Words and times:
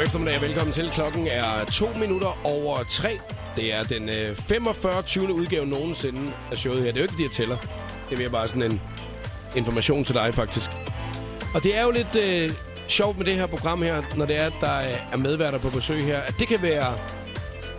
God 0.00 0.06
eftermiddag 0.06 0.36
og 0.36 0.42
velkommen 0.42 0.72
til. 0.72 0.90
Klokken 0.90 1.26
er 1.26 1.64
to 1.64 1.88
minutter 1.98 2.46
over 2.46 2.82
tre. 2.82 3.18
Det 3.56 3.74
er 3.74 3.82
den 3.82 4.08
øh, 4.08 4.36
45. 4.36 5.02
20. 5.02 5.34
udgave 5.34 5.66
nogensinde 5.66 6.32
af 6.50 6.56
showet 6.56 6.82
her. 6.82 6.92
Det 6.92 6.96
er 6.96 7.00
jo 7.00 7.02
ikke, 7.02 7.12
fordi 7.12 7.22
jeg 7.22 7.30
tæller. 7.30 7.56
Det 8.10 8.14
er 8.14 8.18
mere 8.18 8.30
bare 8.30 8.48
sådan 8.48 8.72
en 8.72 8.80
information 9.56 10.04
til 10.04 10.14
dig, 10.14 10.34
faktisk. 10.34 10.70
Og 11.54 11.62
det 11.62 11.76
er 11.76 11.82
jo 11.82 11.90
lidt 11.90 12.16
øh, 12.16 12.50
sjovt 12.88 13.18
med 13.18 13.26
det 13.26 13.34
her 13.34 13.46
program 13.46 13.82
her, 13.82 14.02
når 14.16 14.26
det 14.26 14.40
er, 14.40 14.46
at 14.46 14.52
der 14.60 14.78
øh, 14.78 15.12
er 15.12 15.16
medværter 15.16 15.58
på 15.58 15.70
besøg 15.70 16.04
her. 16.04 16.18
At 16.18 16.34
det 16.38 16.48
kan 16.48 16.62
være 16.62 16.94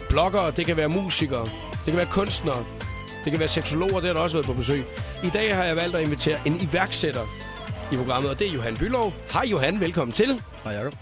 bloggere, 0.10 0.52
det 0.52 0.66
kan 0.66 0.78
være 0.78 0.90
musikere, 0.90 1.46
det 1.72 1.86
kan 1.86 1.98
være 1.98 2.10
kunstnere, 2.12 2.66
det 3.24 3.32
kan 3.32 3.40
være 3.40 3.48
seksologer, 3.48 4.00
det 4.00 4.08
har 4.08 4.14
der 4.14 4.22
også 4.22 4.38
været 4.38 4.46
på 4.46 4.54
besøg. 4.54 4.86
I 5.24 5.30
dag 5.30 5.56
har 5.56 5.64
jeg 5.64 5.76
valgt 5.76 5.96
at 5.96 6.04
invitere 6.04 6.40
en 6.46 6.70
iværksætter 6.72 7.26
i 7.92 7.96
programmet, 7.96 8.32
og 8.32 8.40
det 8.40 8.48
er 8.48 8.52
Johan 8.52 8.78
Bylov. 8.78 9.14
Hej 9.34 9.46
Johan, 9.52 9.80
velkommen 9.80 10.14
til. 10.14 10.42
Hej 10.64 10.74
Jacob. 10.74 10.94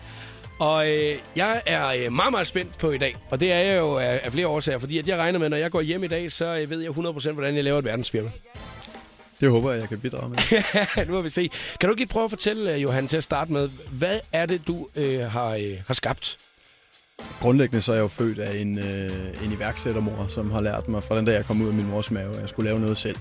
Og 0.60 0.90
øh, 0.92 1.16
jeg 1.36 1.62
er 1.66 1.88
øh, 1.88 2.14
meget, 2.14 2.32
meget 2.32 2.48
spændt 2.48 2.78
på 2.78 2.92
i 2.92 2.98
dag. 2.98 3.16
Og 3.30 3.40
det 3.40 3.52
er 3.52 3.60
jeg 3.60 3.80
jo 3.80 3.98
af, 3.98 4.20
af 4.24 4.32
flere 4.32 4.48
årsager, 4.48 4.80
fordi 4.80 4.98
at 4.98 5.08
jeg 5.08 5.18
regner 5.18 5.40
med, 5.40 5.46
at 5.46 5.52
når 5.52 5.58
jeg 5.58 5.72
går 5.72 5.82
hjem 5.82 6.04
i 6.04 6.08
dag, 6.08 6.32
så 6.32 6.46
øh, 6.46 6.70
ved 6.70 6.82
jeg 6.82 6.90
100% 6.90 7.32
hvordan 7.32 7.56
jeg 7.56 7.64
laver 7.64 7.80
et 7.80 7.86
verdensfirma. 7.86 8.30
Det 9.40 9.50
håber 9.50 9.72
jeg, 9.72 9.80
jeg 9.82 9.90
kan 9.90 10.00
bidrage 10.00 10.30
med. 10.30 10.38
nu 11.08 11.14
må 11.14 11.22
vi 11.22 11.30
se. 11.30 11.50
Kan 11.80 11.88
du 11.88 11.94
ikke 11.94 12.02
lige 12.02 12.10
prøve 12.10 12.26
at 12.26 12.32
fortælle, 12.32 12.74
øh, 12.74 12.84
Johan, 12.84 13.08
til 13.08 13.18
at 13.18 13.24
starte 13.24 13.52
med, 13.52 13.70
hvad 13.92 14.20
er 14.34 14.46
det, 14.46 14.68
du 14.68 14.88
øh, 14.96 15.20
har, 15.20 15.50
øh, 15.50 15.78
har 15.88 15.94
skabt? 15.94 16.38
Grundlæggende 17.42 17.82
så 17.82 17.92
er 17.92 17.96
jeg 17.96 18.04
jo 18.04 18.08
født 18.08 18.40
af 18.40 18.58
en, 18.58 18.80
øh, 18.80 19.46
en 19.46 19.52
iværksættermor, 19.52 20.26
som 20.30 20.52
har 20.52 20.62
lært 20.62 20.88
mig 20.88 21.04
fra 21.04 21.18
den 21.18 21.26
dag, 21.26 21.34
jeg 21.34 21.46
kom 21.46 21.62
ud 21.62 21.68
af 21.68 21.74
min 21.74 21.88
mors 21.90 22.12
mave, 22.12 22.30
at 22.36 22.42
jeg 22.42 22.50
skulle 22.50 22.70
lave 22.70 22.80
noget 22.80 22.98
selv. 22.98 23.16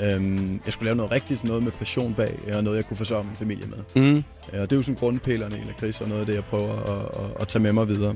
Øhm, 0.00 0.60
jeg 0.64 0.72
skulle 0.72 0.84
lave 0.86 0.96
noget 0.96 1.12
rigtigt, 1.12 1.44
noget 1.44 1.62
med 1.62 1.72
passion 1.72 2.14
bag, 2.14 2.38
og 2.54 2.64
noget, 2.64 2.76
jeg 2.76 2.84
kunne 2.84 2.96
forsørge 2.96 3.24
min 3.24 3.36
familie 3.36 3.66
med. 3.66 4.02
Mm. 4.02 4.24
Ja, 4.52 4.62
og 4.62 4.70
det 4.70 4.72
er 4.72 4.76
jo 4.76 4.82
sådan 4.82 4.98
grundpillerne 4.98 5.56
i 5.58 5.60
lakrids, 5.66 6.00
og 6.00 6.08
noget 6.08 6.20
af 6.20 6.26
det, 6.26 6.34
jeg 6.34 6.44
prøver 6.44 6.72
at, 6.72 7.24
at, 7.24 7.40
at 7.40 7.48
tage 7.48 7.62
med 7.62 7.72
mig 7.72 7.88
videre. 7.88 8.14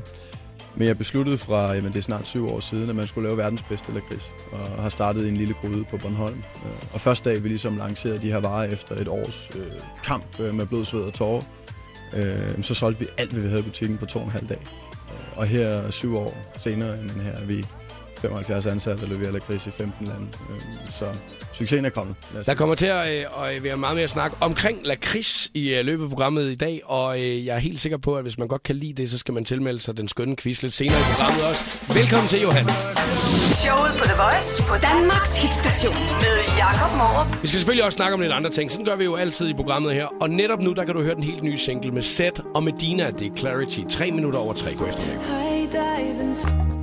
Men 0.77 0.87
jeg 0.87 0.99
besluttede 0.99 1.39
fra, 1.39 1.73
jamen 1.73 1.93
det 1.93 1.99
er 1.99 2.03
snart 2.03 2.27
syv 2.27 2.49
år 2.49 2.61
siden, 2.61 2.91
at 2.91 2.97
man 2.97 3.07
skulle 3.07 3.29
lave 3.29 3.39
verdens 3.39 3.63
bedste 3.63 3.93
lakrids, 3.93 4.33
og 4.53 4.83
har 4.83 4.89
startet 4.89 5.29
en 5.29 5.37
lille 5.37 5.55
gryde 5.55 5.85
på 5.91 5.97
Bornholm. 5.97 6.37
Øh, 6.39 6.73
Og 6.95 7.01
første 7.01 7.31
dag, 7.31 7.43
vi 7.45 7.49
ligesom 7.49 7.77
lancerede 7.77 8.19
de 8.21 8.27
her 8.27 8.39
varer 8.39 8.65
efter 8.73 8.95
et 8.97 9.09
års 9.09 9.51
øh, 9.55 9.67
kamp 10.05 10.41
øh, 10.41 10.55
med 10.55 10.67
blod, 10.67 10.85
sved 10.85 11.01
og 11.03 11.15
tårer, 11.15 11.43
øh, 12.17 12.63
så 12.63 12.75
solgte 12.75 13.01
vi 13.01 13.07
alt, 13.19 13.33
hvad 13.33 13.43
vi 13.43 13.49
havde 13.49 13.61
i 13.61 13.65
butikken 13.65 13.99
på 13.99 14.07
to 14.07 14.19
og 14.19 14.25
en 14.25 14.31
halv 14.31 14.49
dag. 14.49 14.59
Øh, 14.63 15.39
Og 15.39 15.47
her 15.47 15.91
syv 15.91 16.17
år 16.17 16.37
senere, 16.59 17.01
end 17.01 17.11
her 17.11 17.33
er 17.33 17.45
vi 17.45 17.67
75 18.23 18.67
ansatte, 18.67 19.03
og 19.03 19.09
leverer 19.09 19.33
lakrids 19.33 19.67
i 19.67 19.71
15 19.71 20.07
lande. 20.07 20.27
Øh, 20.51 20.61
Så 20.91 21.05
succesen 21.53 21.85
er 21.85 21.91
kommet. 21.91 22.17
Der 22.47 22.55
kommer 22.55 22.75
til 22.75 22.87
at, 22.87 23.09
øh, 23.19 23.25
at 23.57 23.65
være 23.65 23.77
meget 23.77 23.97
mere 23.97 24.09
snak 24.09 24.33
omkring 24.41 24.79
lakrids 24.85 25.51
i 25.55 25.75
øh, 25.75 25.85
løbet 25.85 26.05
af 26.05 26.09
programmet 26.11 26.51
i 26.51 26.55
dag, 26.55 26.81
og 26.85 27.21
øh, 27.21 27.47
jeg 27.47 27.55
er 27.55 27.59
helt 27.59 27.81
sikker 27.81 27.99
på, 27.99 28.17
at 28.17 28.23
hvis 28.23 28.39
man 28.39 28.49
godt 28.49 28.63
kan 28.63 28.77
lide 28.77 29.03
det, 29.03 29.11
så 29.11 29.19
skal 29.19 29.35
man 29.35 29.45
tilmelde 29.45 29.81
sig 29.81 29.97
den 29.97 30.09
skønne 30.09 30.37
quiz 30.37 30.63
lidt 30.63 30.75
senere 30.75 30.99
i 30.99 31.03
programmet 31.15 31.45
også. 31.45 31.93
Velkommen 31.95 32.29
til, 32.29 32.41
Johan. 32.41 32.65
Showet 33.65 33.93
på 33.99 34.05
The 34.05 34.15
Voice 34.23 34.63
på 34.63 34.75
Danmarks 34.83 35.43
hitstation 35.43 35.95
med 35.95 36.35
Jakob 36.59 36.97
Morup. 36.99 37.43
Vi 37.43 37.49
skal 37.49 37.59
selvfølgelig 37.59 37.85
også 37.85 37.97
snakke 37.97 38.15
om 38.15 38.21
lidt 38.21 38.33
andre 38.33 38.51
ting. 38.51 38.71
Sådan 38.71 38.85
gør 38.85 38.97
vi 38.97 39.05
jo 39.05 39.15
altid 39.17 39.49
i 39.49 39.55
programmet 39.55 39.95
her. 39.95 40.07
Og 40.21 40.31
netop 40.31 40.61
nu, 40.61 40.73
der 40.73 40.85
kan 40.85 40.95
du 40.95 41.03
høre 41.03 41.15
den 41.15 41.23
helt 41.23 41.43
nye 41.43 41.57
single 41.59 41.91
med 41.91 42.03
Seth 42.03 42.41
og 42.55 42.63
Medina. 42.63 43.11
Det 43.11 43.27
er 43.33 43.37
Clarity. 43.37 43.81
3 43.91 44.11
minutter 44.11 44.39
over 44.39 44.53
3 44.53 44.75
går 44.75 44.87
eftermiddag. 44.87 46.78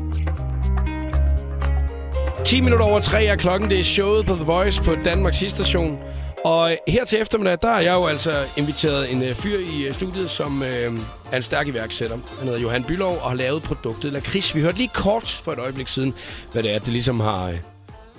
10 2.45 2.61
minutter 2.61 2.85
over 2.85 2.99
3 2.99 3.25
er 3.25 3.35
klokken. 3.35 3.69
Det 3.69 3.79
er 3.79 3.83
showet 3.83 4.25
på 4.25 4.35
The 4.35 4.43
Voice 4.43 4.83
på 4.83 4.95
Danmarks 4.95 5.43
station. 5.47 5.97
Og 6.43 6.77
her 6.87 7.05
til 7.05 7.21
eftermiddag, 7.21 7.57
der 7.61 7.69
er 7.69 7.79
jeg 7.79 7.93
jo 7.93 8.05
altså 8.05 8.43
inviteret 8.57 9.13
en 9.13 9.23
øh, 9.23 9.35
fyr 9.35 9.59
i 9.59 9.87
øh, 9.87 9.93
studiet, 9.93 10.29
som 10.29 10.63
øh, 10.63 10.99
er 11.31 11.37
en 11.37 11.43
stærk 11.43 11.67
iværksætter. 11.67 12.17
Han 12.37 12.47
hedder 12.47 12.59
Johan 12.59 12.83
Bylov 12.83 13.17
og 13.21 13.29
har 13.29 13.35
lavet 13.35 13.63
produktet 13.63 14.13
Lakris. 14.13 14.55
Vi 14.55 14.61
hørte 14.61 14.77
lige 14.77 14.89
kort 14.93 15.41
for 15.43 15.51
et 15.51 15.59
øjeblik 15.59 15.87
siden, 15.87 16.13
hvad 16.51 16.63
det 16.63 16.75
er, 16.75 16.79
det 16.79 16.87
ligesom 16.87 17.19
har, 17.19 17.49
øh, 17.49 17.55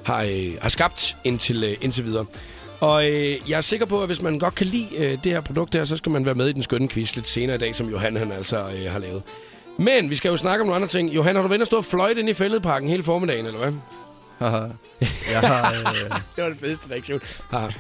har, 0.05 0.23
øh, 0.23 0.53
har 0.63 0.69
skabt 0.69 1.17
indtil, 1.25 1.65
øh, 1.65 1.77
indtil 1.81 2.05
videre. 2.05 2.25
Og 2.81 3.11
øh, 3.11 3.51
jeg 3.51 3.57
er 3.57 3.61
sikker 3.61 3.87
på, 3.87 4.01
at 4.01 4.09
hvis 4.09 4.23
man 4.23 4.39
godt 4.39 4.55
kan 4.55 4.67
lide 4.67 4.89
øh, 4.99 5.19
det 5.25 5.33
her 5.33 5.41
produkt 5.41 5.75
her, 5.75 5.85
så 5.85 5.97
skal 5.97 6.13
man 6.13 6.27
være 6.27 6.35
med 6.35 6.49
i 6.49 6.53
den 6.53 6.63
skønne 6.63 6.89
quiz 6.89 7.15
lidt 7.15 7.29
senere 7.29 7.57
i 7.57 7.59
dag, 7.59 7.75
som 7.75 7.89
Johan 7.89 8.17
han 8.17 8.33
altså 8.33 8.59
øh, 8.59 8.93
har 8.93 8.99
lavet. 8.99 9.23
Men 9.79 10.11
vi 10.11 10.17
skal 10.17 10.29
jo 10.29 10.37
snakke 10.37 10.61
om 10.61 10.67
nogle 10.67 10.77
andre 10.77 10.89
ting. 10.89 11.15
Johan, 11.15 11.37
har 11.37 11.43
du 11.43 11.49
vendt 11.49 11.63
at 11.63 11.67
stå 11.67 11.77
og 11.77 11.85
fløjte 11.85 12.21
ind 12.21 12.29
i 12.29 12.35
fældeparken 12.35 12.89
hele 12.89 13.03
formiddagen, 13.03 13.47
eller 13.47 13.59
hvad? 13.59 13.73
Jeg 14.41 15.41
har, 15.41 15.71
øh, 15.71 16.11
Det 16.37 16.45
var 16.45 16.49
den 16.49 16.59
fedeste 16.59 16.91
reaktion. 16.91 17.21
Nej. 17.53 17.73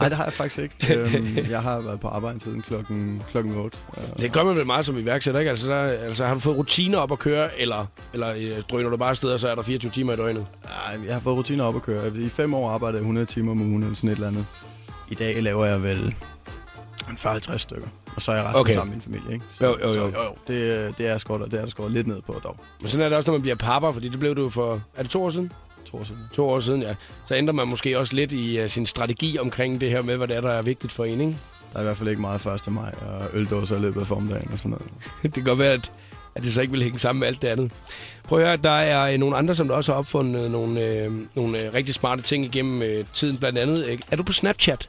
Det 0.00 0.12
har 0.16 0.24
jeg 0.24 0.32
faktisk 0.32 0.58
ikke. 0.58 0.94
øhm, 0.96 1.38
jeg 1.50 1.62
har 1.62 1.80
været 1.80 2.00
på 2.00 2.08
arbejde 2.08 2.40
siden 2.40 2.62
klokken, 2.62 3.22
klokken 3.30 3.54
8. 3.54 3.78
Øh, 3.96 4.02
Det 4.22 4.32
gør 4.32 4.42
man 4.44 4.56
vel 4.56 4.66
meget 4.66 4.84
som 4.86 4.98
iværksætter, 4.98 5.40
ikke? 5.40 5.50
Altså, 5.50 5.70
der, 5.70 5.78
altså 5.82 6.26
har 6.26 6.34
du 6.34 6.40
fået 6.40 6.56
rutiner 6.56 6.98
op 6.98 7.12
at 7.12 7.18
køre, 7.18 7.60
eller, 7.60 7.86
eller 8.12 8.32
øh, 8.36 8.62
drøner 8.70 8.90
du 8.90 8.96
bare 8.96 9.10
afsted, 9.10 9.30
og 9.30 9.40
så 9.40 9.48
er 9.48 9.54
der 9.54 9.62
24 9.62 9.90
timer 9.90 10.12
i 10.12 10.16
døgnet? 10.16 10.46
nej, 10.64 11.06
jeg 11.06 11.14
har 11.14 11.20
fået 11.20 11.36
rutiner 11.36 11.64
op 11.64 11.76
at 11.76 11.82
køre. 11.82 12.12
I 12.16 12.28
fem 12.28 12.54
år 12.54 12.70
arbejdede 12.70 12.96
jeg 12.98 13.02
100 13.02 13.26
timer 13.26 13.52
om 13.52 13.60
ugen 13.60 13.82
eller 13.82 13.96
sådan 13.96 14.10
et 14.10 14.14
eller 14.14 14.28
andet. 14.28 14.46
I 15.10 15.14
dag 15.14 15.42
laver 15.42 15.64
jeg 15.66 15.82
vel 15.82 16.14
en 17.10 17.16
40-50 17.16 17.56
stykker. 17.58 17.88
Og 18.16 18.22
så 18.22 18.32
er 18.32 18.36
jeg 18.36 18.44
resten 18.44 18.60
Okay. 18.60 18.72
sammen 18.72 18.96
med 18.96 19.06
min 19.06 19.20
familie, 19.20 19.34
ikke? 19.34 19.44
Så, 19.52 19.64
Jo, 19.64 19.76
jo, 19.82 19.88
jo. 19.88 19.94
Så, 19.94 20.00
jo, 20.00 20.06
jo. 20.06 20.34
Det, 20.48 20.98
det, 20.98 21.06
er 21.06 21.18
skåret, 21.18 21.52
det 21.52 21.60
er 21.60 21.66
skåret 21.66 21.92
lidt 21.92 22.06
ned 22.06 22.22
på 22.22 22.40
dog. 22.44 22.56
Men 22.80 22.88
sådan 22.88 23.04
er 23.04 23.08
det 23.08 23.16
også, 23.16 23.30
når 23.30 23.38
man 23.38 23.42
bliver 23.42 23.56
papper, 23.56 23.92
fordi 23.92 24.08
det 24.08 24.18
blev 24.20 24.36
du 24.36 24.50
for... 24.50 24.80
Er 24.96 25.02
det 25.02 25.10
to 25.10 25.24
år 25.24 25.30
siden? 25.30 25.52
Tror 25.90 25.98
jeg 25.98 26.06
sådan. 26.06 26.22
To 26.34 26.48
år 26.48 26.60
siden, 26.60 26.82
ja. 26.82 26.94
Så 27.26 27.34
ændrer 27.34 27.54
man 27.54 27.68
måske 27.68 27.98
også 27.98 28.14
lidt 28.14 28.32
i 28.32 28.62
uh, 28.62 28.68
sin 28.70 28.86
strategi 28.86 29.38
omkring 29.38 29.80
det 29.80 29.90
her 29.90 30.02
med, 30.02 30.16
hvad 30.16 30.28
det 30.28 30.36
er, 30.36 30.40
der 30.40 30.50
er 30.50 30.62
vigtigt 30.62 30.92
for 30.92 31.04
en, 31.04 31.20
ikke? 31.20 31.36
Der 31.72 31.78
er 31.78 31.82
i 31.82 31.84
hvert 31.84 31.96
fald 31.96 32.08
ikke 32.08 32.20
meget 32.20 32.46
1. 32.46 32.72
maj 32.72 32.94
og 33.08 33.26
øldåser 33.32 33.76
i 33.76 33.80
løbet 33.80 34.00
af 34.00 34.06
formiddagen 34.06 34.50
og 34.52 34.58
sådan 34.58 34.70
noget. 34.70 34.86
det 35.22 35.34
kan 35.34 35.44
godt 35.44 35.58
være, 35.58 35.72
at, 35.72 35.92
at 36.34 36.42
det 36.44 36.52
så 36.54 36.60
ikke 36.60 36.72
vil 36.72 36.82
hænge 36.82 36.98
sammen 36.98 37.20
med 37.20 37.28
alt 37.28 37.42
det 37.42 37.48
andet. 37.48 37.72
Prøv 38.24 38.38
at 38.40 38.46
høre, 38.46 38.56
der 38.56 38.70
er 38.70 39.12
øh, 39.12 39.18
nogle 39.18 39.36
andre, 39.36 39.54
som 39.54 39.68
der 39.68 39.74
også 39.74 39.92
har 39.92 39.98
opfundet 39.98 40.50
nogle, 40.50 40.80
øh, 40.80 41.12
nogle 41.34 41.60
øh, 41.62 41.74
rigtig 41.74 41.94
smarte 41.94 42.22
ting 42.22 42.44
igennem 42.44 42.82
øh, 42.82 43.04
tiden. 43.12 43.36
Blandt 43.38 43.58
andet, 43.58 43.84
øh, 43.86 43.98
er 44.10 44.16
du 44.16 44.22
på 44.22 44.32
Snapchat? 44.32 44.88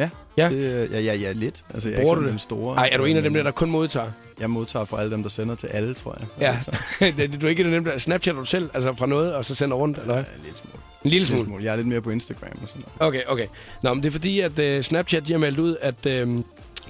Ja, 0.00 0.10
Ja. 0.36 0.50
Det, 0.50 0.90
ja, 0.92 1.00
ja, 1.00 1.14
ja, 1.14 1.32
lidt. 1.32 1.64
Altså, 1.74 1.88
jeg 1.88 1.98
er 1.98 2.02
Bruger 2.02 2.16
ikke 2.16 2.26
du 2.28 2.32
det? 2.32 2.40
store. 2.40 2.74
Nej, 2.74 2.88
er 2.92 2.96
du 2.98 3.04
en 3.04 3.16
af 3.16 3.22
dem 3.22 3.34
der, 3.34 3.42
der 3.42 3.50
kun 3.50 3.70
modtager? 3.70 4.10
Jeg 4.40 4.50
modtager 4.50 4.84
fra 4.84 5.00
alle 5.00 5.10
dem, 5.12 5.22
der 5.22 5.30
sender 5.30 5.54
til 5.54 5.66
alle, 5.66 5.94
tror 5.94 6.16
jeg. 6.20 6.28
Ja. 6.40 6.54
Altså, 6.54 7.36
du 7.40 7.46
er 7.46 7.50
ikke 7.50 7.60
en 7.62 7.66
af 7.66 7.72
dem, 7.74 7.84
der 7.84 7.98
Snapchatter 7.98 8.40
du 8.42 8.46
selv, 8.46 8.70
altså 8.74 8.94
fra 8.94 9.06
noget, 9.06 9.34
og 9.34 9.44
så 9.44 9.54
sender 9.54 9.76
rundt, 9.76 9.98
eller 9.98 10.14
hvad? 10.14 10.24
ja, 10.24 10.44
lidt 10.46 10.58
smule. 10.58 10.74
En 10.74 11.10
lille 11.10 11.14
Lille 11.14 11.26
smule. 11.26 11.44
smule. 11.44 11.64
Jeg 11.64 11.72
er 11.72 11.76
lidt 11.76 11.86
mere 11.88 12.00
på 12.00 12.10
Instagram 12.10 12.58
og 12.62 12.68
sådan 12.68 12.82
noget. 12.98 13.08
Okay, 13.08 13.22
okay. 13.26 13.46
Nå, 13.82 13.94
men 13.94 14.02
det 14.02 14.08
er 14.08 14.12
fordi, 14.12 14.40
at 14.40 14.58
uh, 14.76 14.82
Snapchat 14.82 15.26
de 15.26 15.32
har 15.32 15.38
meldt 15.38 15.58
ud, 15.58 15.76
at 15.80 16.06
uh, 16.26 16.42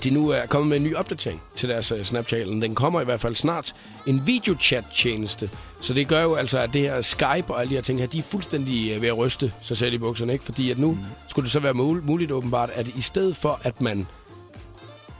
de 0.05 0.11
nu 0.11 0.29
er 0.29 0.47
kommet 0.47 0.69
med 0.69 0.77
en 0.77 0.83
ny 0.83 0.95
opdatering 0.95 1.43
til 1.57 1.69
deres 1.69 1.93
uh, 1.93 2.03
Snapchat. 2.03 2.47
Den 2.47 2.75
kommer 2.75 3.01
i 3.01 3.05
hvert 3.05 3.21
fald 3.21 3.35
snart. 3.35 3.75
En 4.07 4.27
videochat-tjeneste. 4.27 5.51
Så 5.81 5.95
det 5.95 6.09
gør 6.09 6.23
jo 6.23 6.35
altså, 6.35 6.59
at 6.59 6.73
det 6.73 6.81
her 6.81 7.01
Skype 7.01 7.45
og 7.49 7.61
alle 7.61 7.71
de 7.71 7.75
her 7.75 7.83
ting 7.83 8.01
her, 8.01 8.07
de 8.07 8.19
er 8.19 8.23
fuldstændig 8.23 8.97
uh, 8.97 9.03
ved 9.03 9.09
at 9.09 9.19
ryste 9.19 9.53
sig 9.63 9.77
selv 9.77 9.95
i 9.95 9.99
bukserne, 9.99 10.33
ikke? 10.33 10.45
Fordi 10.45 10.71
at 10.71 10.79
nu 10.79 10.91
mm. 10.91 10.99
skulle 11.29 11.45
det 11.45 11.53
så 11.53 11.61
være 11.61 11.75
mul- 11.75 12.07
muligt 12.07 12.33
åbenbart, 12.33 12.71
at 12.75 12.89
i 12.89 13.01
stedet 13.01 13.37
for, 13.37 13.61
at 13.63 13.81
man 13.81 14.07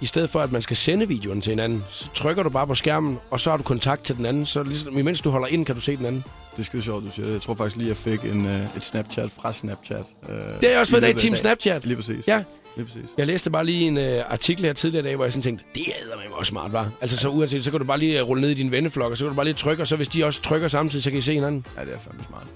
i 0.01 0.07
stedet 0.07 0.31
for, 0.31 0.41
at 0.41 0.53
man 0.53 0.63
skal 0.63 0.77
sende 0.77 1.09
videoen 1.09 1.41
til 1.41 1.51
hinanden, 1.51 1.85
så 1.91 2.09
trykker 2.15 2.43
du 2.43 2.49
bare 2.51 2.67
på 2.67 2.75
skærmen, 2.75 3.19
og 3.31 3.41
så 3.41 3.51
har 3.51 3.57
du 3.57 3.63
kontakt 3.63 4.03
til 4.05 4.17
den 4.17 4.27
anden. 4.27 4.47
Så 4.47 4.63
ligesom, 4.63 4.99
imens 4.99 5.21
du 5.21 5.31
holder 5.31 5.47
ind, 5.49 5.67
kan 5.67 5.75
du 5.75 5.81
se 5.81 5.97
den 5.97 6.07
anden. 6.07 6.25
Det 6.53 6.59
er 6.59 6.63
skide 6.63 6.83
sjovt, 6.83 7.05
du 7.05 7.11
siger 7.11 7.27
det. 7.27 7.33
Jeg 7.33 7.43
tror 7.43 7.55
faktisk 7.55 7.77
lige, 7.77 7.89
jeg 7.89 7.97
fik 7.97 8.25
en, 8.25 8.47
øh, 8.47 8.77
et 8.77 8.85
Snapchat 8.85 9.31
fra 9.31 9.53
Snapchat. 9.53 10.07
Øh, 10.29 10.35
Det 10.37 10.45
har 10.63 10.69
jeg 10.71 10.79
også 10.81 10.93
fået 10.93 11.01
i 11.01 11.05
dag, 11.05 11.17
Team 11.17 11.33
dag. 11.33 11.39
Snapchat. 11.39 11.85
Lige 11.87 11.97
præcis. 11.97 12.29
Ja, 12.29 12.43
Lige 12.77 12.87
præcis. 12.87 13.05
Jeg 13.19 13.27
læste 13.27 13.51
bare 13.51 13.65
lige 13.67 13.87
en 13.87 13.97
øh, 13.99 14.23
artikel 14.29 14.65
her 14.65 14.73
tidligere 14.73 15.05
i 15.05 15.07
dag, 15.09 15.17
hvor 15.17 15.25
jeg 15.25 15.33
sådan 15.33 15.43
tænkte, 15.43 15.65
det 15.75 15.83
er 15.87 16.17
med 16.17 16.25
også 16.37 16.51
smart, 16.51 16.73
var. 16.73 16.91
Altså 17.01 17.17
så 17.17 17.29
uanset, 17.29 17.65
så 17.65 17.71
kan 17.71 17.81
du 17.81 17.87
bare 17.87 17.99
lige 17.99 18.19
øh, 18.21 18.29
rulle 18.29 18.41
ned 18.41 18.51
i 18.51 18.55
din 18.55 18.71
venneflok, 18.71 19.11
og 19.11 19.17
så 19.19 19.25
kan 19.25 19.29
du 19.29 19.35
bare 19.35 19.45
lige 19.47 19.55
trykke, 19.55 19.83
og 19.83 19.87
så 19.87 19.97
hvis 19.97 20.09
de 20.09 20.25
også 20.25 20.43
trykker 20.43 20.69
samtidig, 20.69 21.03
så 21.03 21.11
kan 21.11 21.19
I 21.19 21.23
se 21.23 21.33
hinanden. 21.35 21.67
Ja, 21.79 21.85
det 21.85 21.95
er 21.95 21.99
fandme 21.99 22.25
smart. 22.29 22.47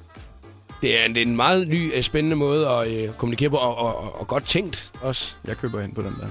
Det 0.82 1.00
er 1.00 1.04
en, 1.04 1.14
det 1.14 1.22
er 1.22 1.26
en 1.26 1.36
meget 1.36 1.68
ny, 1.68 1.92
øh, 1.96 2.02
spændende 2.02 2.36
måde 2.36 2.68
at 2.68 2.88
øh, 2.92 3.08
kommunikere 3.14 3.50
på, 3.50 3.56
og, 3.56 3.76
og, 3.78 3.96
og, 3.98 4.20
og 4.20 4.26
godt 4.26 4.46
tænkt 4.46 4.92
også. 5.00 5.34
Jeg 5.46 5.56
køber 5.56 5.80
ind 5.80 5.94
på 5.94 6.02
den 6.02 6.16
der. 6.20 6.26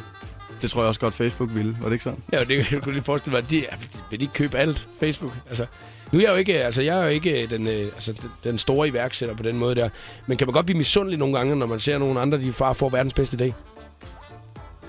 Det 0.63 0.71
tror 0.71 0.81
jeg 0.81 0.87
også 0.87 0.99
godt, 0.99 1.13
Facebook 1.13 1.49
ville. 1.55 1.77
Var 1.81 1.85
det 1.87 1.93
ikke 1.93 2.03
sådan? 2.03 2.23
Ja, 2.31 2.43
det 2.43 2.65
kan 2.65 2.81
du 2.81 2.91
lige 2.91 3.03
forestille 3.03 3.35
mig, 3.39 3.49
de, 3.51 3.65
vil 4.09 4.19
de 4.19 4.23
ikke 4.23 4.33
købe 4.33 4.57
alt 4.57 4.87
Facebook? 4.99 5.31
Altså, 5.49 5.65
nu 6.11 6.19
er 6.19 6.23
jeg 6.23 6.29
jo 6.31 6.35
ikke, 6.35 6.63
altså, 6.63 6.81
jeg 6.81 6.99
er 6.99 7.03
jo 7.03 7.09
ikke 7.09 7.47
den, 7.49 7.67
øh, 7.67 7.85
altså, 7.85 8.13
den- 8.43 8.57
store 8.57 8.87
iværksætter 8.87 9.35
på 9.35 9.43
den 9.43 9.57
måde 9.57 9.75
der. 9.75 9.89
Men 10.27 10.37
kan 10.37 10.47
man 10.47 10.53
godt 10.53 10.65
blive 10.65 10.77
misundelig 10.77 11.19
nogle 11.19 11.37
gange, 11.37 11.55
når 11.55 11.65
man 11.65 11.79
ser 11.79 11.97
nogle 11.97 12.19
andre, 12.19 12.37
de 12.41 12.53
far 12.53 12.73
får 12.73 12.89
verdens 12.89 13.13
bedste 13.13 13.37
dag? 13.37 13.53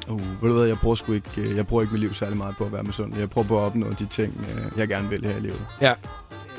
Uh, 0.09 0.43
ved 0.43 0.49
du 0.51 0.57
hvad, 0.57 0.67
jeg 0.67 0.79
bruger, 0.79 0.97
sgu 0.97 1.13
ikke, 1.13 1.31
øh, 1.37 1.57
jeg 1.57 1.67
bruger 1.67 1.83
ikke 1.83 1.93
mit 1.93 2.01
liv 2.01 2.15
særlig 2.15 2.37
meget 2.37 2.57
på 2.57 2.65
at 2.65 2.73
være 2.73 2.83
misundelig. 2.83 3.21
Jeg 3.21 3.31
prøver 3.31 3.47
på 3.47 3.59
at 3.59 3.63
opnå 3.63 3.91
de 3.99 4.07
ting, 4.07 4.47
øh, 4.55 4.79
jeg 4.79 4.89
gerne 4.89 5.09
vil 5.09 5.25
her 5.25 5.37
i 5.37 5.41
livet. 5.41 5.67
Ja. 5.81 5.95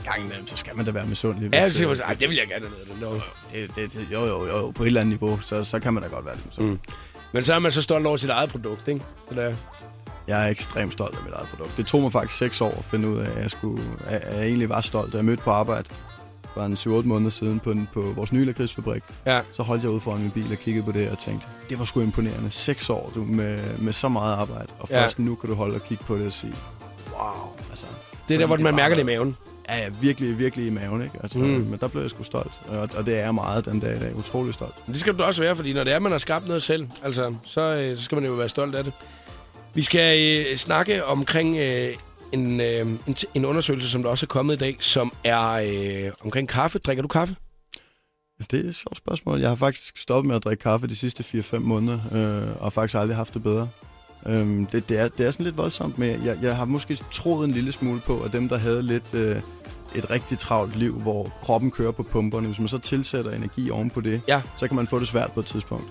Gang 0.03 0.21
imellem, 0.25 0.47
så 0.47 0.57
skal 0.57 0.75
man 0.75 0.85
da 0.85 0.91
være 0.91 1.05
misundelig. 1.05 1.53
Ja, 1.53 1.67
hvis, 1.67 1.77
det, 1.77 1.89
øh, 1.89 2.19
det 2.19 2.29
vil 2.29 2.37
jeg 2.37 2.47
gerne 2.47 2.65
have 2.87 2.99
noget. 3.01 3.21
det, 3.53 3.75
det, 3.75 3.93
det, 3.93 4.07
jo, 4.13 4.25
jo, 4.25 4.47
jo, 4.47 4.71
på 4.71 4.83
et 4.83 4.87
eller 4.87 5.01
andet 5.01 5.19
niveau, 5.21 5.39
så, 5.39 5.63
så 5.63 5.79
kan 5.79 5.93
man 5.93 6.03
da 6.03 6.09
godt 6.09 6.25
være 6.25 6.35
lidt 6.35 6.45
misundelig. 6.45 6.79
Mm. 6.87 6.93
Men 7.35 7.43
så 7.43 7.53
er 7.53 7.59
man 7.59 7.71
så 7.71 7.81
stolt 7.81 8.05
over 8.07 8.17
sit 8.17 8.29
eget 8.29 8.49
produkt, 8.49 8.87
ikke? 8.87 9.01
Så 9.29 9.35
der, 9.35 9.53
Jeg 10.27 10.45
er 10.45 10.49
ekstremt 10.49 10.93
stolt 10.93 11.15
af 11.17 11.23
mit 11.23 11.33
eget 11.33 11.47
produkt. 11.49 11.77
Det 11.77 11.85
tog 11.85 12.01
mig 12.01 12.11
faktisk 12.11 12.37
seks 12.37 12.61
år 12.61 12.71
at 12.77 12.83
finde 12.85 13.07
ud 13.09 13.17
af, 13.17 13.29
at 13.35 13.41
jeg, 13.41 13.51
skulle, 13.51 13.83
at 14.05 14.35
jeg 14.37 14.45
egentlig 14.45 14.69
var 14.69 14.81
stolt, 14.81 15.13
jeg 15.13 15.25
mødte 15.25 15.43
på 15.43 15.51
arbejde. 15.51 15.89
fra 16.53 16.65
en 16.65 16.73
7-8 16.73 16.89
måneder 17.07 17.29
siden 17.29 17.59
på, 17.59 17.71
en, 17.71 17.89
på 17.93 18.01
vores 18.01 18.31
nye 18.33 18.45
lakridsfabrik. 18.45 19.03
Ja. 19.25 19.41
Så 19.53 19.63
holdt 19.63 19.83
jeg 19.83 19.91
ude 19.91 19.99
foran 19.99 20.21
min 20.21 20.31
bil 20.31 20.51
og 20.51 20.57
kiggede 20.57 20.85
på 20.85 20.91
det 20.91 21.09
og 21.09 21.19
tænkte, 21.19 21.47
det 21.69 21.79
var 21.79 21.85
sgu 21.85 22.01
imponerende. 22.01 22.51
Seks 22.51 22.89
år 22.89 23.11
du, 23.15 23.23
med, 23.23 23.77
med 23.77 23.93
så 23.93 24.09
meget 24.09 24.35
arbejde, 24.35 24.67
og 24.79 24.87
Ja. 24.89 25.03
først 25.03 25.19
nu 25.19 25.35
kan 25.35 25.49
du 25.49 25.55
holde 25.55 25.75
og 25.75 25.81
kigge 25.83 26.03
på 26.03 26.15
det 26.17 26.27
og 26.27 26.33
sige, 26.33 26.53
wow. 27.11 27.49
Altså, 27.69 27.85
Det 28.27 28.33
er 28.33 28.39
der, 28.39 28.45
hvor 28.45 28.57
man 28.57 28.75
mærker 28.75 28.95
det 28.95 29.01
i 29.03 29.05
maven. 29.05 29.37
Ja, 29.69 29.77
ja, 29.77 29.89
virkelig, 30.01 30.39
virkelig 30.39 30.67
i 30.67 30.69
maven, 30.69 31.01
ikke? 31.03 31.15
Altså, 31.23 31.37
Mm. 31.39 31.45
Men 31.45 31.77
der 31.79 31.87
blev 31.87 32.01
jeg 32.01 32.09
sgu 32.11 32.23
stolt, 32.23 32.51
og, 32.67 32.89
og 32.97 33.05
det 33.05 33.15
er 33.19 33.23
jeg 33.23 33.33
meget 33.35 33.65
den 33.65 33.79
dag 33.79 33.95
i 33.95 33.99
dag. 33.99 34.15
Utrolig 34.15 34.53
stolt. 34.53 34.75
Men 34.87 34.93
det 34.93 34.99
skal 35.01 35.13
du 35.17 35.23
også 35.23 35.41
være, 35.41 35.55
fordi 35.55 35.73
når 35.73 35.83
det 35.83 35.93
er, 35.93 35.99
man 35.99 36.11
har 36.11 36.19
skabt 36.19 36.47
noget 36.47 36.63
selv, 36.63 36.87
altså, 37.03 37.35
så, 37.43 37.61
øh, 37.61 37.97
så 37.97 38.03
skal 38.03 38.15
man 38.15 38.25
jo 38.25 38.31
være 38.33 38.49
stolt 38.49 38.75
af 38.75 38.83
det. 38.83 38.93
Vi 39.73 39.81
skal 39.81 40.19
øh, 40.47 40.55
snakke 40.57 41.05
omkring 41.05 41.57
øh, 41.57 41.93
en, 42.31 42.61
øh, 42.61 42.79
en, 43.07 43.15
en 43.33 43.45
undersøgelse, 43.45 43.89
som 43.89 44.03
der 44.03 44.09
også 44.09 44.25
er 44.25 44.27
kommet 44.27 44.53
i 44.55 44.57
dag, 44.57 44.77
som 44.79 45.13
er 45.23 45.49
øh, 45.51 46.11
omkring 46.23 46.49
kaffe. 46.49 46.79
Drikker 46.79 47.01
du 47.01 47.07
kaffe? 47.07 47.35
Det 48.51 48.65
er 48.65 48.69
et 48.69 48.75
sjovt 48.75 48.97
spørgsmål. 48.97 49.39
Jeg 49.39 49.49
har 49.49 49.55
faktisk 49.55 49.97
stoppet 49.97 50.27
med 50.27 50.35
at 50.35 50.43
drikke 50.43 50.61
kaffe 50.61 50.87
de 50.87 50.95
sidste 50.95 51.23
4-5 51.53 51.59
måneder, 51.59 51.99
øh, 52.11 52.55
og 52.57 52.63
har 52.63 52.69
faktisk 52.69 52.95
aldrig 52.97 53.15
haft 53.17 53.33
det 53.33 53.43
bedre. 53.43 53.69
Øhm, 54.27 54.65
det, 54.65 54.89
det, 54.89 54.99
er, 54.99 55.07
det 55.07 55.25
er 55.25 55.31
sådan 55.31 55.43
lidt 55.43 55.57
voldsomt, 55.57 55.97
men 55.97 56.25
jeg, 56.25 56.37
jeg 56.41 56.55
har 56.55 56.65
måske 56.65 56.99
troet 57.11 57.47
en 57.47 57.53
lille 57.53 57.71
smule 57.71 58.01
på, 58.05 58.19
at 58.21 58.33
dem, 58.33 58.49
der 58.49 58.57
havde 58.57 58.81
lidt 58.81 59.13
øh, 59.13 59.41
et 59.95 60.09
rigtig 60.09 60.39
travlt 60.39 60.75
liv, 60.75 60.99
hvor 60.99 61.31
kroppen 61.41 61.71
kører 61.71 61.91
på 61.91 62.03
pumperne, 62.03 62.47
hvis 62.47 62.59
man 62.59 62.67
så 62.67 62.77
tilsætter 62.77 63.31
energi 63.31 63.69
oven 63.69 63.89
på 63.89 64.01
det, 64.01 64.21
Ja. 64.27 64.41
så 64.57 64.67
kan 64.67 64.75
man 64.75 64.87
få 64.87 64.99
det 64.99 65.07
svært 65.07 65.31
på 65.31 65.39
et 65.39 65.45
tidspunkt. 65.45 65.85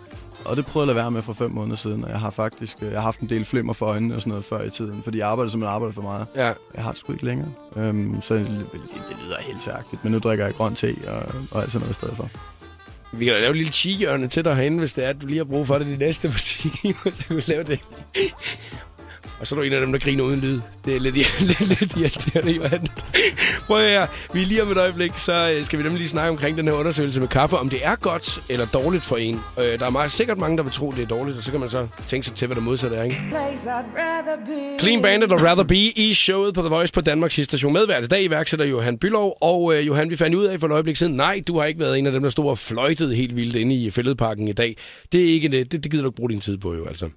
Og 0.45 0.57
det 0.57 0.67
prøvede 0.67 0.87
jeg 0.87 0.91
at 0.91 0.97
lade 0.97 1.05
være 1.05 1.11
med 1.11 1.23
for 1.23 1.33
fem 1.33 1.51
måneder 1.51 1.77
siden, 1.77 2.05
og 2.05 2.11
jeg 2.11 2.21
har 2.21 2.31
faktisk 2.31 2.77
øh, 2.83 2.91
jeg 2.93 2.97
har 2.99 3.05
haft 3.05 3.21
en 3.21 3.29
del 3.29 3.45
flimmer 3.45 3.73
for 3.73 3.87
øjnene 3.87 4.15
og 4.15 4.21
sådan 4.21 4.29
noget 4.29 4.45
før 4.45 4.63
i 4.63 4.71
tiden, 4.71 5.03
fordi 5.03 5.19
jeg 5.19 5.29
arbejdede 5.29 5.51
simpelthen 5.51 5.75
arbejdet 5.75 5.95
for 5.95 6.03
meget. 6.03 6.27
Ja. 6.37 6.53
Jeg 6.75 6.83
har 6.85 6.91
det 6.91 6.99
sgu 7.01 7.13
ikke 7.13 7.25
længere. 7.25 7.49
Øhm, 7.77 8.21
så 8.23 8.35
det, 8.35 8.47
det 9.09 9.17
lyder 9.25 9.37
helt 9.41 9.63
særligt, 9.63 10.05
men 10.05 10.13
nu 10.13 10.19
drikker 10.19 10.45
jeg 10.45 10.55
grøn 10.55 10.75
te 10.75 10.95
og, 11.09 11.35
og 11.51 11.63
alt 11.63 11.73
sådan 11.73 11.81
noget 11.85 11.91
i 11.91 11.95
stedet 11.95 12.17
for. 12.17 12.29
Vi 13.19 13.25
kan 13.25 13.35
da 13.35 13.41
lave 13.41 13.51
et 13.51 13.57
lille 13.57 13.73
chihjørne 13.73 14.29
til 14.29 14.45
dig 14.45 14.57
herinde, 14.57 14.79
hvis 14.79 14.93
det 14.93 15.05
er, 15.05 15.09
at 15.09 15.23
du 15.23 15.27
lige 15.27 15.37
har 15.39 15.45
brug 15.45 15.67
for 15.67 15.79
det 15.79 15.87
de 15.87 15.97
næste 15.97 16.29
par 16.29 16.39
timer, 16.39 17.11
så 17.15 17.27
kan 17.27 17.37
vi 17.37 17.43
lave 17.47 17.65
det. 17.65 17.81
Og 19.41 19.47
så 19.47 19.55
er 19.55 19.59
du 19.59 19.63
en 19.63 19.73
af 19.73 19.81
dem, 19.81 19.93
der 19.93 19.99
griner 19.99 20.25
uden 20.25 20.41
lyd. 20.41 20.61
Det 20.85 20.97
er 20.97 21.01
lidt, 21.01 21.15
lidt, 21.49 21.81
lidt 21.81 21.97
irriterende, 21.97 22.53
Johan. 22.53 22.87
Prøv 23.67 23.77
at 23.79 23.91
høre. 23.91 24.07
Vi 24.35 24.43
er 24.43 24.47
lige 24.47 24.63
om 24.63 24.71
et 24.71 24.79
øjeblik, 24.79 25.13
så 25.17 25.55
øh, 25.59 25.65
skal 25.67 25.79
vi 25.79 25.83
nemlig 25.83 25.99
lige 25.99 26.09
snakke 26.09 26.31
omkring 26.31 26.57
den 26.57 26.69
her 26.69 26.75
undersøgelse 26.75 27.21
med 27.21 27.29
kaffe, 27.29 27.57
om 27.57 27.69
det 27.71 27.79
er 27.83 27.95
godt 27.97 28.41
eller 28.49 28.67
dårligt 28.67 29.05
for 29.05 29.17
en. 29.17 29.41
Øh, 29.59 29.65
Der 29.79 29.87
er 29.87 29.91
meget, 29.91 30.13
sikkert 30.13 30.39
mange, 30.39 30.57
der 30.57 30.63
vil 30.63 30.73
tro, 30.73 30.91
det 30.91 31.03
er 31.03 31.07
dårligt, 31.07 31.37
og 31.39 31.43
så 31.43 31.51
kan 31.51 31.61
man 31.61 31.69
så 31.69 31.87
tænke 32.09 32.27
sig 32.27 32.35
til, 32.35 32.47
hvad 32.47 32.55
det 32.55 32.65
modsatte 32.65 32.97
er, 32.97 33.03
ikke? 33.03 33.17
Clean 34.81 35.03
Bandit 35.03 35.33
og 35.33 35.43
Rather 35.43 35.65
Be 35.65 35.77
i 35.77 36.15
showet 36.15 36.55
på 36.55 36.61
The 36.61 36.69
Voice 36.71 36.93
på 36.93 37.01
Danmarks 37.01 37.35
station. 37.45 37.73
Medvært 37.73 38.05
i 38.05 38.07
dag 38.07 38.23
iværksætter 38.25 38.67
Johan 38.67 38.99
Bylov. 38.99 39.39
Og 39.41 39.75
øh, 39.77 39.87
Johan, 39.87 40.11
vi 40.11 40.17
fandt 40.17 40.37
ud 40.37 40.45
af 40.45 40.61
for 40.61 40.67
et 40.67 40.73
øjeblik 40.73 40.97
siden, 40.97 41.13
nej, 41.13 41.43
du 41.49 41.59
har 41.59 41.67
ikke 41.67 41.81
været 41.81 41.99
en 41.99 42.07
af 42.07 42.13
dem, 42.13 42.23
der 42.23 42.31
stod 42.31 42.51
og 42.51 42.59
fløjtede 42.59 43.15
helt 43.15 43.37
vildt 43.37 43.57
inde 43.57 43.75
i 43.75 43.91
fældeparken 43.91 44.49
i 44.49 44.53
dag. 44.53 44.77
Det 45.13 45.21
er 45.21 45.25
ikke 45.29 45.49
det. 45.49 45.73
Det, 45.73 45.85
det 45.85 45.91
gider 45.91 46.03
du 46.03 46.09
ikke 46.09 46.17
bruge 46.17 46.31
din 46.31 46.41
tid 46.41 46.59
på, 46.59 46.75
jo 46.75 46.87
altså. 46.87 47.09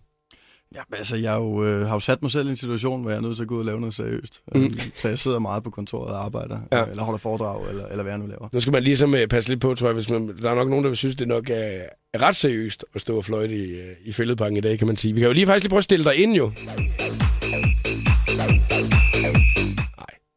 Ja, 0.76 0.82
altså, 0.98 1.16
jeg 1.18 1.36
jo, 1.36 1.66
øh, 1.66 1.88
har 1.88 1.94
jo 1.94 2.00
sat 2.00 2.22
mig 2.22 2.32
selv 2.32 2.48
i 2.48 2.50
en 2.50 2.58
situation, 2.58 3.02
hvor 3.02 3.10
jeg 3.10 3.18
er 3.18 3.22
nødt 3.22 3.36
til 3.36 3.44
at 3.44 3.48
gå 3.50 3.56
ud 3.56 3.60
og 3.60 3.66
lave 3.66 3.80
noget 3.80 3.96
seriøst. 3.96 4.42
Mm. 4.56 4.70
Så 4.96 5.10
jeg 5.10 5.20
sidder 5.20 5.40
meget 5.40 5.64
på 5.64 5.70
kontoret 5.70 6.12
og 6.14 6.26
arbejder, 6.26 6.60
Ja. 6.72 6.78
ja. 6.80 6.86
eller 6.86 7.04
holder 7.04 7.18
foredrag, 7.20 7.70
eller, 7.70 7.86
eller 7.88 8.04
hvad 8.04 8.14
jeg 8.14 8.20
nu 8.20 8.28
laver. 8.28 8.50
Nu 8.52 8.60
skal 8.60 8.74
man 8.74 8.84
ligesom 8.84 9.16
øh, 9.16 9.28
passe 9.28 9.50
lidt 9.50 9.62
på, 9.62 9.76
tror 9.76 9.88
jeg, 9.88 9.94
hvis 9.94 10.10
man, 10.10 10.38
der 10.42 10.52
er 10.52 10.56
nok 10.56 10.70
nogen, 10.70 10.84
der 10.84 10.90
vil 10.90 10.98
synes, 10.98 11.16
det 11.16 11.28
nok 11.28 11.50
er, 11.50 11.82
er 12.14 12.22
ret 12.22 12.36
seriøst 12.36 12.86
at 12.96 13.02
stå 13.02 13.18
og 13.18 13.26
fløjte 13.26 13.56
i, 13.56 13.72
øh, 13.72 13.88
i 14.06 14.14
fældeparken 14.14 14.58
i 14.58 14.62
dag, 14.62 14.78
kan 14.78 14.88
man 14.88 14.98
sige. 14.98 15.14
Vi 15.14 15.20
kan 15.20 15.28
jo 15.28 15.34
lige 15.34 15.46
faktisk 15.46 15.64
lige 15.64 15.70
prøve 15.70 15.78
at 15.78 15.84
stille 15.84 16.04
dig 16.06 16.16
ind, 16.16 16.34
jo. 16.36 16.52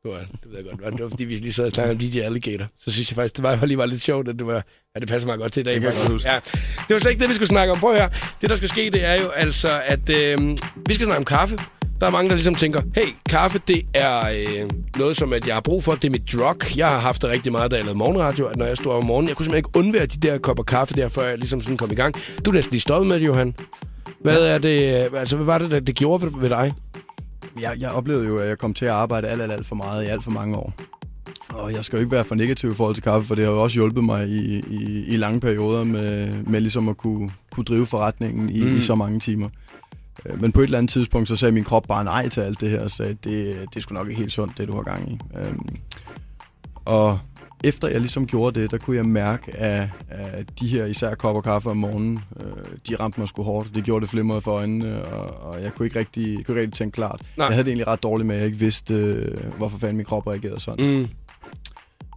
Det, 0.02 0.10
var, 0.10 0.18
det 0.18 0.50
ved 0.50 0.56
jeg 0.56 0.78
godt. 0.82 0.94
Det 0.94 1.02
var 1.02 1.08
fordi, 1.08 1.24
vi 1.24 1.36
lige 1.36 1.52
sad 1.52 1.66
og 1.66 1.70
snakkede 1.72 1.94
om 1.94 1.98
DJ 1.98 2.18
Alligator. 2.20 2.66
Så 2.78 2.90
synes 2.90 3.10
jeg 3.10 3.14
faktisk, 3.14 3.36
det 3.36 3.42
var 3.42 3.66
lige 3.66 3.78
var 3.78 3.86
lidt 3.86 4.00
sjovt, 4.00 4.28
at 4.28 4.38
det, 4.38 4.46
var, 4.46 4.64
at 4.94 5.00
det 5.00 5.08
passer 5.08 5.28
mig 5.28 5.38
godt 5.38 5.52
til 5.52 5.60
i 5.60 5.64
dag. 5.64 5.74
Det 5.74 5.82
kan 5.82 5.92
jeg 5.92 6.10
huske. 6.10 6.30
Ja, 6.30 6.38
det 6.88 6.94
var 6.94 6.98
slet 6.98 7.10
ikke 7.10 7.20
det, 7.20 7.28
vi 7.28 7.34
skulle 7.34 7.48
snakke 7.48 7.72
om. 7.72 7.80
Prøv 7.80 7.96
her. 7.96 8.08
Det, 8.40 8.50
der 8.50 8.56
skal 8.56 8.68
ske, 8.68 8.90
det 8.90 9.04
er 9.04 9.22
jo 9.22 9.28
altså, 9.28 9.82
at 9.84 10.10
øh, 10.10 10.38
vi 10.88 10.94
skal 10.94 11.04
snakke 11.06 11.18
om 11.18 11.24
kaffe. 11.24 11.58
Der 12.00 12.06
er 12.06 12.10
mange, 12.10 12.28
der 12.28 12.34
ligesom 12.34 12.54
tænker, 12.54 12.82
hey, 12.94 13.06
kaffe, 13.28 13.60
det 13.68 13.82
er 13.94 14.28
øh, 14.28 14.70
noget, 14.96 15.16
som 15.16 15.32
at 15.32 15.46
jeg 15.46 15.54
har 15.54 15.60
brug 15.60 15.84
for. 15.84 15.92
Det 15.92 16.04
er 16.04 16.10
mit 16.10 16.32
drug. 16.32 16.76
Jeg 16.76 16.88
har 16.88 16.98
haft 16.98 17.22
det 17.22 17.30
rigtig 17.30 17.52
meget, 17.52 17.70
da 17.70 17.76
jeg 17.76 17.84
lavede 17.84 17.98
morgenradio, 17.98 18.46
at 18.46 18.56
når 18.56 18.66
jeg 18.66 18.76
stod 18.76 18.92
op 18.92 19.02
om 19.02 19.06
morgenen, 19.06 19.28
jeg 19.28 19.36
kunne 19.36 19.44
simpelthen 19.44 19.70
ikke 19.72 19.78
undvære 19.78 20.06
de 20.06 20.28
der 20.28 20.38
kopper 20.38 20.62
kaffe 20.64 20.94
der, 20.94 21.08
før 21.08 21.28
jeg 21.28 21.38
ligesom 21.38 21.60
sådan 21.62 21.76
kom 21.76 21.90
i 21.92 21.94
gang. 21.94 22.14
Du 22.44 22.50
er 22.50 22.54
næsten 22.54 22.72
lige 22.72 22.80
stoppet 22.80 23.08
med 23.08 23.20
det, 23.20 23.26
Johan. 23.26 23.54
Hvad 24.20 24.46
er 24.46 24.58
det, 24.58 25.04
øh, 25.04 25.20
altså, 25.20 25.36
hvad 25.36 25.46
var 25.46 25.58
det, 25.58 25.70
der 25.70 25.80
det 25.80 25.96
gjorde 25.96 26.22
ved, 26.22 26.30
ved 26.40 26.48
dig? 26.48 26.72
Jeg, 27.60 27.76
jeg 27.80 27.90
oplevede 27.90 28.26
jo, 28.26 28.38
at 28.38 28.48
jeg 28.48 28.58
kom 28.58 28.74
til 28.74 28.84
at 28.84 28.90
arbejde 28.90 29.28
alt, 29.28 29.42
alt, 29.42 29.52
alt 29.52 29.66
for 29.66 29.74
meget 29.74 30.04
i 30.04 30.06
alt 30.06 30.24
for 30.24 30.30
mange 30.30 30.56
år. 30.56 30.72
Og 31.48 31.72
jeg 31.72 31.84
skal 31.84 31.96
jo 31.96 32.00
ikke 32.00 32.12
være 32.12 32.24
for 32.24 32.34
negativ 32.34 32.70
i 32.70 32.74
forhold 32.74 32.94
til 32.94 33.02
kaffe, 33.04 33.28
for 33.28 33.34
det 33.34 33.44
har 33.44 33.52
jo 33.52 33.62
også 33.62 33.74
hjulpet 33.74 34.04
mig 34.04 34.28
i, 34.28 34.58
i, 34.58 35.04
i 35.06 35.16
lange 35.16 35.40
perioder 35.40 35.84
med, 35.84 36.32
med 36.42 36.60
ligesom 36.60 36.88
at 36.88 36.96
kunne, 36.96 37.30
kunne 37.52 37.64
drive 37.64 37.86
forretningen 37.86 38.50
i, 38.50 38.64
mm. 38.64 38.76
i 38.76 38.80
så 38.80 38.94
mange 38.94 39.20
timer. 39.20 39.48
Øh, 40.26 40.42
Men 40.42 40.52
på 40.52 40.60
et 40.60 40.64
eller 40.64 40.78
andet 40.78 40.90
tidspunkt, 40.90 41.28
så 41.28 41.36
sagde 41.36 41.52
min 41.52 41.64
krop 41.64 41.84
bare 41.88 42.04
nej 42.04 42.28
til 42.28 42.40
alt 42.40 42.60
det 42.60 42.70
her, 42.70 42.80
og 42.80 42.90
sagde, 42.90 43.12
det, 43.12 43.56
det 43.70 43.76
er 43.76 43.80
sgu 43.80 43.94
nok 43.94 44.08
ikke 44.08 44.20
helt 44.20 44.32
sundt, 44.32 44.58
det 44.58 44.68
du 44.68 44.74
har 44.74 44.82
gang 44.82 45.12
i. 45.12 45.18
Øhm, 45.38 45.76
og 46.84 47.18
efter 47.64 47.88
jeg 47.88 48.00
ligesom 48.00 48.26
gjorde 48.26 48.60
det, 48.60 48.70
der 48.70 48.78
kunne 48.78 48.96
jeg 48.96 49.06
mærke, 49.06 49.56
at, 49.56 49.88
at 50.08 50.60
de 50.60 50.68
her 50.68 50.86
især 50.86 51.14
kopper 51.14 51.42
kaffe 51.42 51.70
om 51.70 51.76
morgenen, 51.76 52.20
øh, 52.40 52.46
de 52.88 52.96
ramte 52.96 53.20
mig 53.20 53.28
sgu 53.28 53.42
hårdt. 53.42 53.74
Det 53.74 53.84
gjorde 53.84 54.00
det 54.00 54.10
flimrede 54.10 54.40
for 54.40 54.52
øjnene, 54.52 55.04
og, 55.04 55.50
og 55.50 55.62
jeg 55.62 55.74
kunne 55.74 55.86
ikke 55.86 55.98
rigtig, 55.98 56.24
kunne 56.24 56.38
ikke 56.38 56.60
rigtig 56.60 56.72
tænke 56.72 56.94
klart. 56.94 57.22
Nej. 57.36 57.46
Jeg 57.46 57.54
havde 57.54 57.64
det 57.64 57.70
egentlig 57.70 57.86
ret 57.86 58.02
dårligt 58.02 58.26
med, 58.26 58.34
at 58.34 58.40
jeg 58.40 58.46
ikke 58.46 58.58
vidste, 58.58 58.94
øh, 58.94 59.56
hvorfor 59.56 59.78
fanden 59.78 59.96
min 59.96 60.06
krop 60.06 60.26
reagerede 60.26 60.60
sådan. 60.60 60.98
Mm. 60.98 61.08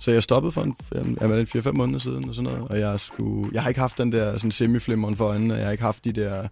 Så 0.02 0.12
jeg 0.12 0.24
stoppede 0.24 0.52
for 0.52 0.62
en, 0.62 0.76
en, 0.96 1.18
en, 1.22 1.32
en 1.32 1.48
4-5 1.56 1.72
måneder 1.72 2.00
siden, 2.00 2.30
og 2.30 2.36
sådan 2.36 2.52
noget, 2.52 2.68
og 2.70 2.80
jeg, 2.80 3.00
skulle, 3.00 3.50
jeg 3.54 3.62
har 3.62 3.70
ikke 3.70 3.82
haft 3.82 3.98
den 3.98 4.12
der 4.12 4.38
sådan 4.38 4.52
semiflimmeren 4.52 5.16
for 5.16 5.26
øjnene, 5.26 5.54
og 5.54 5.58
jeg 5.58 5.66
har 5.66 5.72
ikke 5.72 5.84
haft 5.84 6.06
de 6.06 6.12
der 6.12 6.48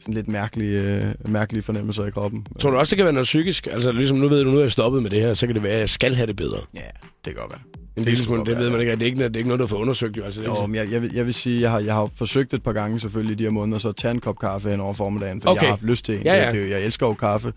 sådan 0.00 0.14
lidt 0.14 0.28
mærkelige, 0.28 0.80
øh, 0.80 1.30
mærkelige 1.30 1.62
fornemmelser 1.62 2.04
i 2.04 2.10
kroppen. 2.10 2.46
Tror 2.58 2.70
du 2.70 2.76
også, 2.76 2.90
det 2.90 2.96
kan 2.96 3.04
være 3.04 3.12
noget 3.12 3.24
psykisk? 3.24 3.66
Altså, 3.66 3.92
ligesom 3.92 4.16
nu 4.18 4.28
ved 4.28 4.44
du, 4.44 4.50
nu 4.50 4.56
er 4.56 4.62
jeg 4.62 4.72
stoppet 4.72 5.02
med 5.02 5.10
det 5.10 5.20
her, 5.20 5.34
så 5.34 5.46
kan 5.46 5.54
det 5.54 5.62
være, 5.62 5.72
at 5.72 5.80
jeg 5.80 5.88
skal 5.88 6.14
have 6.14 6.26
det 6.26 6.36
bedre. 6.36 6.58
Ja, 6.74 6.80
det 7.24 7.34
kan 7.34 7.34
godt 7.34 7.50
være. 7.50 7.83
En 7.96 8.04
lille 8.04 8.24
smule, 8.24 8.44
det 8.46 8.58
ved 8.58 8.70
man 8.70 8.80
ikke. 8.80 8.92
Det 8.92 9.02
er 9.02 9.06
ikke, 9.06 9.24
det 9.24 9.36
er 9.36 9.38
ikke 9.38 9.48
noget, 9.48 9.60
du 9.60 9.66
får 9.66 9.76
undersøgt, 9.76 10.16
jo. 10.16 10.22
Altså, 10.24 10.40
det 10.40 10.46
Jo, 10.48 10.54
ikke- 10.54 10.66
men 10.66 10.74
jeg, 10.74 10.90
jeg, 10.92 11.02
vil, 11.02 11.10
jeg 11.14 11.26
vil 11.26 11.34
sige, 11.34 11.60
jeg 11.60 11.70
har, 11.70 11.78
jeg 11.78 11.94
har 11.94 12.10
forsøgt 12.14 12.54
et 12.54 12.62
par 12.62 12.72
gange 12.72 13.00
selvfølgelig 13.00 13.32
i 13.32 13.36
de 13.36 13.42
her 13.42 13.50
måneder, 13.50 13.78
så 13.78 13.88
at 13.88 13.96
tage 13.96 14.10
en 14.12 14.20
kop 14.20 14.38
kaffe 14.38 14.70
hen 14.70 14.80
over 14.80 14.92
formiddagen, 14.92 15.42
for 15.42 15.50
Okay. 15.50 15.60
jeg 15.62 15.68
har 15.68 15.72
haft 15.72 15.82
lyst 15.82 16.04
til 16.04 16.16
en. 16.16 16.22
Ja, 16.24 16.34
ja. 16.34 16.50
Jeg, 16.60 16.70
jeg 16.70 16.82
elsker 16.84 17.06
jo 17.06 17.14
kaffe, 17.14 17.52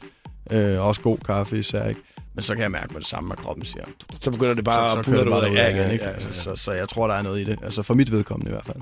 øh, 0.51 0.87
også 0.87 1.01
god 1.01 1.17
kaffe 1.17 1.59
især, 1.59 1.87
ikke? 1.87 2.01
Men 2.37 2.43
så 2.43 2.53
kan 2.53 2.63
jeg 2.63 2.71
mærke 2.71 2.93
med 2.93 2.99
det 3.01 3.07
samme, 3.07 3.33
at 3.33 3.39
kroppen 3.39 3.65
siger, 3.65 3.83
så 4.21 4.31
begynder 4.31 4.53
det 4.53 4.63
bare 4.63 4.89
så, 4.89 4.93
så 4.93 4.99
at 4.99 5.05
pudre 5.05 5.19
det 5.19 5.29
bare 5.31 5.41
derudad. 5.41 5.63
derud 5.63 5.79
igen, 5.79 5.91
ikke? 5.91 6.05
Ja, 6.05 6.09
ja, 6.09 6.15
Altså, 6.15 6.49
ja. 6.49 6.55
så, 6.55 6.63
så 6.63 6.71
jeg 6.71 6.89
tror, 6.89 7.07
der 7.07 7.13
er 7.13 7.21
noget 7.21 7.41
i 7.41 7.43
det. 7.43 7.59
Altså 7.63 7.81
for 7.83 7.93
mit 7.93 8.11
vedkommende 8.11 8.49
i 8.49 8.53
hvert 8.53 8.65
fald. 8.65 8.77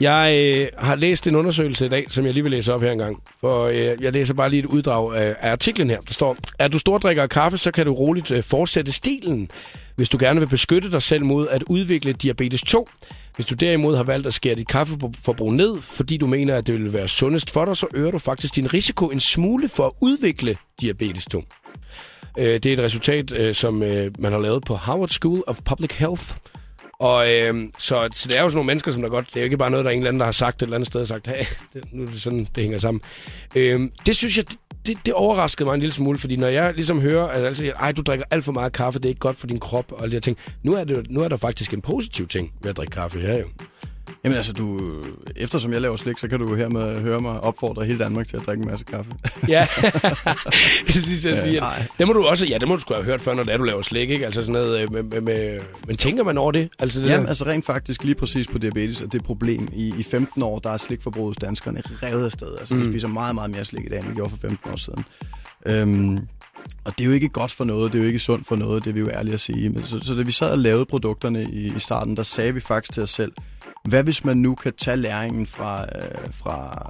Jeg 0.00 0.34
øh, 0.36 0.68
har 0.78 0.94
læst 0.94 1.26
en 1.26 1.34
undersøgelse 1.34 1.86
i 1.86 1.88
dag, 1.88 2.06
som 2.08 2.24
jeg 2.26 2.34
lige 2.34 2.42
vil 2.42 2.50
læse 2.50 2.74
op 2.74 2.82
her 2.82 2.92
engang. 2.92 3.22
For 3.40 3.64
øh, 3.66 3.74
jeg 4.02 4.12
læser 4.12 4.34
bare 4.34 4.50
lige 4.50 4.60
et 4.60 4.66
uddrag 4.66 5.16
af, 5.16 5.36
af 5.40 5.52
artiklen 5.52 5.90
her. 5.90 6.00
Der 6.00 6.12
står, 6.12 6.36
er 6.58 6.68
du 6.68 6.78
stordrikker 6.78 7.22
af 7.22 7.28
kaffe, 7.28 7.58
så 7.58 7.70
kan 7.70 7.86
du 7.86 7.92
roligt 7.92 8.30
øh, 8.30 8.42
fortsætte 8.42 8.92
stilen, 8.92 9.50
hvis 9.96 10.08
du 10.08 10.16
gerne 10.20 10.40
vil 10.40 10.46
beskytte 10.48 10.90
dig 10.90 11.02
selv 11.02 11.24
mod 11.24 11.48
at 11.48 11.62
udvikle 11.62 12.12
diabetes 12.12 12.62
2. 12.62 12.88
Hvis 13.36 13.46
du 13.46 13.54
derimod 13.54 13.96
har 13.96 14.02
valgt 14.02 14.26
at 14.26 14.34
skære 14.34 14.54
dit 14.54 14.68
kaffeforbrug 14.68 15.52
ned, 15.52 15.82
fordi 15.82 16.16
du 16.16 16.26
mener, 16.26 16.56
at 16.56 16.66
det 16.66 16.74
vil 16.74 16.92
være 16.92 17.08
sundest 17.08 17.50
for 17.50 17.64
dig, 17.64 17.76
så 17.76 17.86
øger 17.94 18.10
du 18.10 18.18
faktisk 18.18 18.56
din 18.56 18.74
risiko 18.74 19.06
en 19.06 19.20
smule 19.20 19.68
for 19.68 19.86
at 19.86 19.92
udvikle 20.00 20.56
diabetes 20.80 21.24
2. 21.26 21.44
Øh, 22.38 22.44
det 22.44 22.66
er 22.66 22.72
et 22.72 22.78
resultat, 22.78 23.36
øh, 23.36 23.54
som 23.54 23.82
øh, 23.82 24.10
man 24.18 24.32
har 24.32 24.38
lavet 24.38 24.64
på 24.64 24.74
Harvard 24.74 25.08
School 25.08 25.42
of 25.46 25.58
Public 25.64 25.92
Health. 25.92 26.34
Og 27.00 27.34
øh, 27.34 27.66
så, 27.78 28.08
så 28.12 28.28
det 28.28 28.38
er 28.38 28.42
jo 28.42 28.48
sådan 28.48 28.56
nogle 28.56 28.66
mennesker, 28.66 28.92
som 28.92 29.02
der 29.02 29.08
godt... 29.08 29.26
Det 29.26 29.36
er 29.36 29.40
jo 29.40 29.44
ikke 29.44 29.56
bare 29.56 29.70
noget, 29.70 29.84
der 29.84 29.90
er 29.90 29.94
en 29.94 30.00
eller 30.00 30.08
anden, 30.08 30.20
der 30.20 30.24
har 30.24 30.32
sagt 30.32 30.56
et 30.56 30.62
eller 30.62 30.76
andet 30.76 30.86
sted 30.86 31.00
og 31.00 31.06
sagt, 31.06 31.26
hey, 31.26 31.44
det, 31.74 31.84
nu 31.92 32.02
er 32.02 32.06
det 32.06 32.22
sådan, 32.22 32.48
det 32.54 32.62
hænger 32.62 32.78
sammen. 32.78 33.00
Øh, 33.56 33.80
det 34.06 34.16
synes 34.16 34.36
jeg, 34.36 34.44
det, 34.86 34.98
det 35.06 35.14
overraskede 35.14 35.64
mig 35.64 35.74
en 35.74 35.80
lille 35.80 35.92
smule, 35.92 36.18
fordi 36.18 36.36
når 36.36 36.46
jeg 36.48 36.74
ligesom 36.74 37.00
hører, 37.00 37.28
at 37.28 37.44
altså, 37.44 37.72
ej, 37.80 37.92
du 37.92 38.02
drikker 38.02 38.24
alt 38.30 38.44
for 38.44 38.52
meget 38.52 38.72
kaffe, 38.72 38.98
det 38.98 39.04
er 39.04 39.08
ikke 39.08 39.18
godt 39.18 39.36
for 39.36 39.46
din 39.46 39.60
krop, 39.60 39.92
og 39.92 40.02
alle 40.02 40.10
de 40.10 40.16
her 40.16 40.20
ting. 40.20 40.38
Nu 40.62 40.74
er, 40.74 40.84
det, 40.84 41.10
nu 41.10 41.20
er 41.20 41.28
der 41.28 41.36
faktisk 41.36 41.74
en 41.74 41.80
positiv 41.80 42.26
ting 42.26 42.52
ved 42.62 42.70
at 42.70 42.76
drikke 42.76 42.90
kaffe 42.90 43.20
her 43.20 43.38
jo. 43.38 43.46
Jamen 44.24 44.36
altså, 44.36 44.52
du, 44.52 44.94
eftersom 45.36 45.72
jeg 45.72 45.80
laver 45.80 45.96
slik, 45.96 46.18
så 46.18 46.28
kan 46.28 46.38
du 46.38 46.54
hermed 46.54 47.00
høre 47.00 47.20
mig 47.20 47.40
opfordre 47.40 47.84
hele 47.84 47.98
Danmark 47.98 48.26
til 48.26 48.36
at 48.36 48.46
drikke 48.46 48.62
en 48.62 48.68
masse 48.68 48.84
kaffe. 48.84 49.12
Ja, 49.48 49.66
lige 50.94 51.20
til 51.20 51.28
at 51.28 51.38
sige. 51.38 51.60
nej. 51.60 51.86
Det 51.98 52.06
må 52.06 52.12
du 52.12 52.26
også, 52.26 52.46
ja, 52.46 52.58
det 52.58 52.68
må 52.68 52.74
du 52.74 52.80
sgu 52.80 52.94
have 52.94 53.04
hørt 53.04 53.20
før, 53.20 53.34
når 53.34 53.42
det 53.42 53.52
er, 53.52 53.56
du 53.56 53.62
laver 53.62 53.82
slik, 53.82 54.10
ikke? 54.10 54.24
Altså 54.24 54.42
sådan 54.42 54.52
noget 54.52 54.80
øh, 54.80 54.92
med, 54.92 55.02
med, 55.02 55.20
med, 55.20 55.60
men 55.86 55.96
tænker 55.96 56.24
man 56.24 56.38
over 56.38 56.52
det? 56.52 56.68
Altså 56.78 57.00
det 57.00 57.08
Jamen, 57.08 57.22
der? 57.22 57.28
altså 57.28 57.46
rent 57.46 57.66
faktisk 57.66 58.04
lige 58.04 58.14
præcis 58.14 58.46
på 58.46 58.58
diabetes, 58.58 59.02
at 59.02 59.12
det 59.12 59.14
er 59.14 59.22
et 59.22 59.26
problem. 59.26 59.68
I, 59.72 59.94
I 59.98 60.02
15 60.02 60.42
år, 60.42 60.58
der 60.58 60.70
er 60.70 60.76
slikforbruget 60.76 61.28
hos 61.28 61.36
danskerne 61.36 61.82
revet 62.02 62.24
afsted. 62.24 62.54
Altså, 62.58 62.74
mm. 62.74 62.80
vi 62.80 62.86
spiser 62.86 63.08
meget, 63.08 63.34
meget 63.34 63.50
mere 63.50 63.64
slik 63.64 63.84
i 63.84 63.88
dag, 63.88 63.98
end 63.98 64.08
vi 64.08 64.14
gjorde 64.14 64.30
for 64.30 64.38
15 64.42 64.70
år 64.72 64.76
siden. 64.76 65.04
Øhm, 65.66 66.18
og 66.84 66.98
det 66.98 67.04
er 67.04 67.08
jo 67.08 67.12
ikke 67.12 67.28
godt 67.28 67.50
for 67.52 67.64
noget, 67.64 67.92
det 67.92 67.98
er 67.98 68.02
jo 68.02 68.06
ikke 68.06 68.18
sundt 68.18 68.46
for 68.46 68.56
noget, 68.56 68.84
det 68.84 68.94
vi 68.94 69.00
jo 69.00 69.08
ærlige 69.10 69.34
at 69.34 69.40
sige. 69.40 69.68
Men, 69.68 69.84
så, 69.84 69.98
så 69.98 70.14
da 70.14 70.22
vi 70.22 70.32
sad 70.32 70.50
og 70.50 70.58
lavede 70.58 70.84
produkterne 70.84 71.42
i, 71.44 71.76
i 71.76 71.78
starten, 71.78 72.16
der 72.16 72.22
sagde 72.22 72.54
vi 72.54 72.60
faktisk 72.60 72.92
til 72.92 73.02
os 73.02 73.10
selv, 73.10 73.32
hvad 73.84 74.04
hvis 74.04 74.24
man 74.24 74.36
nu 74.36 74.54
kan 74.54 74.72
tage 74.78 74.96
læringen 74.96 75.46
fra, 75.46 75.82
øh, 75.82 76.32
fra 76.32 76.88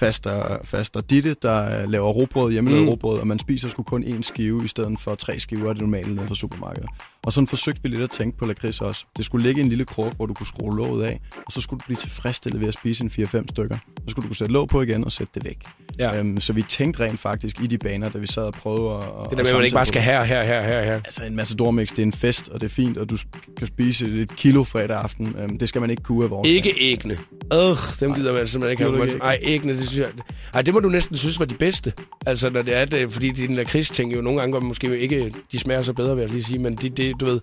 faster, 0.00 0.58
faster 0.64 1.00
Ditte, 1.00 1.36
der 1.42 1.86
laver 1.86 2.10
råbrød, 2.10 2.52
hjemmelavet 2.52 2.84
Mm. 2.84 2.88
råbrød, 2.88 3.18
og 3.18 3.26
man 3.26 3.38
spiser 3.38 3.68
sgu 3.68 3.82
kun 3.82 4.04
én 4.04 4.22
skive 4.22 4.64
i 4.64 4.68
stedet 4.68 5.00
for 5.00 5.14
tre 5.14 5.40
skiver 5.40 5.68
af 5.68 5.74
det 5.74 5.82
normale 5.82 6.14
nede 6.14 6.26
fra 6.26 6.34
supermarkedet. 6.34 6.88
Og 7.26 7.32
sådan 7.32 7.46
forsøgte 7.46 7.82
vi 7.82 7.88
lidt 7.88 8.00
at 8.00 8.10
tænke 8.10 8.38
på 8.38 8.46
lakrids 8.46 8.80
også. 8.80 9.04
Det 9.16 9.24
skulle 9.24 9.46
ligge 9.46 9.60
i 9.60 9.64
en 9.64 9.68
lille 9.68 9.84
krog, 9.84 10.12
hvor 10.16 10.26
du 10.26 10.34
kunne 10.34 10.46
skrue 10.46 10.76
låget 10.76 11.04
af, 11.04 11.20
og 11.46 11.52
så 11.52 11.60
skulle 11.60 11.80
du 11.80 11.84
blive 11.84 11.96
tilfredsstillet 11.96 12.60
ved 12.60 12.68
at 12.68 12.74
spise 12.74 13.04
en 13.04 13.10
4-5 13.10 13.44
stykker. 13.50 13.76
Så 13.76 14.04
skulle 14.08 14.22
du 14.22 14.28
kunne 14.28 14.36
sætte 14.36 14.52
låg 14.52 14.68
på 14.68 14.82
igen 14.82 15.04
og 15.04 15.12
sætte 15.12 15.30
det 15.34 15.44
væk. 15.44 15.58
Ja. 15.98 16.18
Øhm, 16.18 16.40
så 16.40 16.52
vi 16.52 16.62
tænkte 16.62 17.04
rent 17.04 17.20
faktisk 17.20 17.60
i 17.60 17.66
de 17.66 17.78
baner, 17.78 18.08
da 18.08 18.18
vi 18.18 18.26
sad 18.26 18.42
og 18.42 18.52
prøvede 18.52 18.96
at... 18.96 19.02
Det 19.02 19.38
der 19.38 19.44
med, 19.44 19.50
at 19.50 19.56
man 19.56 19.64
ikke 19.64 19.74
bare 19.74 19.86
skal 19.86 20.02
her, 20.02 20.24
her, 20.24 20.44
her, 20.44 20.62
her, 20.62 20.84
her. 20.84 20.94
Altså 20.94 21.24
en 21.24 21.36
Matador 21.36 21.70
Mix, 21.70 21.88
det 21.88 21.98
er 21.98 22.02
en 22.02 22.12
fest, 22.12 22.48
og 22.48 22.60
det 22.60 22.66
er 22.66 22.74
fint, 22.74 22.98
og 22.98 23.10
du 23.10 23.16
kan 23.58 23.66
spise 23.66 24.06
et 24.06 24.36
kilo 24.36 24.64
fredag 24.64 24.96
aften. 24.96 25.36
Øhm, 25.38 25.58
det 25.58 25.68
skal 25.68 25.80
man 25.80 25.90
ikke 25.90 26.02
kunne 26.02 26.24
af 26.24 26.30
vores 26.30 26.48
Ikke 26.48 26.74
ægne. 26.80 27.14
Øh, 27.52 27.76
dem 28.00 28.14
gider 28.14 28.32
man 28.32 28.48
simpelthen 28.48 28.70
ikke 28.70 28.82
have. 28.82 29.06
ikke 29.06 29.18
Nej, 29.18 29.38
ægne, 29.42 29.72
det 29.72 29.88
synes 29.88 29.98
jeg... 29.98 30.08
Ej, 30.54 30.62
det 30.62 30.74
må 30.74 30.80
du 30.80 30.88
næsten 30.88 31.16
synes 31.16 31.38
var 31.38 31.44
de 31.44 31.54
bedste. 31.54 31.92
Altså, 32.26 32.50
når 32.50 32.62
det 32.62 32.76
er 32.76 32.84
det, 32.84 33.12
fordi 33.12 33.30
din 33.30 33.54
lakrids-ting 33.54 34.14
jo 34.14 34.20
nogle 34.20 34.40
gange 34.40 34.52
går 34.52 34.60
måske 34.60 34.98
ikke... 34.98 35.34
De 35.52 35.58
smager 35.58 35.82
så 35.82 35.92
bedre, 35.92 36.14
vil 36.14 36.22
jeg 36.22 36.30
lige 36.30 36.44
sige, 36.44 36.58
men 36.58 36.76
det, 36.76 36.96
det 36.96 37.11
du 37.20 37.24
ved... 37.24 37.40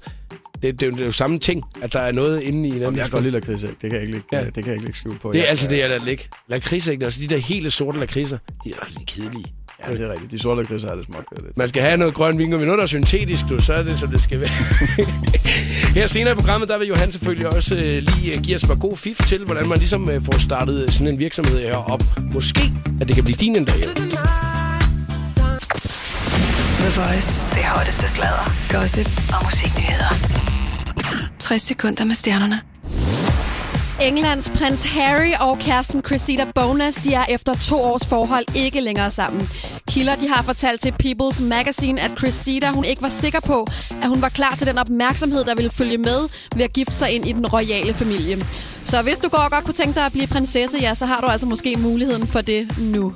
Det, 0.62 0.80
det, 0.80 0.86
er 0.86 0.88
jo- 0.88 0.92
det 0.96 1.02
er 1.02 1.06
jo 1.06 1.12
samme 1.12 1.40
ting, 1.40 1.64
at 1.82 1.94
der 1.94 2.00
er 2.00 2.12
noget 2.12 2.42
inde 2.42 2.70
i 2.70 2.72
en 2.72 2.76
anden. 2.82 2.96
jeg 2.96 3.04
kan 3.06 3.12
godt 3.12 3.24
lide 3.24 3.34
lakridsæg. 3.34 3.70
Det 3.70 3.78
kan 3.82 3.92
jeg 3.92 4.02
ikke 4.02 4.14
lægge, 4.14 4.28
Ja. 4.32 4.44
det 4.46 4.54
kan 4.54 4.66
jeg 4.66 4.74
ikke 4.74 4.86
lægge 4.86 5.00
skjul 5.00 5.18
på. 5.20 5.32
Det 5.32 5.38
er 5.40 5.44
Jeg- 5.44 5.50
altid 5.50 5.70
det, 5.70 5.78
jeg 5.80 5.90
lader 5.90 6.06
ligge. 6.06 6.24
Lakridsæggene, 6.48 7.06
altså 7.06 7.22
de 7.22 7.28
der 7.28 7.38
hele 7.38 7.72
sorte 7.72 8.00
lakridser, 8.00 8.38
de 8.64 8.70
er 8.72 8.76
lidt 8.98 9.10
kedelige. 9.10 9.46
Ja, 9.88 9.94
det 9.94 10.02
er 10.02 10.12
rigtigt. 10.12 10.32
De 10.32 10.40
sorte 10.40 10.62
lakridser 10.62 10.90
er 10.90 10.96
det 10.96 11.06
småt 11.06 11.24
lidt. 11.44 11.58
Man 11.58 11.70
skal 11.70 11.82
have 11.82 11.98
noget 11.98 12.14
grøn 12.14 12.38
vingummi, 12.38 12.66
noget 12.66 12.78
der 12.78 12.84
er 12.84 12.88
syntetisk, 12.88 13.44
du, 13.50 13.62
så 13.62 13.74
er 13.74 13.84
det, 13.84 14.00
som 14.00 14.10
det 14.12 14.22
skal 14.22 14.40
være. 14.42 14.50
Her 15.96 16.08
senere 16.08 16.32
i 16.34 16.36
programmet, 16.36 16.70
der 16.70 16.78
vil 16.78 16.88
Johan 16.88 17.12
selvfølgelig 17.12 17.48
også 17.56 17.76
øh, 17.76 17.82
lige 17.82 18.34
øh, 18.36 18.42
give 18.44 18.56
os 18.56 18.64
et 18.64 18.80
god 18.80 18.98
fif 18.98 19.18
til, 19.28 19.44
hvordan 19.46 19.68
man 19.68 19.78
ligesom 19.78 20.10
øh, 20.10 20.24
får 20.24 20.40
startet 20.40 20.84
øh, 20.84 20.90
sådan 20.90 21.08
en 21.08 21.20
virksomhed 21.20 21.60
her 21.60 21.76
op. 21.76 22.04
Måske, 22.34 22.62
at 23.02 23.08
det 23.08 23.16
kan 23.16 23.24
blive 23.24 23.36
din 23.38 23.58
en 23.58 23.66
dag. 23.66 23.76
The 26.80 27.02
Voice. 27.02 27.48
Det 27.56 27.66
hotteste 27.66 28.08
sladder, 28.08 28.52
gossip 28.70 29.08
og 29.34 29.46
musiknyheder. 29.46 30.10
60 31.40 31.62
sekunder 31.62 32.04
med 32.04 32.16
stjernerne. 32.16 32.62
Englands 34.02 34.50
prins 34.50 34.84
Harry 34.84 35.32
og 35.40 35.60
kæresten 35.60 36.02
Cressida 36.02 36.46
Bonas, 36.56 36.96
de 36.96 37.14
er 37.14 37.26
efter 37.30 37.54
to 37.54 37.82
års 37.82 38.06
forhold 38.06 38.46
ikke 38.56 38.82
længere 38.82 39.12
sammen. 39.12 39.50
Kilder 39.88 40.16
de 40.16 40.30
har 40.30 40.42
fortalt 40.44 40.82
til 40.82 40.94
People's 41.04 41.44
Magazine, 41.44 42.02
at 42.02 42.12
Cressida 42.12 42.70
hun 42.72 42.86
ikke 42.86 43.02
var 43.02 43.10
sikker 43.10 43.40
på, 43.40 43.68
at 44.02 44.10
hun 44.10 44.22
var 44.22 44.30
klar 44.30 44.56
til 44.58 44.68
den 44.68 44.78
opmærksomhed, 44.78 45.44
der 45.44 45.56
ville 45.56 45.72
følge 45.72 45.98
med 45.98 46.30
ved 46.56 46.64
at 46.64 46.74
gifte 46.74 46.96
sig 46.96 47.12
ind 47.12 47.28
i 47.28 47.32
den 47.32 47.48
royale 47.48 47.94
familie. 47.94 48.38
Så 48.84 49.02
hvis 49.02 49.20
du 49.20 49.30
går 49.30 49.38
og 49.38 49.52
godt 49.52 49.66
kunne 49.66 49.74
tænke 49.74 49.96
dig 49.96 50.06
at 50.06 50.12
blive 50.12 50.28
prinsesse, 50.28 50.78
ja, 50.82 50.96
så 50.96 51.06
har 51.06 51.22
du 51.22 51.28
altså 51.28 51.48
måske 51.48 51.76
muligheden 51.78 52.28
for 52.28 52.42
det 52.42 52.78
nu. 52.80 53.14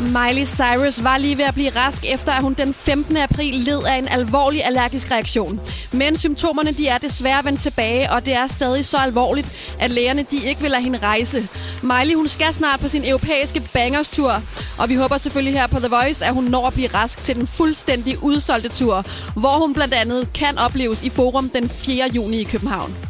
Miley 0.00 0.46
Cyrus 0.46 1.04
var 1.04 1.18
lige 1.18 1.38
ved 1.38 1.44
at 1.44 1.54
blive 1.54 1.70
rask 1.70 2.04
efter, 2.08 2.32
at 2.32 2.42
hun 2.42 2.54
den 2.54 2.74
15. 2.74 3.16
april 3.16 3.54
led 3.54 3.82
af 3.82 3.94
en 3.94 4.08
alvorlig 4.08 4.64
allergisk 4.64 5.10
reaktion. 5.10 5.60
Men 5.92 6.16
symptomerne 6.16 6.72
de 6.72 6.88
er 6.88 6.98
desværre 6.98 7.44
vendt 7.44 7.60
tilbage, 7.60 8.10
og 8.10 8.26
det 8.26 8.34
er 8.34 8.46
stadig 8.46 8.84
så 8.84 8.96
alvorligt, 8.96 9.74
at 9.78 9.90
lægerne 9.90 10.26
de 10.30 10.36
ikke 10.44 10.60
vil 10.60 10.70
lade 10.70 10.82
hende 10.82 10.98
rejse. 10.98 11.48
Miley 11.82 12.14
hun 12.14 12.28
skal 12.28 12.54
snart 12.54 12.80
på 12.80 12.88
sin 12.88 13.04
europæiske 13.04 13.62
bangers-tur, 13.72 14.32
og 14.78 14.88
vi 14.88 14.94
håber 14.94 15.18
selvfølgelig 15.18 15.60
her 15.60 15.66
på 15.66 15.78
The 15.78 15.88
Voice, 15.88 16.24
at 16.24 16.34
hun 16.34 16.44
når 16.44 16.66
at 16.66 16.72
blive 16.72 16.88
rask 16.94 17.24
til 17.24 17.36
den 17.36 17.46
fuldstændig 17.46 18.22
udsolgte 18.22 18.68
tur, 18.68 19.04
hvor 19.36 19.58
hun 19.58 19.74
blandt 19.74 19.94
andet 19.94 20.32
kan 20.32 20.58
opleves 20.58 21.02
i 21.02 21.10
Forum 21.10 21.48
den 21.48 21.68
4. 21.68 22.08
juni 22.14 22.40
i 22.40 22.44
København. 22.44 23.09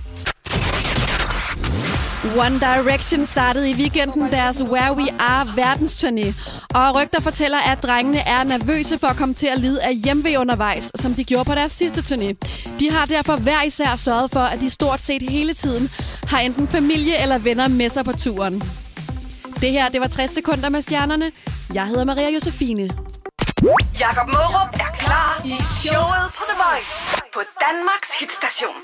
One 2.25 2.61
Direction 2.61 3.27
startede 3.27 3.71
i 3.71 3.75
weekenden 3.75 4.33
deres 4.33 4.63
Where 4.63 4.97
We 4.97 5.07
Are 5.19 5.47
verdensturné. 5.47 6.35
Og 6.75 6.95
rygter 6.95 7.21
fortæller, 7.21 7.59
at 7.59 7.83
drengene 7.83 8.19
er 8.19 8.45
nervøse 8.45 8.99
for 8.99 9.07
at 9.07 9.17
komme 9.17 9.35
til 9.35 9.47
at 9.47 9.59
lide 9.59 9.83
af 9.83 9.95
hjemvej 9.97 10.37
undervejs, 10.39 10.93
som 10.95 11.15
de 11.15 11.25
gjorde 11.25 11.45
på 11.45 11.55
deres 11.55 11.73
sidste 11.73 12.01
turné. 12.01 12.35
De 12.81 12.91
har 12.91 13.07
derfor 13.07 13.37
hver 13.37 13.63
især 13.63 13.97
sørget 13.97 14.31
for, 14.31 14.41
at 14.41 14.61
de 14.61 14.71
stort 14.71 15.01
set 15.01 15.23
hele 15.23 15.55
tiden 15.55 15.91
har 16.27 16.39
enten 16.41 16.69
familie 16.69 17.23
eller 17.23 17.39
venner 17.39 17.69
med 17.69 17.89
sig 17.89 18.05
på 18.05 18.13
turen. 18.13 18.63
Det 19.61 19.71
her, 19.71 19.89
det 19.89 20.01
var 20.01 20.07
60 20.07 20.31
sekunder 20.31 20.69
med 20.69 20.83
stjernerne. 20.83 21.31
Jeg 21.75 21.87
hedder 21.87 22.05
Maria 22.05 22.31
Josefine. 22.31 22.91
Jakob 24.01 24.29
Mørup 24.29 24.75
er 24.75 24.93
klar 24.99 25.43
i 25.45 25.55
showet 25.63 26.31
på 26.37 26.43
The 26.49 26.57
Voice 26.65 27.23
på 27.35 27.41
Danmarks 27.61 28.11
hitstation. 28.21 28.77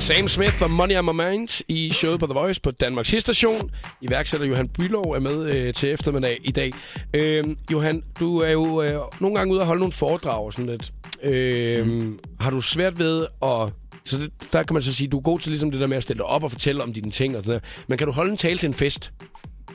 Sam 0.00 0.28
Smith 0.28 0.62
og 0.62 0.70
Money 0.70 0.98
on 0.98 1.04
My 1.04 1.22
Mind 1.22 1.62
i 1.68 1.90
showet 1.92 2.20
på 2.20 2.26
The 2.26 2.34
Voice 2.34 2.60
på 2.60 2.70
Danmarks 2.70 3.14
station. 3.18 3.70
Iværksætter 4.00 4.46
Johan 4.46 4.68
Bylov 4.68 5.04
er 5.12 5.18
med 5.20 5.54
øh, 5.54 5.74
til 5.74 5.88
eftermiddag 5.92 6.38
i 6.44 6.50
dag. 6.50 6.72
Øh, 7.16 7.44
Johan, 7.72 8.02
du 8.20 8.38
er 8.38 8.50
jo 8.50 8.82
øh, 8.82 9.00
nogle 9.20 9.36
gange 9.36 9.52
ude 9.52 9.60
og 9.60 9.66
holde 9.66 9.78
nogle 9.80 9.92
foredrag 9.92 10.44
og 10.44 10.52
sådan 10.52 10.66
lidt. 10.66 10.92
Øh, 11.22 11.86
mm. 11.86 12.18
Har 12.40 12.50
du 12.50 12.60
svært 12.60 12.98
ved 12.98 13.26
at... 13.42 13.72
Så 14.04 14.18
det, 14.18 14.30
der 14.52 14.62
kan 14.62 14.74
man 14.74 14.82
så 14.82 14.94
sige, 14.94 15.08
du 15.08 15.16
er 15.18 15.22
god 15.22 15.38
til 15.38 15.50
ligesom 15.50 15.70
det 15.70 15.80
der 15.80 15.86
med 15.86 15.96
at 15.96 16.02
stille 16.02 16.18
dig 16.18 16.26
op 16.26 16.44
og 16.44 16.50
fortælle 16.50 16.82
om 16.82 16.92
dine 16.92 17.10
ting 17.10 17.36
og 17.36 17.44
sådan 17.44 17.60
der. 17.60 17.68
Men 17.88 17.98
kan 17.98 18.06
du 18.06 18.12
holde 18.12 18.30
en 18.30 18.36
tale 18.36 18.58
til 18.58 18.66
en 18.66 18.74
fest? 18.74 19.12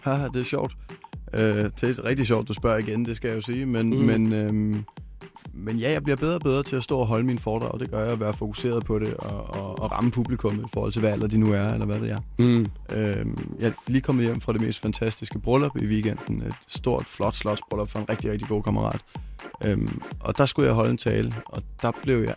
Haha, 0.04 0.28
det 0.28 0.40
er 0.40 0.44
sjovt. 0.46 0.74
Øh, 1.34 1.42
det 1.56 1.84
er 1.84 2.06
rigtig 2.06 2.28
sjovt, 2.28 2.48
du 2.48 2.54
spørger 2.54 2.78
igen, 2.78 3.06
det 3.06 3.16
skal 3.16 3.28
jeg 3.28 3.36
jo 3.36 3.42
sige. 3.42 3.66
Men, 3.66 3.90
Mm. 3.90 3.96
men, 4.06 4.34
øhm, 4.34 4.84
men 5.54 5.78
ja, 5.78 5.92
jeg 5.92 6.04
bliver 6.04 6.16
bedre 6.16 6.36
og 6.36 6.42
bedre 6.42 6.64
til 6.64 6.76
at 6.76 6.84
stå 6.84 6.98
og 6.98 7.08
holde 7.08 7.26
mine 7.26 7.40
foredrag. 7.40 7.80
Det 7.80 7.92
gør 7.92 8.04
jeg 8.04 8.12
at 8.12 8.20
være 8.20 8.34
fokuseret 8.34 8.86
på 8.86 9.00
det 9.00 9.14
og, 9.14 9.50
og, 9.50 9.80
og 9.82 9.92
ramme 9.92 10.12
publikummet 10.12 10.64
i 10.64 10.70
forhold 10.74 10.92
til, 10.92 11.00
hvad 11.00 11.12
alder 11.12 11.28
de 11.28 11.38
nu 11.38 11.54
er, 11.54 11.74
eller 11.74 11.86
hvad 11.86 12.00
det 12.00 12.12
er. 12.12 12.20
Mm. 12.40 12.68
Øhm, 12.94 13.56
jeg 13.60 13.68
er 13.68 13.72
lige 13.88 14.02
kommet 14.02 14.26
hjem 14.26 14.42
fra 14.42 14.54
det 14.54 14.62
mest 14.62 14.80
fantastiske 14.80 15.40
bryllup 15.40 15.78
i 15.78 15.86
weekenden. 15.86 16.42
Et 16.42 16.54
stort, 16.68 17.06
flot 17.06 17.36
slotsbryllup 17.36 17.90
for 17.90 18.00
en 18.00 18.10
rigtig, 18.10 18.32
rigtig 18.32 18.48
god 18.48 18.64
kammerat. 18.64 19.02
Øhm, 19.64 20.02
og 20.20 20.38
der 20.38 20.46
skulle 20.46 20.68
jeg 20.68 20.76
holde 20.76 20.92
en 20.92 20.98
tale, 20.98 21.34
og 21.46 21.62
der 21.82 21.92
blev 22.04 22.24
jeg 22.24 22.36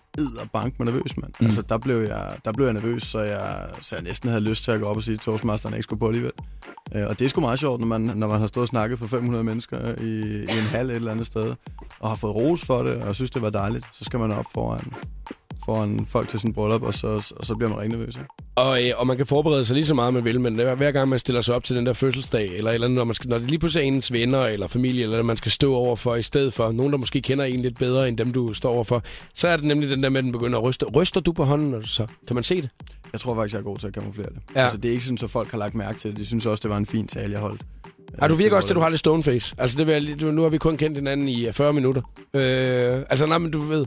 bank 0.53 0.79
med 0.79 0.87
nervøs, 0.87 1.17
mand. 1.17 1.33
Mm. 1.41 1.47
Altså, 1.47 1.63
der 1.63 1.79
blev, 1.79 1.97
jeg, 1.97 2.37
der 2.45 2.53
blev 2.53 2.67
jeg 2.67 2.75
nervøs, 2.75 3.03
så 3.03 3.21
jeg, 3.21 3.67
så 3.81 3.95
jeg 3.97 4.03
næsten 4.03 4.29
havde 4.29 4.41
lyst 4.41 4.65
til 4.65 4.71
at 4.71 4.81
gå 4.81 4.87
op 4.87 4.97
og 4.97 5.03
sige 5.03 5.17
toastmasteren, 5.17 5.73
at 5.73 5.75
jeg 5.75 5.79
ikke 5.79 5.85
skulle 5.85 6.01
på 6.01 6.07
alligevel. 6.07 6.33
Øh, 6.95 7.07
og 7.07 7.19
det 7.19 7.25
er 7.25 7.29
sgu 7.29 7.41
meget 7.41 7.59
sjovt, 7.59 7.81
når 7.81 7.87
man, 7.87 8.01
når 8.01 8.27
man 8.27 8.41
har 8.41 8.47
stået 8.47 8.63
og 8.63 8.69
snakket 8.69 8.99
for 8.99 9.07
500 9.07 9.45
mennesker 9.45 9.95
i, 10.01 10.21
i 10.37 10.59
en 10.59 10.69
hal 10.71 10.91
et 10.91 10.97
eller 10.97 11.13
andet 11.13 11.27
sted, 11.27 11.55
og 12.01 12.09
har 12.09 12.17
fået 12.17 12.35
ros 12.35 12.65
for 12.65 12.83
det, 12.83 13.03
og 13.03 13.15
synes, 13.15 13.31
det 13.31 13.43
var 13.43 13.51
dejligt, 13.51 13.87
så 13.93 14.05
skal 14.05 14.19
man 14.19 14.33
op 14.33 14.47
foran, 14.55 14.93
foran 15.65 16.07
folk 16.07 16.29
til 16.29 16.41
sin 16.41 16.53
bryllup, 16.53 16.83
og 16.83 16.95
så, 16.95 17.33
og 17.37 17.47
så 17.47 17.55
bliver 17.55 17.71
man 17.71 17.79
rigtig 17.79 17.99
nervøs. 17.99 18.17
Ikke? 18.17 18.29
Og, 18.59 18.87
øh, 18.87 18.93
og 18.97 19.07
man 19.07 19.17
kan 19.17 19.27
forberede 19.27 19.65
sig 19.65 19.75
lige 19.75 19.87
så 19.87 19.95
meget, 19.95 20.15
man 20.15 20.25
vil, 20.25 20.41
men 20.41 20.55
hver, 20.55 20.93
gang 20.93 21.09
man 21.09 21.19
stiller 21.19 21.41
sig 21.41 21.55
op 21.55 21.65
til 21.65 21.77
den 21.77 21.87
der 21.87 21.93
fødselsdag, 21.93 22.57
eller, 22.57 22.71
eller 22.71 22.89
når, 22.89 23.05
man 23.05 23.15
skal, 23.15 23.31
når 23.31 23.39
det 23.39 23.47
lige 23.47 23.59
pludselig 23.59 23.83
er 23.83 23.87
ens 23.87 24.13
venner 24.13 24.41
eller 24.41 24.67
familie, 24.67 25.03
eller 25.03 25.23
man 25.23 25.37
skal 25.37 25.53
stå 25.53 25.75
over 25.75 25.97
for 25.97 26.15
i 26.15 26.23
stedet 26.23 26.53
for 26.53 26.73
nogen, 26.73 26.93
der 26.93 26.99
måske 26.99 27.21
kender 27.21 27.45
en 27.45 27.61
lidt 27.61 27.79
bedre, 27.79 28.09
end 28.09 28.19
dem, 28.19 28.33
du 28.33 28.55
står 28.55 28.73
over 28.73 28.85
for, 28.85 29.03
så 29.35 29.49
er 29.49 29.57
det 29.57 29.65
nemlig 29.65 29.91
den 29.91 30.03
der 30.03 30.09
med, 30.09 30.19
at 30.19 30.25
den 30.25 30.33
begynder 30.33 30.59
at 30.59 30.65
ryste. 30.65 30.87
Ryster 30.87 31.21
du 31.21 31.33
på 31.33 31.45
hånden, 31.45 31.75
og 31.75 31.83
så 31.85 32.07
kan 32.27 32.35
man 32.35 32.45
se 32.45 32.63
det? 32.63 32.71
Jeg 33.13 33.21
tror 33.21 33.35
faktisk, 33.35 33.53
jeg 33.53 33.61
er 33.61 33.65
god 33.65 33.79
til 33.79 33.87
at 33.87 33.95
kamuflere 33.95 34.29
det. 34.29 34.39
Ja. 34.55 34.63
Altså, 34.63 34.79
det 34.79 34.89
er 34.89 34.93
ikke 34.93 35.05
sådan, 35.05 35.19
at 35.23 35.31
folk 35.31 35.51
har 35.51 35.59
lagt 35.59 35.75
mærke 35.75 35.99
til 35.99 36.11
det. 36.11 36.19
De 36.19 36.27
synes 36.27 36.47
også, 36.47 36.63
det 36.63 36.71
var 36.71 36.77
en 36.77 36.87
fin 36.87 37.07
tale, 37.07 37.33
jeg 37.33 37.41
holdt. 37.41 37.63
Ja, 38.23 38.29
du 38.29 38.35
virker 38.35 38.57
også 38.57 38.69
til, 38.69 38.73
at 38.73 38.75
du 38.75 38.81
har... 38.81 38.85
har 38.85 38.91
lidt 38.91 38.99
stone 38.99 39.23
face. 39.23 39.55
Altså, 39.59 39.79
det 39.79 39.87
vil 39.87 40.17
jeg, 40.21 40.33
nu 40.33 40.43
har 40.43 40.49
vi 40.49 40.59
kun 40.59 40.77
kendt 40.77 40.99
hinanden 40.99 41.29
i 41.29 41.47
øh, 41.47 41.53
40 41.53 41.73
minutter. 41.73 42.03
Øh, 42.35 43.03
altså, 43.11 43.27
nej, 43.27 43.39
men 43.39 43.51
du 43.51 43.59
ved, 43.59 43.87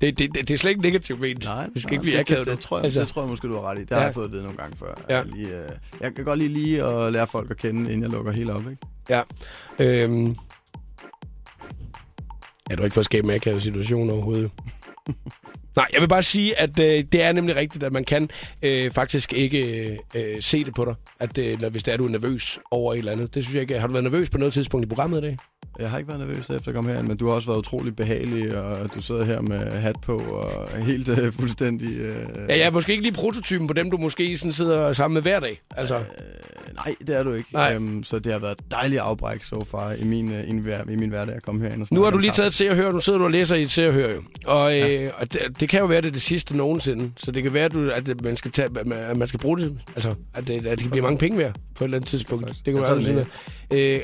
det, 0.00 0.18
det, 0.18 0.34
det, 0.34 0.48
det 0.48 0.54
er 0.54 0.58
slet 0.58 0.70
ikke 0.70 0.82
negativt 0.82 1.20
ment. 1.20 1.44
Nej, 1.44 1.66
det 1.74 1.82
skal 1.82 1.88
nej, 1.90 1.92
ikke 1.92 2.02
blive 2.02 2.18
akavet. 2.20 2.46
det, 2.46 2.56
det, 2.56 2.60
tror 2.64 2.76
jeg, 2.76 2.84
altså, 2.84 3.00
det 3.00 3.08
tror 3.08 3.22
jeg 3.22 3.28
måske, 3.28 3.48
du 3.48 3.52
har 3.54 3.62
ret 3.70 3.78
i. 3.78 3.80
Det 3.80 3.90
Ja. 3.90 3.96
har 3.96 4.04
jeg 4.04 4.14
fået 4.14 4.24
at 4.24 4.32
vide 4.32 4.42
nogle 4.42 4.58
gange 4.58 4.76
før. 4.76 4.94
Ja. 5.10 5.16
Jeg, 5.16 5.26
lige, 5.26 5.48
øh, 5.48 5.68
jeg 6.00 6.14
kan 6.14 6.24
godt 6.24 6.38
lige 6.38 6.48
lige 6.52 6.84
at 6.84 7.12
lære 7.12 7.26
folk 7.26 7.50
at 7.50 7.56
kende, 7.56 7.80
inden 7.80 8.02
jeg 8.02 8.10
lukker 8.10 8.32
helt 8.32 8.50
op. 8.50 8.62
Ikke? 8.70 8.86
Ja. 9.10 9.22
Øhm, 9.78 10.36
er 12.70 12.76
du 12.76 12.82
ikke 12.84 12.94
for 12.94 13.00
at 13.00 13.04
skabe 13.04 13.24
en 13.28 13.34
akavet 13.34 13.62
situation 13.62 14.10
overhovedet? 14.10 14.50
Nej, 15.78 15.86
jeg 15.92 16.00
vil 16.00 16.08
bare 16.08 16.22
sige, 16.22 16.60
at 16.60 16.78
øh, 16.80 17.04
det 17.12 17.22
er 17.22 17.32
nemlig 17.32 17.56
rigtigt, 17.56 17.84
at 17.84 17.92
man 17.92 18.04
kan 18.04 18.30
øh, 18.62 18.90
faktisk 18.90 19.32
ikke 19.32 19.88
øh, 20.14 20.36
se 20.40 20.64
det 20.64 20.74
på 20.74 20.84
dig, 20.84 20.94
at, 21.20 21.38
øh, 21.38 21.60
når, 21.60 21.68
hvis 21.68 21.82
det 21.82 21.92
er, 21.94 21.96
du 21.96 22.04
er 22.04 22.08
nervøs 22.10 22.58
over 22.70 22.92
et 22.92 22.98
eller 22.98 23.12
andet. 23.12 23.34
Det 23.34 23.42
synes 23.42 23.54
jeg 23.54 23.60
ikke. 23.62 23.78
Har 23.80 23.86
du 23.86 23.92
været 23.92 24.04
nervøs 24.04 24.30
på 24.30 24.38
noget 24.38 24.54
tidspunkt 24.54 24.86
i 24.86 24.88
programmet 24.88 25.18
i 25.18 25.20
dag? 25.20 25.36
Jeg 25.78 25.90
har 25.90 25.98
ikke 25.98 26.08
været 26.08 26.20
nervøs 26.20 26.50
efter 26.50 26.68
at 26.68 26.74
komme 26.74 26.90
herind, 26.90 27.08
men 27.08 27.16
du 27.16 27.26
har 27.28 27.34
også 27.34 27.48
været 27.48 27.58
utrolig 27.58 27.96
behagelig, 27.96 28.58
og 28.58 28.94
du 28.94 29.02
sidder 29.02 29.24
her 29.24 29.40
med 29.40 29.70
hat 29.72 29.96
på 30.02 30.16
og 30.18 30.84
helt 30.84 31.08
øh, 31.08 31.32
fuldstændig... 31.32 31.92
Øh, 31.98 32.16
Ja, 32.48 32.56
jeg 32.58 32.66
er 32.66 32.70
måske 32.70 32.92
ikke 32.92 33.04
lige 33.04 33.14
prototypen 33.14 33.66
på 33.66 33.72
dem, 33.74 33.90
du 33.90 33.96
måske 33.96 34.38
sådan 34.38 34.52
sidder 34.52 34.92
sammen 34.92 35.14
med 35.14 35.22
hver 35.22 35.40
dag. 35.40 35.60
Altså, 35.76 35.96
Øh, 35.96 36.02
nej, 36.84 36.94
det 37.06 37.16
er 37.16 37.22
du 37.22 37.32
ikke. 37.32 37.48
Nej. 37.52 37.74
Øhm, 37.74 38.04
så 38.04 38.18
det 38.18 38.32
har 38.32 38.38
været 38.38 38.52
et 38.52 38.70
dejligt 38.70 39.00
afbræk 39.00 39.44
så 39.44 39.66
far 39.70 39.92
i 39.92 40.04
min, 40.04 40.32
øh, 40.32 40.48
i, 40.48 40.52
min, 40.52 40.66
i 40.90 40.96
min 40.96 41.08
hverdag 41.08 41.34
at 41.34 41.42
komme 41.42 41.60
herind 41.66 41.82
og 41.82 41.88
Nu 41.90 42.02
har 42.02 42.10
du 42.10 42.18
lige 42.18 42.30
taget 42.30 42.46
et 42.46 42.54
se 42.54 42.70
og 42.70 42.76
hør. 42.76 42.92
Nu 42.92 43.00
sidder 43.00 43.18
du 43.18 43.24
og 43.24 43.30
læser 43.30 43.56
i 43.56 43.62
et 43.62 43.70
se 43.70 43.88
og 43.88 43.94
hør 43.94 44.14
jo. 44.14 44.22
Og, 44.46 44.80
øh, 44.80 45.10
og 45.18 45.32
det, 45.32 45.40
det, 45.60 45.68
kan 45.68 45.80
jo 45.80 45.86
være, 45.86 46.00
det 46.00 46.08
er 46.08 46.12
det 46.12 46.22
sidste 46.22 46.56
nogensinde. 46.56 47.10
Så 47.16 47.30
det 47.30 47.42
kan 47.42 47.54
være, 47.54 47.64
at, 47.64 47.72
du, 47.72 47.90
at 47.90 48.22
man, 48.22 48.36
skal 48.36 48.50
tage, 48.50 48.68
at 48.94 49.16
man 49.16 49.28
skal 49.28 49.40
bruge 49.40 49.58
det. 49.58 49.78
Altså, 49.94 50.14
at 50.34 50.48
det, 50.48 50.54
at 50.54 50.64
det 50.64 50.78
kan 50.78 50.90
blive 50.90 51.02
mange 51.02 51.18
penge 51.18 51.38
værd 51.38 51.54
på 51.74 51.84
et 51.84 51.86
eller 51.86 51.98
andet 51.98 52.08
tidspunkt. 52.08 52.46
Det 52.46 52.74
kan 52.74 52.82
være, 52.82 53.02
siger. 53.02 53.24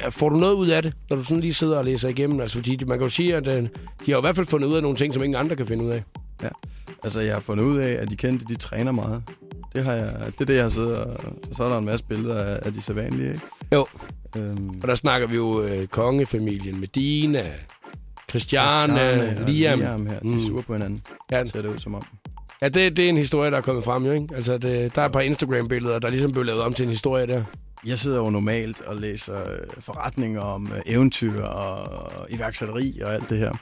øh, 0.05 0.13
Får 0.13 0.29
du 0.29 0.37
noget 0.37 0.55
ud 0.55 0.69
af 0.69 0.83
det, 0.83 0.93
når 1.11 1.17
du 1.17 1.25
sådan 1.25 1.41
lige 1.41 1.55
sidder 1.55 1.79
og 1.79 1.85
læser 1.85 2.09
igennem? 2.09 2.41
Altså, 2.41 2.57
fordi 2.59 2.85
man 2.87 2.99
kan 2.99 3.05
jo 3.05 3.11
sige, 3.11 3.37
at 3.37 3.49
øh, 3.49 3.69
de 4.07 4.11
har 4.13 4.19
i 4.19 4.21
hvert 4.21 4.37
fald 4.37 4.47
fundet 4.47 4.69
ud 4.69 4.77
af 4.77 4.83
nogle 4.83 4.97
ting, 4.97 5.15
som 5.15 5.23
ingen 5.23 5.41
andre 5.41 5.57
kan 5.57 5.67
finde 5.67 5.85
ud 5.85 5.91
af. 5.91 6.03
Ja. 6.43 6.49
Altså, 7.05 7.21
jeg 7.21 7.35
har 7.35 7.41
fundet 7.41 7.65
ud 7.65 7.79
af, 7.79 7.93
at 8.01 8.11
de 8.11 8.17
kendte, 8.17 8.45
de 8.49 8.57
træner 8.57 8.93
meget. 8.93 9.23
Det, 9.75 9.85
har 9.85 9.93
jeg, 9.93 10.15
det 10.27 10.41
er 10.41 10.45
det, 10.45 10.55
jeg 10.55 10.63
har 10.65 10.69
siddet 10.71 10.97
og... 10.99 11.21
Så 11.53 11.65
er 11.65 11.69
der 11.69 11.79
en 11.79 11.85
masse 11.85 12.05
billeder 12.05 12.45
af, 12.45 12.59
af 12.63 12.73
de 12.73 12.83
sædvanlige, 12.83 13.29
ikke? 13.33 13.41
Jo. 13.73 13.87
Øhm, 14.37 14.69
Og 14.83 14.89
der 14.89 14.95
snakker 14.95 15.27
vi 15.29 15.35
jo 15.37 15.63
øh, 15.63 15.87
kongefamilien 15.87 16.81
Medina, 16.81 17.45
Christiane, 18.31 18.81
Christiane 18.81 19.47
Liam. 19.47 19.79
Liam 19.79 20.07
her, 20.07 20.19
de 20.21 20.29
Mm. 20.29 20.35
er 20.37 20.41
sure 20.41 20.63
på 20.63 20.73
hinanden. 20.73 21.03
Ja, 21.31 21.45
Ser 21.45 21.63
det 21.63 21.69
ud 21.69 21.79
som 21.79 21.95
om. 21.95 22.03
ja 22.63 22.69
det, 22.69 22.97
det 22.97 23.05
er 23.05 23.09
en 23.09 23.17
historie, 23.17 23.51
der 23.51 23.57
er 23.57 23.61
kommet 23.61 23.85
frem, 23.85 24.05
jo, 24.07 24.13
ikke? 24.13 24.27
Altså, 24.37 24.59
det, 24.59 24.95
der 24.95 25.03
er 25.03 25.07
et 25.07 25.13
par 25.13 25.21
Instagram-billeder, 25.21 25.99
der 25.99 26.09
ligesom 26.09 26.33
blev 26.33 26.45
lavet 26.45 26.63
om 26.63 26.73
til 26.73 26.83
en 26.85 26.91
historie 26.91 27.27
der. 27.27 27.43
Jeg 27.87 27.99
sidder 27.99 28.19
jo 28.19 28.31
normalt 28.31 28.81
og 28.81 28.97
læser 28.97 29.37
øh, 29.51 29.59
forretninger 29.81 30.41
om 30.41 30.73
øh, 30.77 30.81
eventyr 30.87 31.43
og 31.43 32.11
iværksætteri 32.31 33.01
og 33.05 33.15
alt 33.15 33.31
det 33.31 33.39
her. 33.39 33.53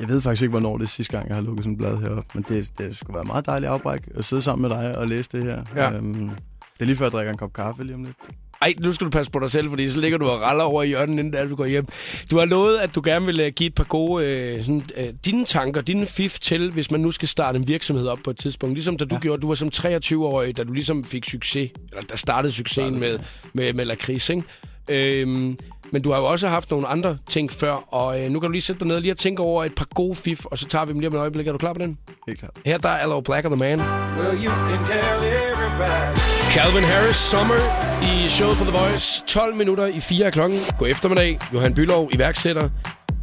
Jeg 0.00 0.08
ved 0.08 0.20
faktisk 0.20 0.42
ikke, 0.42 0.50
hvornår 0.50 0.76
det 0.78 0.84
er 0.84 0.88
sidste 0.88 1.12
gang, 1.12 1.28
jeg 1.28 1.36
har 1.36 1.42
lukket 1.42 1.64
sådan 1.64 1.72
et 1.72 1.78
blad 1.78 1.96
heroppe, 1.96 2.30
men 2.34 2.44
det, 2.48 2.78
det 2.78 2.96
skulle 2.96 3.14
være 3.14 3.24
meget 3.24 3.46
dejligt 3.46 3.70
afbræk 3.70 4.00
at 4.14 4.24
sidde 4.24 4.42
sammen 4.42 4.68
med 4.68 4.76
dig 4.76 4.98
og 4.98 5.08
læse 5.08 5.30
det 5.32 5.42
her. 5.42 5.62
Ja. 5.76 5.96
Øhm, 5.96 6.30
det 6.74 6.80
er 6.80 6.84
lige 6.84 6.96
før, 6.96 7.04
jeg 7.04 7.12
drikker 7.12 7.32
en 7.32 7.38
kop 7.38 7.52
kaffe 7.52 7.84
lige 7.84 7.94
om 7.94 8.04
lidt. 8.04 8.16
Ej, 8.62 8.74
nu 8.80 8.92
skal 8.92 9.04
du 9.04 9.10
passe 9.10 9.32
på 9.32 9.38
dig 9.38 9.50
selv, 9.50 9.68
fordi 9.68 9.90
så 9.90 10.00
ligger 10.00 10.18
du 10.18 10.26
og 10.26 10.40
raller 10.40 10.64
over 10.64 10.82
i 10.82 10.86
hjørnet, 10.86 11.18
inden 11.18 11.30
da 11.30 11.48
du 11.48 11.56
går 11.56 11.66
hjem. 11.66 11.86
Du 12.30 12.38
har 12.38 12.44
lovet, 12.44 12.76
at 12.76 12.94
du 12.94 13.02
gerne 13.04 13.26
vil 13.26 13.40
øh, 13.40 13.52
give 13.52 13.66
et 13.66 13.74
par 13.74 13.84
gode 13.84 14.26
øh, 14.26 14.64
sådan, 14.64 14.82
øh, 14.96 15.06
dine 15.24 15.44
tanker, 15.44 15.80
dine 15.80 16.06
fif 16.06 16.38
til, 16.38 16.72
hvis 16.72 16.90
man 16.90 17.00
nu 17.00 17.10
skal 17.10 17.28
starte 17.28 17.56
en 17.56 17.66
virksomhed 17.66 18.06
op 18.06 18.18
på 18.24 18.30
et 18.30 18.36
tidspunkt. 18.36 18.74
Ligesom 18.74 18.96
da 18.96 19.04
du 19.04 19.14
ja. 19.14 19.20
Gjorde, 19.20 19.42
du 19.42 19.48
var 19.48 19.54
som 19.54 19.70
23-årig, 19.74 20.56
da 20.56 20.64
du 20.64 20.72
ligesom 20.72 21.04
fik 21.04 21.24
succes, 21.24 21.70
eller 21.92 22.02
der 22.02 22.16
startede 22.16 22.52
succesen 22.52 23.00
med, 23.00 23.18
med, 23.52 23.72
med 23.72 23.84
lakrids, 23.84 24.30
ikke? 24.30 24.42
Øhm, 24.88 25.58
men 25.92 26.02
du 26.02 26.12
har 26.12 26.18
jo 26.18 26.24
også 26.24 26.48
haft 26.48 26.70
nogle 26.70 26.86
andre 26.86 27.18
ting 27.30 27.52
før, 27.52 27.94
og 27.94 28.22
øh, 28.22 28.30
nu 28.30 28.40
kan 28.40 28.46
du 28.48 28.52
lige 28.52 28.62
sætte 28.62 28.80
dig 28.80 28.88
ned 28.88 28.96
og 28.96 29.02
lige 29.02 29.12
og 29.12 29.18
tænke 29.18 29.42
over 29.42 29.64
et 29.64 29.74
par 29.74 29.86
gode 29.94 30.14
fif, 30.14 30.44
og 30.44 30.58
så 30.58 30.66
tager 30.68 30.84
vi 30.84 30.92
dem 30.92 31.00
lige 31.00 31.08
om 31.08 31.14
et 31.14 31.18
øjeblik. 31.20 31.46
Er 31.48 31.52
du 31.52 31.58
klar 31.58 31.72
på 31.72 31.78
den? 31.78 31.98
Helt 32.26 32.38
klart. 32.38 32.52
Her 32.66 32.78
der 32.78 32.88
er 32.88 32.98
Allo 32.98 33.20
Black 33.20 33.46
of 33.46 33.50
the 33.50 33.58
Man. 33.58 33.78
Well, 33.78 34.44
you 34.44 34.50
can 34.68 34.86
tell 34.86 35.18
everybody. 35.52 36.18
Calvin 36.50 36.84
Harris, 36.84 37.16
Summer 37.16 37.54
i 38.02 38.28
showet 38.28 38.56
på 38.56 38.64
The 38.64 38.78
Voice. 38.78 39.24
12 39.26 39.56
minutter 39.56 39.86
i 39.86 40.00
4 40.00 40.26
af 40.26 40.32
klokken. 40.32 40.58
God 40.78 40.88
eftermiddag. 40.88 41.38
Johan 41.52 41.74
Bylov, 41.74 42.10
iværksætter. 42.12 42.68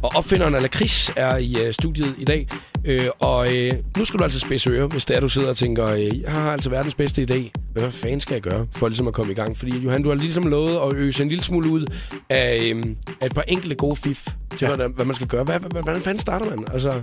Og 0.02 0.10
opfinderen 0.14 0.54
af 0.54 0.62
Lakris 0.62 1.12
er 1.16 1.36
i 1.36 1.56
uh, 1.66 1.72
studiet 1.72 2.14
i 2.18 2.24
dag. 2.24 2.48
Øh, 2.84 3.06
og 3.20 3.56
øh, 3.56 3.72
nu 3.96 4.04
skal 4.04 4.18
du 4.18 4.24
altså 4.24 4.40
spidse 4.40 4.70
øre, 4.70 4.86
hvis 4.86 5.04
det 5.04 5.16
er, 5.16 5.20
du 5.20 5.28
sidder 5.28 5.48
og 5.48 5.56
tænker, 5.56 5.90
øh, 5.90 6.20
jeg 6.20 6.32
har 6.32 6.52
altså 6.52 6.70
verdens 6.70 6.94
bedste 6.94 7.26
idé. 7.30 7.62
Hvad 7.72 7.90
fanden 7.90 8.20
skal 8.20 8.34
jeg 8.34 8.42
gøre 8.42 8.66
for 8.72 8.88
ligesom 8.88 9.08
at 9.08 9.14
komme 9.14 9.32
i 9.32 9.34
gang? 9.34 9.58
Fordi 9.58 9.78
Johan, 9.78 10.02
du 10.02 10.08
har 10.08 10.16
ligesom 10.16 10.42
lovet 10.42 10.76
at 10.76 10.96
øse 10.96 11.22
en 11.22 11.28
lille 11.28 11.44
smule 11.44 11.70
ud 11.70 11.86
af, 12.30 12.72
øh, 12.74 12.84
af 13.20 13.26
et 13.26 13.34
par 13.34 13.44
enkelte 13.48 13.74
gode 13.74 13.96
fif 13.96 14.28
til, 14.56 14.68
ja. 14.68 14.76
hvad, 14.76 14.88
hvad 14.88 15.04
man 15.04 15.14
skal 15.14 15.26
gøre. 15.26 15.44
Hvad, 15.44 15.60
hvad, 15.60 15.82
hvordan 15.82 16.02
fanden 16.02 16.18
starter 16.18 16.50
man? 16.50 16.64
Altså, 16.72 17.02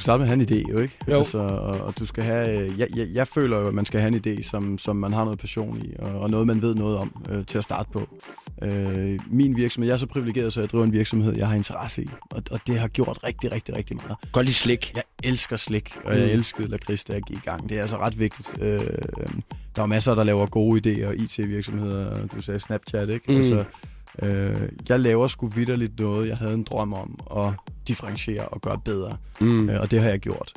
skal 0.00 0.04
starte 0.04 0.18
med 0.24 0.30
at 0.32 0.36
have 0.38 0.50
en 0.58 0.64
idé, 0.66 0.70
jo 0.72 0.78
ikke? 0.78 0.96
Jo. 1.10 1.16
Altså, 1.18 1.38
og, 1.38 1.80
og 1.80 1.98
du 1.98 2.06
skal 2.06 2.24
have... 2.24 2.60
øh, 2.60 2.78
Jeg, 2.80 2.88
jeg, 2.96 3.08
jeg 3.12 3.28
føler 3.28 3.58
jo, 3.58 3.66
at 3.68 3.74
man 3.74 3.86
skal 3.86 4.00
have 4.00 4.14
en 4.16 4.22
idé, 4.38 4.42
som, 4.42 4.78
som 4.78 4.96
man 4.96 5.12
har 5.12 5.24
noget 5.24 5.38
passion 5.38 5.78
i, 5.84 5.94
og, 5.98 6.20
og 6.20 6.30
noget, 6.30 6.46
man 6.46 6.62
ved 6.62 6.74
noget 6.74 6.96
om 6.98 7.24
øh, 7.30 7.46
til 7.46 7.58
at 7.58 7.64
starte 7.64 7.88
på. 7.92 8.08
Øh, 8.62 9.18
min 9.30 9.56
virksomhed, 9.56 9.88
jeg 9.88 9.92
er 9.94 9.98
så 9.98 10.06
privilegeret, 10.06 10.52
så 10.52 10.60
jeg 10.60 10.70
driver 10.70 10.84
en 10.84 10.92
virksomhed, 10.92 11.36
jeg 11.36 11.48
har 11.48 11.54
interesse 11.54 12.02
i, 12.02 12.08
og, 12.30 12.42
og 12.50 12.60
det 12.66 12.78
har 12.78 12.88
gjort 12.88 13.18
rigtig, 13.24 13.52
rigtig, 13.52 13.76
rigtig 13.76 13.96
meget. 13.96 14.16
godt 14.32 14.46
lige 14.46 14.54
slik. 14.54 14.92
Jeg 14.94 15.02
elsker 15.24 15.56
slik, 15.56 15.96
og 16.04 16.14
jeg 16.18 16.24
Mm. 16.26 16.32
elskede 16.32 16.68
lakrids, 16.68 17.04
da 17.04 17.12
jeg 17.12 17.22
gik 17.22 17.36
i 17.36 17.40
gang. 17.44 17.68
Det 17.68 17.76
er 17.78 17.82
altså 17.82 17.96
ret 17.96 18.18
vigtigt. 18.18 18.50
Øh, 18.60 18.80
der 19.76 19.82
er 19.82 19.86
masser, 19.86 20.14
der 20.14 20.24
laver 20.24 20.46
gode 20.46 20.80
idéer, 21.06 21.10
IT-virksomheder, 21.10 22.26
du 22.26 22.42
sagde 22.42 22.60
Snapchat, 22.60 23.08
ikke? 23.10 23.32
Mm. 23.32 23.36
Altså, 23.36 23.64
øh, 24.22 24.68
jeg 24.88 25.00
laver 25.00 25.28
sgu 25.28 25.46
vidderligt 25.46 25.98
noget, 25.98 26.28
jeg 26.28 26.36
havde 26.36 26.54
en 26.54 26.62
drøm 26.62 26.92
om 26.92 27.18
at 27.36 27.52
differentiere 27.88 28.48
og 28.48 28.60
gøre 28.60 28.78
bedre. 28.84 29.16
Mm. 29.40 29.68
Øh, 29.70 29.80
og 29.80 29.90
det 29.90 30.00
har 30.02 30.08
jeg 30.08 30.18
gjort. 30.18 30.52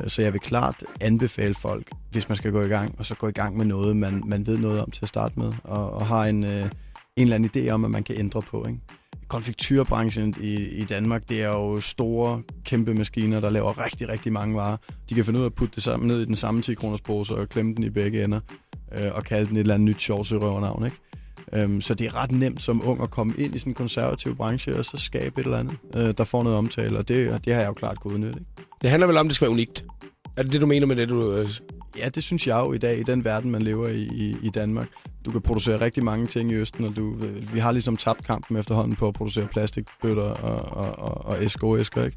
Øh, 0.00 0.10
Så 0.10 0.22
jeg 0.22 0.32
vil 0.32 0.40
klart 0.40 0.84
anbefale 1.00 1.54
folk, 1.54 1.90
hvis 2.10 2.28
man 2.28 2.36
skal 2.36 2.52
gå 2.52 2.62
i 2.62 2.68
gang, 2.68 2.94
og 2.98 3.06
så 3.06 3.14
gå 3.14 3.28
i 3.28 3.32
gang 3.32 3.56
med 3.56 3.64
noget, 3.64 3.96
man, 3.96 4.22
man 4.26 4.46
ved 4.46 4.58
noget 4.58 4.82
om 4.82 4.90
til 4.90 5.04
at 5.04 5.08
starte 5.08 5.38
med, 5.38 5.52
og, 5.64 5.92
og 5.92 6.06
har 6.06 6.24
en, 6.24 6.44
øh, 6.44 6.50
en 6.62 6.70
eller 7.16 7.34
anden 7.34 7.50
idé 7.56 7.68
om, 7.70 7.84
at 7.84 7.90
man 7.90 8.02
kan 8.04 8.14
ændre 8.18 8.42
på. 8.42 8.66
Ikke? 8.66 8.80
Konfekturbranchen 9.28 10.34
i, 10.40 10.54
i 10.54 10.84
Danmark, 10.84 11.28
det 11.28 11.42
er 11.42 11.48
jo 11.48 11.80
store, 11.80 12.42
kæmpe 12.64 12.94
maskiner, 12.94 13.40
der 13.40 13.50
laver 13.50 13.84
rigtig, 13.84 14.08
rigtig 14.08 14.32
mange 14.32 14.54
varer. 14.54 14.76
De 15.08 15.14
kan 15.14 15.24
finde 15.24 15.38
ud 15.38 15.44
af 15.44 15.48
at 15.48 15.54
putte 15.54 15.74
det 15.74 15.82
sammen 15.82 16.08
ned 16.08 16.20
i 16.20 16.24
den 16.24 16.36
samme 16.36 16.62
10 16.62 16.74
kroners 16.74 17.00
pose 17.00 17.34
og 17.34 17.48
klemme 17.48 17.74
den 17.74 17.84
i 17.84 17.90
begge 17.90 18.24
ender, 18.24 18.40
øh, 18.98 19.14
og 19.14 19.24
kalde 19.24 19.46
den 19.46 19.56
et 19.56 19.60
eller 19.60 19.74
andet 19.74 19.88
nyt 19.88 20.00
sjovt 20.02 20.32
røvernavn, 20.32 20.84
ikke? 20.84 20.96
Øhm, 21.52 21.80
så 21.80 21.94
det 21.94 22.06
er 22.06 22.22
ret 22.22 22.32
nemt 22.32 22.62
som 22.62 22.88
ung 22.88 23.02
at 23.02 23.10
komme 23.10 23.34
ind 23.38 23.54
i 23.54 23.58
sådan 23.58 23.70
en 23.70 23.74
konservativ 23.74 24.36
branche, 24.36 24.76
og 24.76 24.84
så 24.84 24.96
skabe 24.96 25.40
et 25.40 25.44
eller 25.44 25.58
andet, 25.58 25.76
øh, 25.96 26.14
der 26.18 26.24
får 26.24 26.42
noget 26.42 26.58
omtale, 26.58 26.98
og 26.98 27.08
det, 27.08 27.44
det 27.44 27.54
har 27.54 27.60
jeg 27.60 27.68
jo 27.68 27.74
klart 27.74 28.00
gået 28.00 28.20
nyt, 28.20 28.28
ikke? 28.28 28.46
Det 28.82 28.90
handler 28.90 29.06
vel 29.06 29.16
om, 29.16 29.26
at 29.26 29.28
det 29.28 29.34
skal 29.34 29.44
være 29.44 29.52
unikt. 29.52 29.84
Er 30.36 30.42
det 30.42 30.52
det, 30.52 30.60
du 30.60 30.66
mener 30.66 30.86
med 30.86 30.96
det, 30.96 31.08
du... 31.08 31.32
Øh, 31.32 31.48
Ja, 31.98 32.08
det 32.08 32.22
synes 32.22 32.46
jeg 32.46 32.56
jo 32.56 32.72
i 32.72 32.78
dag, 32.78 32.98
i 32.98 33.02
den 33.02 33.24
verden, 33.24 33.50
man 33.50 33.62
lever 33.62 33.88
i, 33.88 34.02
i, 34.02 34.36
i 34.42 34.50
Danmark. 34.50 34.88
Du 35.24 35.30
kan 35.30 35.40
producere 35.40 35.80
rigtig 35.80 36.04
mange 36.04 36.26
ting 36.26 36.50
i 36.50 36.54
Østen, 36.54 36.84
og 36.84 36.96
du, 36.96 37.16
vi 37.52 37.58
har 37.58 37.72
ligesom 37.72 37.96
tabt 37.96 38.24
kampen 38.24 38.56
efterhånden 38.56 38.96
på 38.96 39.08
at 39.08 39.14
producere 39.14 39.46
plastikbøtter 39.46 40.22
og, 40.22 40.76
og, 40.76 40.98
og, 40.98 41.24
og 41.24 41.36
SK-æsker, 41.36 42.04
ikke? 42.04 42.16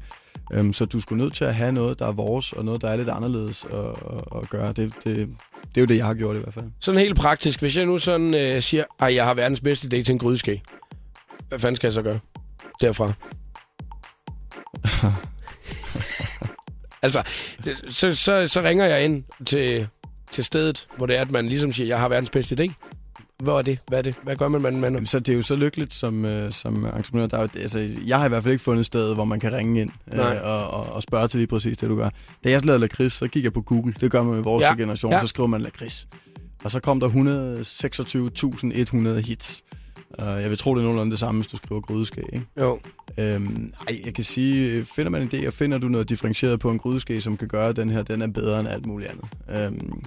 Um, 0.58 0.72
så 0.72 0.84
du 0.84 1.00
skulle 1.00 1.24
nødt 1.24 1.34
til 1.34 1.44
at 1.44 1.54
have 1.54 1.72
noget, 1.72 1.98
der 1.98 2.06
er 2.06 2.12
vores, 2.12 2.52
og 2.52 2.64
noget, 2.64 2.82
der 2.82 2.88
er 2.88 2.96
lidt 2.96 3.08
anderledes 3.08 3.64
at, 3.64 3.78
at, 3.78 4.42
at 4.42 4.50
gøre. 4.50 4.72
Det, 4.72 4.92
det, 5.04 5.28
det 5.74 5.76
er 5.76 5.80
jo 5.80 5.84
det, 5.84 5.96
jeg 5.96 6.06
har 6.06 6.14
gjort 6.14 6.36
i 6.36 6.38
hvert 6.38 6.54
fald. 6.54 6.64
Sådan 6.80 7.00
helt 7.00 7.16
praktisk. 7.16 7.60
Hvis 7.60 7.76
jeg 7.76 7.86
nu 7.86 7.98
sådan 7.98 8.34
øh, 8.34 8.62
siger, 8.62 8.84
at 8.98 9.14
jeg 9.14 9.24
har 9.24 9.34
verdens 9.34 9.60
bedste 9.60 9.86
idé 9.86 10.02
til 10.02 10.12
en 10.12 10.18
grydeske. 10.18 10.62
Hvad 11.48 11.58
fanden 11.58 11.76
skal 11.76 11.86
jeg 11.86 11.94
så 11.94 12.02
gøre 12.02 12.18
derfra? 12.80 13.12
altså, 17.02 17.22
det, 17.64 17.84
så, 17.88 18.14
så, 18.14 18.48
så 18.48 18.60
ringer 18.62 18.84
jeg 18.84 19.04
ind 19.04 19.24
til, 19.46 19.88
til 20.30 20.44
stedet, 20.44 20.86
hvor 20.96 21.06
det 21.06 21.16
er, 21.16 21.20
at 21.20 21.30
man 21.30 21.48
ligesom 21.48 21.72
siger, 21.72 21.86
jeg 21.86 21.98
har 22.00 22.08
verdens 22.08 22.30
bedste 22.30 22.60
idé. 22.60 22.72
Hvor 23.42 23.58
er 23.58 23.62
det? 23.62 23.78
Hvad 23.88 23.98
er 23.98 24.02
det? 24.02 24.14
Hvad 24.22 24.36
gør 24.36 24.48
man? 24.48 24.62
man, 24.62 24.80
man? 24.80 24.92
Jamen, 24.92 25.06
så 25.06 25.18
det 25.20 25.32
er 25.32 25.36
jo 25.36 25.42
så 25.42 25.56
lykkeligt 25.56 25.94
som, 25.94 26.24
øh, 26.24 26.52
som 26.52 26.84
entreprenør. 26.84 27.26
Der 27.26 27.36
er, 27.38 27.42
jo- 27.42 27.48
altså, 27.60 27.88
jeg 28.06 28.18
har 28.18 28.26
i 28.26 28.28
hvert 28.28 28.42
fald 28.42 28.52
ikke 28.52 28.64
fundet 28.64 28.80
et 28.80 28.86
sted, 28.86 29.14
hvor 29.14 29.24
man 29.24 29.40
kan 29.40 29.52
ringe 29.52 29.80
ind 29.80 29.90
øh, 30.12 30.18
og, 30.42 30.68
og, 30.70 30.92
og 30.92 31.02
spørge 31.02 31.28
til 31.28 31.38
lige 31.38 31.46
præcis 31.48 31.76
det, 31.76 31.90
du 31.90 31.96
gør. 31.96 32.08
Da 32.44 32.50
jeg 32.50 32.64
lavede 32.66 32.80
lakrids, 32.80 33.12
så 33.12 33.28
gik 33.28 33.44
jeg 33.44 33.52
på 33.52 33.62
Google. 33.62 33.94
Det 34.00 34.10
gør 34.10 34.22
man 34.22 34.34
med 34.34 34.42
vores 34.42 34.62
Ja, 34.64 34.74
generation. 34.74 35.12
ja. 35.12 35.20
Så 35.20 35.26
skriver 35.26 35.46
man 35.46 35.60
lakrids. 35.60 36.08
Og 36.64 36.70
så 36.70 36.80
kom 36.80 37.00
der 37.00 37.08
126.100 37.08 39.20
hits. 39.26 39.62
Uh, 40.18 40.24
jeg 40.24 40.50
vil 40.50 40.58
tro, 40.58 40.74
det 40.74 40.78
er 40.80 40.82
nogenlunde 40.82 41.10
det 41.10 41.18
samme, 41.18 41.40
hvis 41.40 41.50
du 41.50 41.56
skriver 41.56 41.80
grydeskæg. 41.80 42.24
Ikke? 42.32 42.46
Jo. 42.60 42.80
Øhm, 43.18 43.72
ej, 43.88 44.00
jeg 44.04 44.14
kan 44.14 44.24
sige, 44.24 44.84
finder 44.84 45.10
man 45.10 45.22
en 45.22 45.28
idé, 45.32 45.46
og 45.46 45.52
finder 45.52 45.78
du 45.78 45.88
noget 45.88 46.08
differentieret 46.08 46.60
på 46.60 46.70
en 46.70 46.78
grydeske, 46.78 47.20
som 47.20 47.36
kan 47.36 47.48
gøre, 47.48 47.68
at 47.68 47.76
den 47.76 47.90
her 47.90 48.02
den 48.02 48.22
er 48.22 48.26
bedre 48.26 48.60
end 48.60 48.68
alt 48.68 48.86
muligt 48.86 49.10
andet. 49.10 49.24
Øhm, 49.50 50.02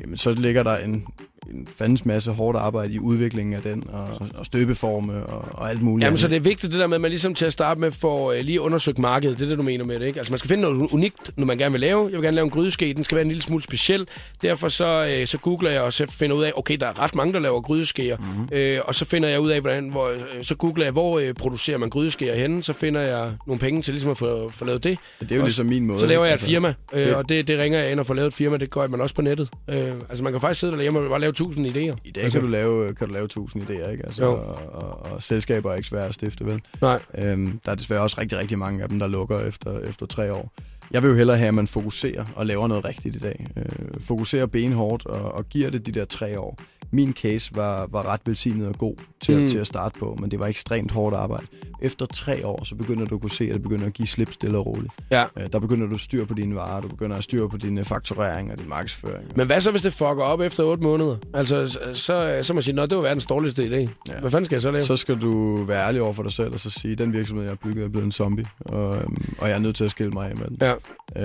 jamen, 0.00 0.16
så 0.18 0.32
ligger 0.32 0.62
der 0.62 0.76
en, 0.76 1.06
en 1.50 1.68
fandens 1.78 2.04
masse 2.04 2.30
hårdt 2.30 2.58
arbejde 2.58 2.94
i 2.94 2.98
udviklingen 2.98 3.54
af 3.54 3.62
den, 3.62 3.84
og, 3.92 4.08
og 4.34 4.46
støbeforme 4.46 5.26
og, 5.26 5.44
og 5.52 5.70
alt 5.70 5.82
muligt 5.82 6.04
Jamen, 6.04 6.18
så 6.18 6.28
det 6.28 6.36
er 6.36 6.40
vigtigt 6.40 6.72
det 6.72 6.80
der 6.80 6.86
med, 6.86 6.94
at 6.94 7.00
man 7.00 7.10
ligesom 7.10 7.34
til 7.34 7.44
at 7.44 7.52
starte 7.52 7.80
med 7.80 7.90
får 7.92 8.32
øh, 8.32 8.40
lige 8.40 8.60
undersøgt 8.60 8.98
markedet. 8.98 9.38
Det 9.38 9.44
er 9.44 9.48
det, 9.48 9.58
du 9.58 9.62
mener 9.62 9.84
med 9.84 10.00
det, 10.00 10.06
ikke? 10.06 10.20
Altså, 10.20 10.32
man 10.32 10.38
skal 10.38 10.48
finde 10.48 10.62
noget 10.62 10.88
unikt, 10.92 11.30
når 11.36 11.46
man 11.46 11.58
gerne 11.58 11.72
vil 11.72 11.80
lave. 11.80 12.04
Jeg 12.04 12.12
vil 12.12 12.22
gerne 12.22 12.34
lave 12.34 12.44
en 12.44 12.50
grydeske. 12.50 12.94
Den 12.94 13.04
skal 13.04 13.16
være 13.16 13.22
en 13.22 13.28
lille 13.28 13.42
smule 13.42 13.62
speciel. 13.62 14.06
Derfor 14.42 14.68
så, 14.68 15.16
øh, 15.20 15.26
så 15.26 15.38
googler 15.38 15.70
jeg, 15.70 15.80
og 15.82 15.92
så 15.92 16.06
finder 16.10 16.36
ud 16.36 16.44
af, 16.44 16.52
okay, 16.56 16.76
der 16.76 16.86
er 16.86 17.02
ret 17.02 17.14
mange, 17.14 17.32
der 17.32 17.38
laver 17.40 17.60
grydeskeer. 17.60 18.16
Mhm. 18.16 18.26
Mm-hmm. 18.28 18.48
Øh, 18.52 18.78
og 18.84 18.94
så 18.94 19.04
finder 19.04 19.28
jeg 19.28 19.40
ud 19.40 19.50
af, 19.50 19.60
hvordan, 19.60 19.88
hvor, 19.88 20.08
øh, 20.08 20.18
så 20.42 20.54
googler 20.54 20.84
jeg, 20.84 20.92
hvor 20.92 21.18
øh, 21.18 21.34
producerer 21.34 21.78
man 21.78 21.90
grydeskeer 21.90 22.34
henne. 22.34 22.62
Så 22.62 22.72
finder 22.72 23.00
jeg 23.00 23.30
nogle 23.46 23.60
penge 23.60 23.82
til 23.82 23.94
ligesom 23.94 24.10
at 24.10 24.18
få, 24.18 24.50
få 24.50 24.64
lavet 24.64 24.84
det. 24.84 24.98
det 25.20 25.32
er 25.32 25.36
jo 25.36 25.42
ligesom 25.42 25.66
min 25.66 25.86
måde. 25.86 25.98
Så 26.00 26.06
laver 26.06 26.24
jeg 26.24 26.30
et 26.30 26.32
altså. 26.32 26.46
firma, 26.46 26.74
øh, 26.92 27.06
det- 27.06 27.14
og 27.14 27.28
det, 27.28 27.48
det 27.48 27.58
ringer 27.58 27.78
jeg 27.78 27.90
ind 27.92 28.00
og 28.00 28.06
får 28.06 28.14
lavet 28.14 28.26
et 28.28 28.34
firma. 28.34 28.56
Det 28.56 28.70
gør 28.70 28.86
man 28.86 29.00
også 29.00 29.14
på 29.14 29.22
nettet. 29.22 29.48
Øh, 29.70 29.76
altså, 30.08 30.24
man 30.24 30.32
kan 30.32 30.40
faktisk 30.40 30.60
sidde 30.60 30.72
derhjemme 30.72 30.98
og 31.00 31.08
bare 31.08 31.20
lave 31.20 31.31
tusind 31.32 31.66
idéer. 31.66 31.96
I 32.04 32.10
dag 32.10 32.32
kan 32.32 32.40
du 32.40 32.46
lave, 32.46 32.94
kan 32.94 33.06
du 33.06 33.12
lave 33.12 33.28
tusind 33.28 33.62
idéer, 33.62 33.88
ikke? 33.90 34.06
Altså, 34.06 34.24
Jo. 34.24 34.32
og, 34.32 34.58
og, 34.72 35.12
og, 35.12 35.22
selskaber 35.22 35.70
er 35.72 35.76
ikke 35.76 35.88
svære 35.88 36.06
at 36.06 36.14
stifte, 36.14 36.46
vel? 36.46 36.60
Nej. 36.80 37.00
Øhm, 37.18 37.60
der 37.64 37.70
er 37.72 37.76
desværre 37.76 38.00
også 38.00 38.20
rigtig, 38.20 38.38
rigtig 38.38 38.58
mange 38.58 38.82
af 38.82 38.88
dem, 38.88 38.98
der 38.98 39.08
lukker 39.08 39.38
efter, 39.38 39.78
efter 39.80 40.06
tre 40.06 40.32
år. 40.32 40.52
Jeg 40.90 41.02
vil 41.02 41.08
jo 41.08 41.14
hellere 41.14 41.36
have, 41.38 41.48
at 41.48 41.54
man 41.54 41.66
fokuserer 41.66 42.24
og 42.36 42.46
laver 42.46 42.68
noget 42.68 42.84
rigtigt 42.84 43.16
i 43.16 43.18
dag. 43.18 43.46
Øh, 43.56 43.64
fokuserer 44.00 44.46
benhårdt 44.46 45.06
og, 45.06 45.32
og 45.32 45.48
giver 45.48 45.70
det 45.70 45.86
de 45.86 45.92
der 45.92 46.04
tre 46.04 46.40
år. 46.40 46.58
Min 46.94 47.12
case 47.12 47.56
var, 47.56 47.86
var 47.90 48.06
ret 48.06 48.20
velsignet 48.26 48.68
og 48.68 48.74
god 48.78 48.94
til, 49.22 49.38
Mm. 49.40 49.48
til 49.48 49.58
at 49.58 49.66
starte 49.66 49.98
på, 49.98 50.16
men 50.20 50.30
det 50.30 50.38
var 50.38 50.46
ekstremt 50.46 50.90
hårdt 50.90 51.16
arbejde. 51.16 51.46
Efter 51.82 52.06
tre 52.06 52.46
år, 52.46 52.64
så 52.64 52.74
begynder 52.74 53.06
du 53.06 53.14
at 53.14 53.20
kunne 53.20 53.30
se, 53.30 53.44
at 53.44 53.54
det 53.54 53.62
begynder 53.62 53.86
at 53.86 53.92
give 53.92 54.08
slip 54.08 54.32
stille 54.32 54.58
og 54.58 54.66
roligt. 54.66 54.92
Ja. 55.10 55.24
Øh, 55.38 55.46
der 55.52 55.58
begynder 55.58 55.86
du 55.86 55.94
at 55.94 56.00
styre 56.00 56.26
på 56.26 56.34
dine 56.34 56.54
varer, 56.54 56.80
du 56.80 56.88
begynder 56.88 57.16
at 57.16 57.24
styre 57.24 57.48
på 57.48 57.56
din 57.56 57.78
øh, 57.78 57.84
fakturering 57.84 58.52
og 58.52 58.58
din 58.58 58.68
markedsføring. 58.68 59.24
Men 59.36 59.46
hvad 59.46 59.60
så, 59.60 59.70
hvis 59.70 59.82
det 59.82 59.92
fucker 59.92 60.22
op 60.22 60.40
efter 60.40 60.64
8 60.64 60.82
måneder? 60.82 61.16
Altså, 61.34 61.68
så, 61.68 61.78
så, 61.92 62.38
så 62.42 62.52
må 62.52 62.54
man 62.54 62.62
sige, 62.62 62.82
at 62.82 62.90
det 62.90 62.96
var 62.98 63.02
verdens 63.02 63.26
dårligste 63.26 63.62
idé. 63.66 63.90
Ja. 64.08 64.20
Hvad 64.20 64.30
fanden 64.30 64.44
skal 64.44 64.54
jeg 64.56 64.62
så 64.62 64.70
lave? 64.70 64.82
Så 64.82 64.96
skal 64.96 65.20
du 65.20 65.56
være 65.64 65.86
ærlig 65.86 66.02
over 66.02 66.12
for 66.12 66.22
dig 66.22 66.32
selv 66.32 66.52
og 66.52 66.60
så 66.60 66.70
sige, 66.70 66.92
at 66.92 66.98
den 66.98 67.12
virksomhed, 67.12 67.44
jeg 67.44 67.50
har 67.50 67.68
bygget, 67.68 67.84
er 67.84 67.88
blevet 67.88 68.04
en 68.06 68.12
zombie, 68.12 68.46
og, 68.60 68.96
øhm, 68.96 69.34
og 69.38 69.48
jeg 69.48 69.54
er 69.54 69.60
nødt 69.60 69.76
til 69.76 69.84
at 69.84 69.90
skille 69.90 70.12
mig 70.12 70.30
af 70.30 70.36
med 70.36 70.46
den. 70.46 70.58
Ja. 70.60 70.74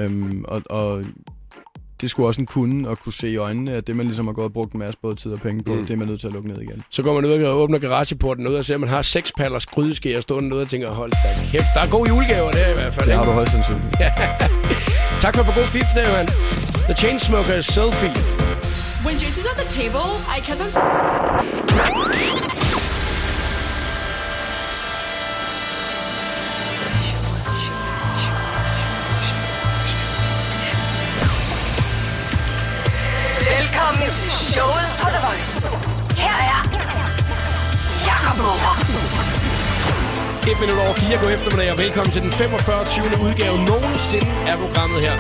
Øhm, 0.03 0.45
og, 0.47 0.61
og 0.69 1.03
det 2.01 2.09
skulle 2.09 2.27
også 2.27 2.41
en 2.41 2.45
kunde 2.47 2.89
at 2.89 2.99
kunne 2.99 3.13
se 3.13 3.29
i 3.29 3.37
øjnene, 3.37 3.73
at 3.73 3.87
det, 3.87 3.95
man 3.95 4.05
ligesom 4.05 4.25
har 4.25 4.33
gået 4.33 4.45
og 4.45 4.53
brugt 4.53 4.73
en 4.73 4.79
masse 4.79 4.99
både 5.01 5.15
tid 5.15 5.31
og 5.31 5.39
penge 5.39 5.63
på, 5.63 5.73
Mm. 5.73 5.85
det 5.85 5.93
er 5.93 5.97
man 5.97 6.07
nødt 6.07 6.19
til 6.19 6.27
at 6.27 6.33
lukke 6.33 6.49
ned 6.49 6.61
igen. 6.61 6.81
Så 6.91 7.03
går 7.03 7.13
man 7.21 7.25
ud 7.25 7.43
og 7.43 7.57
åbner 7.57 7.77
garageporten 7.79 8.47
ud 8.47 8.53
og 8.55 8.65
ser, 8.65 8.73
at 8.73 8.79
man 8.79 8.89
har 8.89 9.01
seks 9.01 9.31
paller 9.37 9.59
grydeskeer 9.71 10.21
stående 10.21 10.55
ud 10.55 10.61
og 10.61 10.67
tænker, 10.67 10.91
hold 10.91 11.11
da 11.11 11.17
kæft, 11.51 11.63
der 11.73 11.81
er 11.81 11.87
gode 11.89 12.09
julegaver 12.09 12.51
der 12.51 12.69
i 12.71 12.73
hvert 12.73 12.93
fald. 12.93 13.05
Det 13.07 13.15
har 13.15 13.25
du 13.25 13.31
højst 13.31 13.51
sandsynligt. 13.51 13.85
Tak 15.21 15.35
for 15.35 15.43
på 15.43 15.51
god 15.51 15.63
fif, 15.67 15.85
der, 15.95 16.09
Johan. 16.09 16.27
The 16.87 16.95
Chainsmokers 16.95 17.65
Selfie. 17.65 18.13
When 19.05 19.15
Jason 19.23 19.41
was 19.43 19.47
at 19.53 19.57
the 19.63 19.69
table, 19.81 20.07
I 20.35 20.39
kept 20.47 20.61
on. 20.61 21.46
Velkommen 34.07 34.29
til 34.29 34.53
showet 34.53 34.87
på 35.01 35.07
The 35.15 35.21
Voice. 35.27 35.69
Her 36.23 36.35
er 36.53 36.61
Jakob 38.09 38.37
Morup. 38.37 38.79
Et 40.51 40.57
minut 40.61 40.79
over 40.85 40.93
fire 40.93 41.17
god 41.23 41.31
eftermiddag, 41.31 41.71
og 41.71 41.77
velkommen 41.79 42.11
til 42.11 42.21
den 42.21 42.31
45. 42.31 42.85
20. 42.85 43.05
udgave 43.25 43.57
nogensinde 43.65 44.27
af 44.51 44.57
programmet 44.63 45.05
her. 45.05 45.15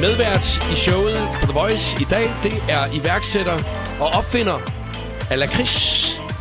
Medvært 0.00 0.44
i 0.72 0.76
showet 0.76 1.18
på 1.40 1.46
The 1.46 1.52
Voice 1.60 2.00
i 2.00 2.04
dag, 2.04 2.26
det 2.42 2.54
er 2.68 2.82
iværksætter 3.00 3.56
og 4.00 4.08
opfinder 4.18 4.58
af 5.30 5.38
lakrids, 5.38 5.76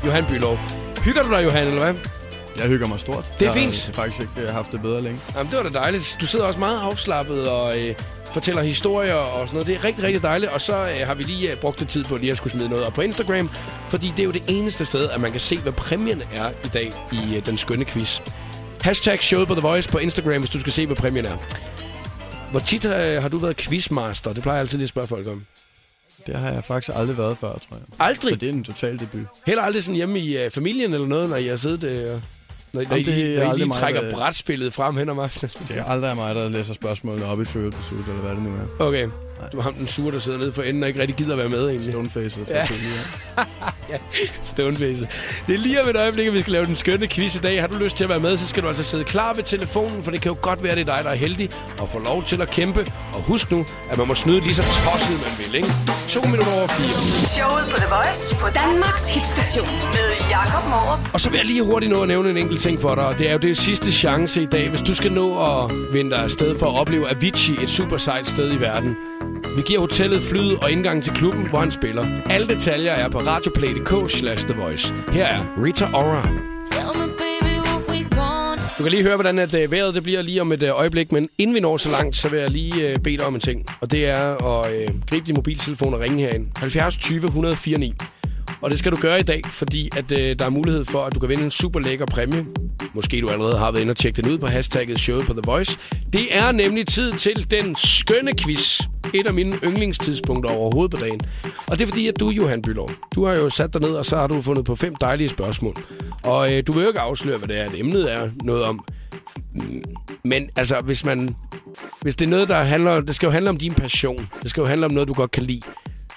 Johan 0.05 0.25
Bylov. 0.25 0.57
Hygger 1.05 1.23
du 1.23 1.29
dig, 1.35 1.43
Johan, 1.43 1.67
eller 1.67 1.83
hvad? 1.83 1.93
Jeg 2.57 2.67
hygger 2.67 2.87
mig 2.87 2.99
stort. 2.99 3.25
Det 3.39 3.41
er 3.41 3.45
jeg 3.45 3.53
fint. 3.53 3.85
har 3.85 3.93
faktisk 3.93 4.21
ikke 4.21 4.33
øh, 4.37 4.49
haft 4.53 4.71
det 4.71 4.81
bedre 4.81 5.01
længe. 5.01 5.19
Jamen, 5.35 5.51
det 5.51 5.57
var 5.57 5.69
da 5.69 5.79
dejligt. 5.79 6.17
Du 6.21 6.25
sidder 6.25 6.45
også 6.45 6.59
meget 6.59 6.79
afslappet 6.81 7.49
og 7.49 7.79
øh, 7.79 7.95
fortæller 8.33 8.61
historier 8.61 9.13
og 9.13 9.47
sådan 9.47 9.55
noget. 9.55 9.67
Det 9.67 9.75
er 9.75 9.83
rigtig, 9.83 10.03
rigtig 10.03 10.21
dejligt. 10.21 10.51
Og 10.51 10.61
så 10.61 10.73
øh, 10.73 11.07
har 11.07 11.13
vi 11.13 11.23
lige 11.23 11.51
øh, 11.51 11.57
brugt 11.57 11.79
lidt 11.79 11.89
tid 11.89 12.03
på 12.03 12.17
lige 12.17 12.31
at 12.31 12.37
skulle 12.37 12.51
smide 12.51 12.69
noget 12.69 12.85
op 12.85 12.93
på 12.93 13.01
Instagram. 13.01 13.49
Fordi 13.89 14.07
det 14.07 14.19
er 14.19 14.23
jo 14.23 14.31
det 14.31 14.43
eneste 14.47 14.85
sted, 14.85 15.09
at 15.09 15.21
man 15.21 15.31
kan 15.31 15.39
se, 15.39 15.57
hvad 15.57 15.73
præmien 15.73 16.23
er 16.33 16.49
i 16.49 16.67
dag 16.67 16.91
i 17.11 17.35
øh, 17.35 17.45
den 17.45 17.57
skønne 17.57 17.85
quiz. 17.85 18.19
Hashtag 18.81 19.23
showet 19.23 19.47
på 19.47 19.53
The 19.55 19.61
Voice 19.61 19.89
på 19.89 19.97
Instagram, 19.97 20.39
hvis 20.41 20.49
du 20.49 20.59
skal 20.59 20.73
se, 20.73 20.85
hvad 20.85 20.95
præmien 20.95 21.25
er. 21.25 21.37
Hvor 22.51 22.59
tit 22.59 22.85
øh, 22.85 23.21
har 23.21 23.29
du 23.29 23.37
været 23.37 23.57
quizmaster? 23.57 24.33
Det 24.33 24.43
plejer 24.43 24.57
jeg 24.57 24.61
altid 24.61 24.77
lige 24.77 24.85
at 24.85 24.89
spørge 24.89 25.07
folk 25.07 25.27
om. 25.27 25.45
Det 26.27 26.35
har 26.35 26.51
jeg 26.51 26.63
faktisk 26.63 26.91
aldrig 26.95 27.17
været 27.17 27.37
før, 27.37 27.47
tror 27.47 27.61
jeg. 27.71 27.81
Aldrig? 27.99 28.29
Så 28.29 28.35
det 28.35 28.49
er 28.49 28.53
en 28.53 28.63
total 28.63 28.99
debut. 28.99 29.27
Heller 29.47 29.63
aldrig 29.63 29.83
sådan 29.83 29.95
hjemme 29.95 30.19
i 30.19 30.37
øh, 30.37 30.51
familien 30.51 30.93
eller 30.93 31.07
noget, 31.07 31.29
når 31.29 31.35
I 31.35 31.47
har 31.47 31.55
siddet... 31.55 31.83
Øh, 31.83 32.21
når, 32.73 32.81
når, 32.81 32.89
Jamen, 32.89 32.99
I, 32.99 33.03
det 33.03 33.37
er 33.37 33.45
når 33.45 33.53
I 33.53 33.57
lige 33.57 33.65
mig, 33.67 33.75
trækker 33.75 34.01
der- 34.01 34.11
brætspillet 34.15 34.73
frem 34.73 34.97
hen 34.97 35.09
om 35.09 35.19
aftenen. 35.19 35.51
Det 35.67 35.77
er 35.77 35.83
aldrig 35.83 36.15
mig, 36.15 36.35
der 36.35 36.49
læser 36.49 36.73
spørgsmålene 36.73 37.25
op 37.25 37.41
i 37.41 37.45
Trivial 37.45 37.71
Pursuit, 37.71 38.01
eller 38.07 38.21
hvad 38.21 38.31
det 38.31 38.41
nu 38.43 38.49
er. 38.49 38.85
Okay. 38.87 39.07
Du 39.51 39.57
har 39.57 39.63
ham 39.63 39.73
den 39.73 39.87
sure, 39.87 40.11
der 40.11 40.19
sidder 40.19 40.37
nede 40.37 40.51
for 40.53 40.61
enden 40.61 40.83
og 40.83 40.89
ikke 40.89 41.01
rigtig 41.01 41.15
gider 41.15 41.35
være 41.35 41.49
med 41.49 41.67
egentlig. 41.69 41.93
Stonefacet 41.93 42.47
for 42.47 42.53
Ja. 42.53 42.65
ja. 43.91 43.97
Stoneface. 44.43 45.07
Det 45.47 45.55
er 45.55 45.59
lige 45.59 45.83
om 45.83 45.89
et 45.89 45.95
øjeblik, 45.95 46.27
at 46.27 46.33
vi 46.33 46.39
skal 46.39 46.53
lave 46.53 46.65
den 46.65 46.75
skønne 46.75 47.07
quiz 47.07 47.35
i 47.35 47.39
dag. 47.39 47.61
Har 47.61 47.67
du 47.67 47.77
lyst 47.77 47.97
til 47.97 48.03
at 48.03 48.09
være 48.09 48.19
med, 48.19 48.37
så 48.37 48.47
skal 48.47 48.63
du 48.63 48.67
altså 48.67 48.83
sidde 48.83 49.03
klar 49.03 49.33
ved 49.33 49.43
telefonen, 49.43 50.03
for 50.03 50.11
det 50.11 50.21
kan 50.21 50.31
jo 50.31 50.37
godt 50.41 50.63
være, 50.63 50.75
det 50.75 50.81
er 50.89 50.95
dig, 50.95 51.03
der 51.03 51.09
er 51.09 51.15
heldig 51.15 51.49
og 51.79 51.89
får 51.89 51.99
lov 51.99 52.23
til 52.23 52.41
at 52.41 52.49
kæmpe. 52.49 52.91
Og 53.13 53.21
husk 53.21 53.51
nu, 53.51 53.65
at 53.91 53.97
man 53.97 54.07
må 54.07 54.15
snyde 54.15 54.39
lige 54.39 54.53
så 54.53 54.61
tosset, 54.63 55.21
man 55.21 55.31
vil, 55.37 55.55
ikke? 55.55 55.69
To 56.07 56.21
minutter 56.21 56.53
over 56.59 56.67
fire. 56.67 56.95
Showet 57.27 57.65
på 57.71 57.77
The 57.77 57.87
Voice 57.95 58.35
på 58.35 58.47
Danmarks 58.47 59.15
hitstation 59.15 59.67
med 59.67 60.07
Jakob 60.29 60.69
Morup. 60.69 61.13
Og 61.13 61.19
så 61.21 61.29
vil 61.29 61.37
jeg 61.37 61.45
lige 61.45 61.63
hurtigt 61.63 61.91
nå 61.91 62.01
at 62.01 62.07
nævne 62.07 62.29
en 62.29 62.37
enkelt 62.37 62.61
ting 62.61 62.81
for 62.81 62.95
dig, 62.95 63.05
og 63.05 63.17
det 63.19 63.27
er 63.29 63.33
jo 63.33 63.39
det 63.39 63.57
sidste 63.57 63.91
chance 63.91 64.41
i 64.41 64.45
dag, 64.45 64.69
hvis 64.69 64.81
du 64.81 64.93
skal 64.93 65.11
nå 65.11 65.27
at 65.45 65.71
vinde 65.93 66.11
dig 66.11 66.19
afsted 66.19 66.59
for 66.59 66.65
at 66.65 66.79
opleve 66.79 67.09
Avicii, 67.09 67.63
et 67.63 67.69
super 67.69 67.97
sejt 67.97 68.27
sted 68.27 68.53
i 68.53 68.55
verden. 68.61 68.95
Vi 69.55 69.61
giver 69.61 69.79
hotellet 69.79 70.23
flyet 70.23 70.59
og 70.59 70.71
indgang 70.71 71.03
til 71.03 71.13
klubben, 71.13 71.49
hvor 71.49 71.59
han 71.59 71.71
spiller. 71.71 72.05
Alle 72.29 72.47
detaljer 72.47 72.91
er 72.91 73.09
på 73.09 73.19
radioplay.dk 73.19 74.11
slash 74.11 74.47
The 74.47 74.61
Voice. 74.61 74.93
Her 75.11 75.25
er 75.25 75.63
Rita 75.63 75.85
Ora. 75.85 76.27
Du 78.77 78.83
kan 78.83 78.91
lige 78.91 79.03
høre, 79.03 79.15
hvordan 79.15 79.39
at, 79.39 79.53
uh, 79.53 79.71
vejret 79.71 79.95
det 79.95 80.03
bliver 80.03 80.21
lige 80.21 80.41
om 80.41 80.51
et 80.51 80.63
uh, 80.63 80.69
øjeblik, 80.79 81.11
men 81.11 81.29
inden 81.37 81.55
vi 81.55 81.59
når 81.59 81.77
så 81.77 81.89
langt, 81.89 82.15
så 82.15 82.29
vil 82.29 82.39
jeg 82.39 82.49
lige 82.49 82.93
uh, 82.93 83.03
bede 83.03 83.17
dig 83.17 83.25
om 83.25 83.35
en 83.35 83.41
ting. 83.41 83.65
Og 83.81 83.91
det 83.91 84.05
er 84.05 84.35
at 84.59 84.71
uh, 84.71 84.99
gribe 85.09 85.27
din 85.27 85.35
mobiltelefon 85.35 85.93
og 85.93 85.99
ringe 85.99 86.17
herind. 86.17 86.47
70 86.57 86.97
20 86.97 87.25
104 87.25 87.77
9. 87.77 87.93
Og 88.61 88.71
det 88.71 88.79
skal 88.79 88.91
du 88.91 88.97
gøre 88.97 89.19
i 89.19 89.23
dag, 89.23 89.41
fordi 89.45 89.89
at 89.97 90.11
øh, 90.11 90.39
der 90.39 90.45
er 90.45 90.49
mulighed 90.49 90.85
for, 90.85 91.03
at 91.03 91.15
du 91.15 91.19
kan 91.19 91.29
vinde 91.29 91.43
en 91.43 91.51
super 91.51 91.79
lækker 91.79 92.05
præmie. 92.05 92.45
Måske 92.93 93.21
du 93.21 93.29
allerede 93.29 93.57
har 93.57 93.71
været 93.71 93.81
inde 93.81 93.91
og 93.91 93.97
tjekke 93.97 94.21
den 94.21 94.31
ud 94.31 94.37
på 94.37 94.47
hashtagget 94.47 94.99
showet 94.99 95.25
på 95.25 95.33
The 95.33 95.41
Voice. 95.45 95.79
Det 96.13 96.37
er 96.37 96.51
nemlig 96.51 96.87
tid 96.87 97.11
til 97.11 97.51
den 97.51 97.75
skønne 97.75 98.31
quiz. 98.43 98.81
Et 99.13 99.27
af 99.27 99.33
mine 99.33 99.53
yndlingstidspunkter 99.63 100.51
overhovedet 100.51 100.91
på 100.91 101.05
dagen. 101.05 101.19
Og 101.67 101.77
det 101.77 101.81
er 101.81 101.87
fordi, 101.87 102.07
at 102.07 102.19
du, 102.19 102.29
Johan 102.29 102.61
Bylov, 102.61 102.91
du 103.15 103.25
har 103.25 103.33
jo 103.35 103.49
sat 103.49 103.73
dig 103.73 103.81
ned, 103.81 103.91
og 103.91 104.05
så 104.05 104.17
har 104.17 104.27
du 104.27 104.41
fundet 104.41 104.65
på 104.65 104.75
fem 104.75 104.95
dejlige 104.95 105.29
spørgsmål. 105.29 105.75
Og 106.23 106.53
øh, 106.53 106.63
du 106.67 106.71
vil 106.71 106.81
jo 106.81 106.87
ikke 106.87 106.99
afsløre, 106.99 107.37
hvad 107.37 107.47
det 107.47 107.59
er, 107.59 107.63
at 107.63 107.71
emnet 107.75 108.13
er 108.13 108.29
noget 108.43 108.63
om. 108.63 108.85
Mm, 109.55 109.83
men 110.23 110.49
altså, 110.55 110.79
hvis 110.79 111.05
man... 111.05 111.35
Hvis 112.01 112.15
det 112.15 112.25
er 112.25 112.29
noget, 112.29 112.49
der 112.49 112.63
handler... 112.63 113.01
Det 113.01 113.15
skal 113.15 113.27
jo 113.27 113.31
handle 113.31 113.49
om 113.49 113.57
din 113.57 113.73
passion. 113.73 114.29
Det 114.41 114.49
skal 114.49 114.61
jo 114.61 114.67
handle 114.67 114.85
om 114.85 114.91
noget, 114.91 115.07
du 115.07 115.13
godt 115.13 115.31
kan 115.31 115.43
lide 115.43 115.61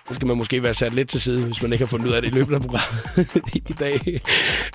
så 0.09 0.14
skal 0.14 0.27
man 0.29 0.37
måske 0.37 0.62
være 0.62 0.75
sat 0.75 0.95
lidt 0.95 1.09
til 1.09 1.21
side, 1.21 1.45
hvis 1.45 1.62
man 1.62 1.73
ikke 1.73 1.85
har 1.85 1.88
fundet 1.88 2.07
ud 2.09 2.12
af 2.12 2.23
det 2.23 2.31
i 2.31 2.35
løbet 2.35 2.55
af 2.55 2.61
programmet 2.61 3.29
i 3.71 3.73
dag. 3.73 4.21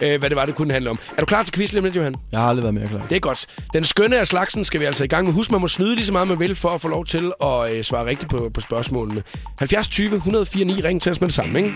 Øh, 0.02 0.20
hvad 0.20 0.30
det 0.30 0.36
var, 0.36 0.46
det 0.46 0.56
kunne 0.56 0.74
handle 0.74 0.90
om. 0.90 1.00
Er 1.18 1.20
du 1.20 1.26
klar 1.26 1.44
til 1.44 1.54
quiz 1.54 1.74
lidt, 1.74 1.96
Johan? 1.96 2.16
Jeg 2.32 2.40
har 2.40 2.50
aldrig 2.50 2.64
været 2.64 2.74
mere 2.74 2.88
klar. 2.88 3.06
Det 3.10 3.16
er 3.16 3.20
godt. 3.20 3.46
Den 3.74 3.84
skønne 3.86 4.20
af 4.20 4.28
slagsen 4.28 4.66
skal 4.66 4.80
vi 4.80 4.86
altså 4.86 5.04
i 5.04 5.08
gang 5.08 5.26
med. 5.26 5.34
Husk, 5.34 5.52
man 5.52 5.62
må 5.62 5.68
snyde 5.68 5.96
lige 5.96 6.06
så 6.06 6.12
meget, 6.12 6.28
man 6.28 6.40
vil, 6.40 6.56
for 6.56 6.70
at 6.70 6.82
få 6.82 6.88
lov 6.88 7.06
til 7.06 7.32
at 7.44 7.72
øh, 7.72 7.84
svare 7.84 8.06
rigtigt 8.06 8.30
på, 8.32 8.52
på 8.54 8.62
spørgsmålene. 8.62 9.24
70 9.60 9.88
20 9.88 10.16
104 10.16 10.66
9. 10.66 10.82
Ring 10.82 11.02
til 11.02 11.12
os 11.12 11.22
med 11.22 11.28
det 11.28 11.36
samme, 11.36 11.60
ikke? 11.60 11.74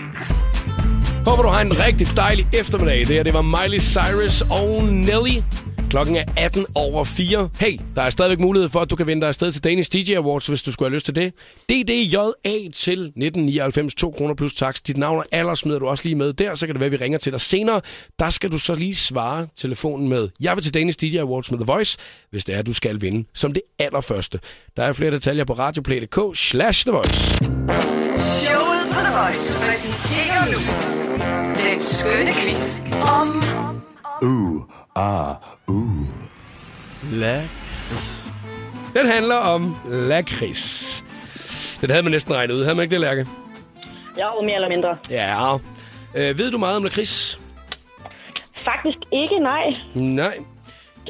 Håber, 1.26 1.42
du 1.42 1.48
har 1.48 1.60
en 1.60 1.78
rigtig 1.78 2.08
dejlig 2.16 2.46
eftermiddag. 2.52 2.98
Det 2.98 3.06
her, 3.06 3.22
det 3.22 3.34
var 3.34 3.42
Miley 3.42 3.80
Cyrus 3.80 4.40
og 4.40 4.84
Nelly. 4.84 5.42
Klokken 5.96 6.16
er 6.16 6.24
18 6.36 6.66
over 6.74 7.04
4. 7.04 7.48
Hey, 7.60 7.80
der 7.94 8.02
er 8.02 8.10
stadigvæk 8.10 8.38
mulighed 8.40 8.68
for, 8.68 8.80
at 8.80 8.90
du 8.90 8.96
kan 8.96 9.06
vinde 9.06 9.20
dig 9.20 9.28
afsted 9.28 9.52
til 9.52 9.64
Danish 9.64 9.92
DJ 9.92 10.14
Awards, 10.14 10.46
hvis 10.46 10.62
du 10.62 10.72
skulle 10.72 10.88
have 10.88 10.94
lyst 10.94 11.06
til 11.06 11.14
det. 11.14 11.32
DDJA 11.68 12.70
til 12.74 13.00
1999, 13.00 13.94
2 13.94 14.10
kroner 14.10 14.34
plus 14.34 14.54
tax. 14.54 14.80
Dit 14.80 14.96
navn 14.96 15.18
og 15.18 15.24
alder 15.32 15.54
smider 15.54 15.78
du 15.78 15.86
også 15.86 16.04
lige 16.04 16.14
med 16.14 16.32
der, 16.32 16.54
så 16.54 16.66
kan 16.66 16.74
det 16.74 16.80
være, 16.80 16.86
at 16.86 16.92
vi 16.92 16.96
ringer 16.96 17.18
til 17.18 17.32
dig 17.32 17.40
senere. 17.40 17.80
Der 18.18 18.30
skal 18.30 18.52
du 18.52 18.58
så 18.58 18.74
lige 18.74 18.94
svare 18.94 19.46
telefonen 19.56 20.08
med, 20.08 20.28
jeg 20.40 20.56
vil 20.56 20.64
til 20.64 20.74
Danish 20.74 20.98
DJ 21.00 21.18
Awards 21.18 21.50
med 21.50 21.58
The 21.58 21.66
Voice, 21.66 21.98
hvis 22.30 22.44
det 22.44 22.54
er, 22.54 22.58
at 22.58 22.66
du 22.66 22.72
skal 22.72 23.00
vinde 23.00 23.28
som 23.34 23.52
det 23.52 23.62
allerførste. 23.78 24.40
Der 24.76 24.82
er 24.82 24.92
flere 24.92 25.10
detaljer 25.10 25.44
på 25.44 25.52
radioplay.dk 25.52 26.38
slash 26.38 26.86
The 26.86 26.92
Voice. 26.92 27.36
Showet 28.18 28.86
på 28.92 28.98
The 29.06 29.18
Voice 29.18 29.58
præsenterer 29.58 30.46
nu 30.52 30.58
den 31.70 31.80
skønne 31.80 32.32
quiz 32.32 32.80
om 33.20 33.42
Lakrids. 37.12 38.32
Den 38.94 39.06
handler 39.06 39.34
om 39.34 39.76
lakrids. 39.88 41.04
Den 41.80 41.90
havde 41.90 42.02
man 42.02 42.12
næsten 42.12 42.34
regnet 42.34 42.54
ud. 42.54 42.62
Havde 42.62 42.74
man 42.74 42.82
ikke 42.82 42.92
det, 42.92 43.00
Lærke? 43.00 43.26
Jo, 44.20 44.42
mere 44.42 44.54
eller 44.54 44.68
mindre. 44.68 44.96
Ja. 45.10 45.54
Øh, 46.14 46.38
ved 46.38 46.50
du 46.50 46.58
meget 46.58 46.76
om 46.76 46.84
lakrids? 46.84 47.40
Faktisk 48.64 48.98
ikke, 49.12 49.38
nej. 49.40 49.62
Nej. 49.94 50.38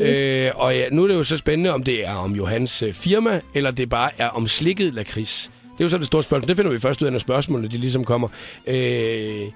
Øh, 0.01 0.51
og 0.55 0.77
ja, 0.77 0.89
nu 0.91 1.05
er 1.05 1.09
det 1.09 1.15
jo 1.15 1.23
så 1.25 1.37
spændende, 1.37 1.75
om 1.75 1.83
det 1.83 2.07
er 2.07 2.15
om 2.15 2.33
Johans 2.33 2.83
øh, 2.83 2.93
firma, 2.93 3.41
eller 3.55 3.71
det 3.71 3.89
bare 3.89 4.11
er 4.19 4.29
om 4.29 4.47
slikket 4.47 4.95
lakrids. 4.95 5.51
Det 5.63 5.81
er 5.81 5.85
jo 5.85 5.89
så 5.89 5.99
det 5.99 6.07
store 6.07 6.23
spørgsmål. 6.23 6.49
Det 6.49 6.57
finder 6.57 6.73
vi 6.73 6.79
først 6.79 7.03
ud 7.03 7.07
af, 7.07 7.13
når 7.13 7.19
spørgsmålene 7.19 7.69
de 7.69 7.79
ligesom 7.79 8.05
kommer. 8.05 8.29
Øh, 8.67 9.47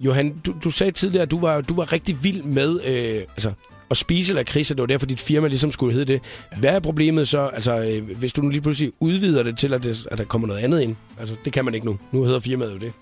Johan, 0.00 0.34
du, 0.46 0.54
du 0.64 0.70
sagde 0.70 0.92
tidligere, 0.92 1.22
at 1.22 1.30
du 1.30 1.40
var, 1.40 1.60
du 1.60 1.74
var 1.74 1.92
rigtig 1.92 2.24
vild 2.24 2.42
med 2.42 2.80
øh, 2.86 3.22
altså, 3.36 3.52
at 3.90 3.96
spise 3.96 4.34
lakrids, 4.34 4.70
og 4.70 4.76
det 4.76 4.82
var 4.82 4.86
derfor, 4.86 5.06
dit 5.06 5.20
firma 5.20 5.48
ligesom 5.48 5.72
skulle 5.72 5.92
hedde 5.92 6.12
det. 6.12 6.20
Hvad 6.58 6.70
er 6.70 6.80
problemet 6.80 7.28
så, 7.28 7.38
altså, 7.38 7.84
øh, 7.84 8.18
hvis 8.18 8.32
du 8.32 8.42
nu 8.42 8.48
lige 8.48 8.60
pludselig 8.60 8.92
udvider 9.00 9.42
det 9.42 9.58
til, 9.58 9.74
at, 9.74 9.84
det, 9.84 10.06
at 10.10 10.18
der 10.18 10.24
kommer 10.24 10.48
noget 10.48 10.60
andet 10.60 10.80
ind? 10.80 10.96
Altså, 11.20 11.34
det 11.44 11.52
kan 11.52 11.64
man 11.64 11.74
ikke 11.74 11.86
nu. 11.86 11.98
Nu 12.12 12.24
hedder 12.24 12.40
firmaet 12.40 12.72
jo 12.72 12.78
det. 12.78 12.92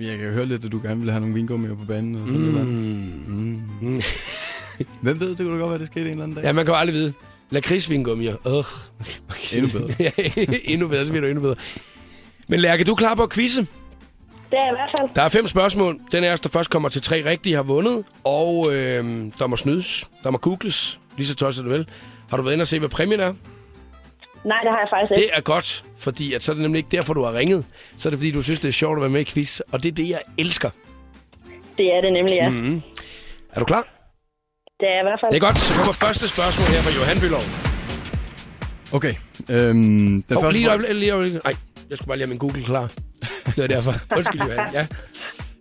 Jeg 0.00 0.18
kan 0.18 0.32
høre 0.32 0.46
lidt, 0.46 0.64
at 0.64 0.72
du 0.72 0.80
gerne 0.82 1.00
vil 1.00 1.10
have 1.10 1.20
nogle 1.20 1.34
vingummier 1.34 1.74
på 1.74 1.84
banen. 1.84 2.14
Og 2.14 2.28
sådan 2.28 2.40
mm. 2.40 2.52
noget. 2.52 2.68
Mm. 2.68 4.02
Hvem 5.02 5.20
ved, 5.20 5.28
det 5.28 5.38
kunne 5.38 5.54
da 5.54 5.58
godt 5.58 5.70
være, 5.70 5.78
det 5.78 5.86
skete 5.86 6.04
en 6.04 6.10
eller 6.10 6.22
anden 6.22 6.36
dag. 6.36 6.44
Ja, 6.44 6.52
man 6.52 6.64
kan 6.64 6.74
jo 6.74 6.78
aldrig 6.78 6.94
vide. 6.94 7.12
Lakridsvingummier. 7.50 8.36
Uh. 8.46 8.64
Endnu 9.52 9.68
bedre. 9.68 10.12
endnu 10.72 10.88
bedre, 10.88 11.04
så 11.04 11.10
bliver 11.10 11.20
du 11.20 11.26
endnu 11.26 11.42
bedre. 11.42 11.56
Men 12.48 12.60
Lærke, 12.60 12.84
du 12.84 12.90
er 12.92 12.96
klar 12.96 13.14
på 13.14 13.22
at 13.22 13.32
quizze? 13.32 13.66
Det 14.54 14.60
er 14.62 14.68
i 14.72 14.74
hvert 14.74 14.90
fald. 14.98 15.10
Der 15.16 15.22
er 15.22 15.28
fem 15.28 15.46
spørgsmål. 15.48 15.98
Den 16.12 16.24
af 16.24 16.32
os, 16.32 16.40
der 16.40 16.48
først 16.48 16.70
kommer 16.70 16.88
til 16.88 17.02
tre 17.02 17.24
rigtige, 17.24 17.54
har 17.56 17.62
vundet. 17.62 18.04
Og 18.24 18.74
øh, 18.74 19.04
der 19.38 19.46
må 19.46 19.56
snydes. 19.56 20.08
Der 20.24 20.30
må 20.30 20.38
googles. 20.38 20.98
Lige 21.16 21.26
så 21.26 21.34
tosset 21.34 21.64
du 21.64 21.70
vil. 21.70 21.88
Har 22.30 22.36
du 22.36 22.42
været 22.42 22.52
inde 22.54 22.62
og 22.62 22.66
se, 22.68 22.78
hvad 22.78 22.88
præmien 22.88 23.20
er? 23.20 23.32
Nej, 24.44 24.58
det 24.62 24.70
har 24.70 24.78
jeg 24.78 24.88
faktisk 24.90 25.10
ikke. 25.10 25.22
Det 25.22 25.30
er 25.36 25.40
godt, 25.40 25.84
fordi 25.98 26.32
at 26.34 26.42
så 26.42 26.52
er 26.52 26.54
det 26.54 26.62
nemlig 26.62 26.78
ikke 26.78 26.96
derfor, 26.96 27.14
du 27.14 27.22
har 27.24 27.32
ringet. 27.34 27.64
Så 27.96 28.08
er 28.08 28.10
det, 28.10 28.18
fordi 28.18 28.30
du 28.30 28.42
synes, 28.42 28.60
det 28.60 28.68
er 28.68 28.72
sjovt 28.72 28.96
at 28.98 29.00
være 29.00 29.10
med 29.10 29.20
i 29.20 29.24
quiz. 29.24 29.60
Og 29.72 29.82
det 29.82 29.88
er 29.88 29.92
det, 29.94 30.08
jeg 30.08 30.18
elsker. 30.38 30.70
Det 31.78 31.86
er 31.96 32.00
det 32.00 32.12
nemlig, 32.12 32.34
ja. 32.34 32.48
Mm. 32.48 32.82
Er 33.52 33.58
du 33.60 33.64
klar? 33.64 33.82
Det 34.80 34.88
er 34.88 35.00
i 35.00 35.04
hvert 35.04 35.20
fald. 35.22 35.30
Det 35.32 35.42
er 35.42 35.46
godt. 35.46 35.58
Så 35.58 35.74
kommer 35.76 35.92
første 35.92 36.28
spørgsmål 36.28 36.66
her 36.74 36.82
fra 36.82 36.92
Johan 36.98 37.20
Bylov. 37.20 37.44
Okay. 38.96 39.14
Øhm, 39.50 40.22
den 40.28 40.36
Oh, 40.36 40.42
første 40.42 40.52
lige 40.58 40.64
et 40.66 40.68
øjeblik, 40.70 40.90
lige 40.94 41.10
øjeblik. 41.10 41.44
Nej, 41.44 41.54
jeg 41.90 41.98
skulle 41.98 42.08
bare 42.08 42.16
lige 42.16 42.26
have 42.26 42.32
min 42.34 42.38
Google 42.38 42.62
klar. 42.64 42.88
Det 43.46 43.64
er 43.64 43.66
derfor. 43.66 43.92
Undskyld, 44.16 44.40
Johan. 44.40 44.68
Ja. 44.72 44.86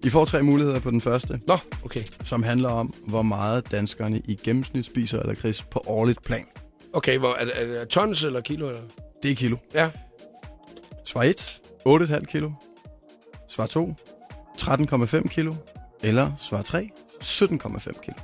I 0.03 0.09
får 0.09 0.25
tre 0.25 0.43
muligheder 0.43 0.79
på 0.79 0.91
den 0.91 1.01
første, 1.01 1.39
Nå, 1.47 1.57
okay. 1.85 2.03
som 2.23 2.43
handler 2.43 2.69
om, 2.69 2.93
hvor 3.07 3.21
meget 3.21 3.71
danskerne 3.71 4.21
i 4.27 4.35
gennemsnit 4.43 4.85
spiser 4.85 5.19
eller 5.19 5.35
kris 5.35 5.61
på 5.61 5.83
årligt 5.87 6.23
plan. 6.23 6.45
Okay, 6.93 7.17
hvor, 7.17 7.33
er, 7.33 7.45
det, 7.45 7.61
er 7.61 7.65
det 7.65 7.87
tons 7.89 8.23
eller 8.23 8.41
kilo? 8.41 8.69
Eller? 8.69 8.81
Det 9.23 9.31
er 9.31 9.35
kilo. 9.35 9.57
Ja. 9.73 9.89
Svar 11.05 11.23
1, 11.23 11.59
8,5 11.87 12.25
kilo. 12.25 12.51
Svar 13.49 13.65
2, 13.65 13.95
13,5 14.61 15.27
kilo. 15.27 15.53
Eller 16.03 16.31
svar 16.39 16.61
3, 16.61 16.89
17,5 17.23 18.01
kilo. 18.01 18.15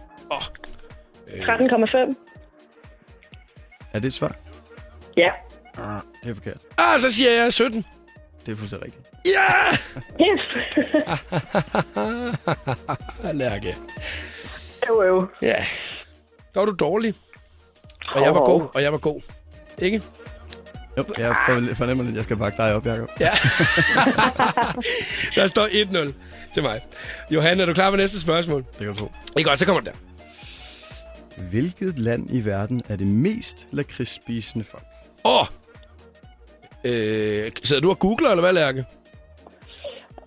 13,5. 1.29 2.15
Er 3.93 3.99
det 3.99 4.07
et 4.07 4.13
svar? 4.13 4.35
Ja. 5.17 5.29
Ah, 5.77 6.01
det 6.23 6.29
er 6.29 6.33
forkert. 6.35 6.57
Ah, 6.77 6.99
så 6.99 7.11
siger 7.11 7.31
jeg 7.31 7.53
17. 7.53 7.85
Det 8.45 8.51
er 8.51 8.55
fuldstændig 8.55 8.85
rigtigt. 8.85 9.08
Ja! 9.35 9.77
Yes. 10.25 10.41
Lærke. 13.33 13.75
jo, 14.89 15.03
jo. 15.03 15.27
Ja. 15.41 15.55
Der 16.53 16.59
var 16.59 16.65
du 16.65 16.71
dårlig. 16.79 17.13
Og 18.15 18.21
jeg 18.21 18.35
var 18.35 18.45
god, 18.45 18.61
og 18.73 18.81
jeg 18.81 18.91
var 18.91 18.97
god. 18.97 19.21
Ikke? 19.77 20.01
Jo, 20.97 21.03
jeg 21.17 21.35
for- 21.47 21.75
fornemmer 21.75 22.03
lidt, 22.03 22.13
at 22.13 22.15
jeg 22.17 22.23
skal 22.23 22.37
bakke 22.37 22.57
dig 22.57 22.75
op, 22.75 22.85
Jacob. 22.85 23.09
Ja. 23.19 23.29
Der 25.35 25.47
står 25.47 25.67
1-0 26.07 26.13
til 26.53 26.63
mig. 26.63 26.81
Johan, 27.31 27.59
er 27.59 27.65
du 27.65 27.73
klar 27.73 27.89
på 27.89 27.95
næste 27.95 28.19
spørgsmål? 28.21 28.63
Det 28.71 28.77
kan 28.77 28.87
du 28.87 28.93
tro. 28.95 29.11
Det 29.33 29.39
er 29.39 29.43
godt, 29.43 29.59
så 29.59 29.65
kommer 29.65 29.81
det 29.81 29.93
der. 29.93 29.99
Hvilket 31.49 31.99
land 31.99 32.27
i 32.31 32.45
verden 32.45 32.81
er 32.89 32.95
det 32.95 33.07
mest 33.07 33.67
lakridsspisende 33.71 34.65
folk? 34.65 34.83
Åh! 35.25 35.39
Oh. 35.41 35.45
Øh, 36.83 37.51
sidder 37.63 37.81
du 37.81 37.89
og 37.89 37.99
googler, 37.99 38.29
eller 38.29 38.41
hvad, 38.41 38.53
Lærke? 38.53 38.85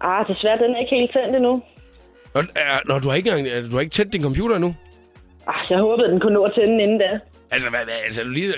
Ah, 0.03 0.27
desværre, 0.29 0.59
den 0.65 0.75
er 0.75 0.81
ikke 0.81 0.95
helt 0.97 1.13
tændt 1.13 1.37
endnu. 1.37 1.63
Nå, 2.35 2.41
er, 2.41 2.81
nå, 2.89 2.99
du 2.99 3.09
har 3.09 3.17
ikke 3.17 3.31
engang, 3.31 3.71
du 3.71 3.77
har 3.77 3.81
ikke 3.81 3.97
tændt 3.99 4.13
din 4.13 4.23
computer 4.23 4.57
endnu? 4.57 4.75
Ah, 5.47 5.71
jeg 5.71 5.79
håbede, 5.79 6.09
den 6.09 6.21
kunne 6.21 6.35
nå 6.35 6.43
at 6.43 6.53
tænde 6.55 6.83
inden 6.83 6.99
da. 6.99 7.19
Altså, 7.51 7.71
hvad, 7.71 7.81
hvad, 7.85 7.95
altså, 8.07 8.23
du 8.23 8.29
lige, 8.29 8.53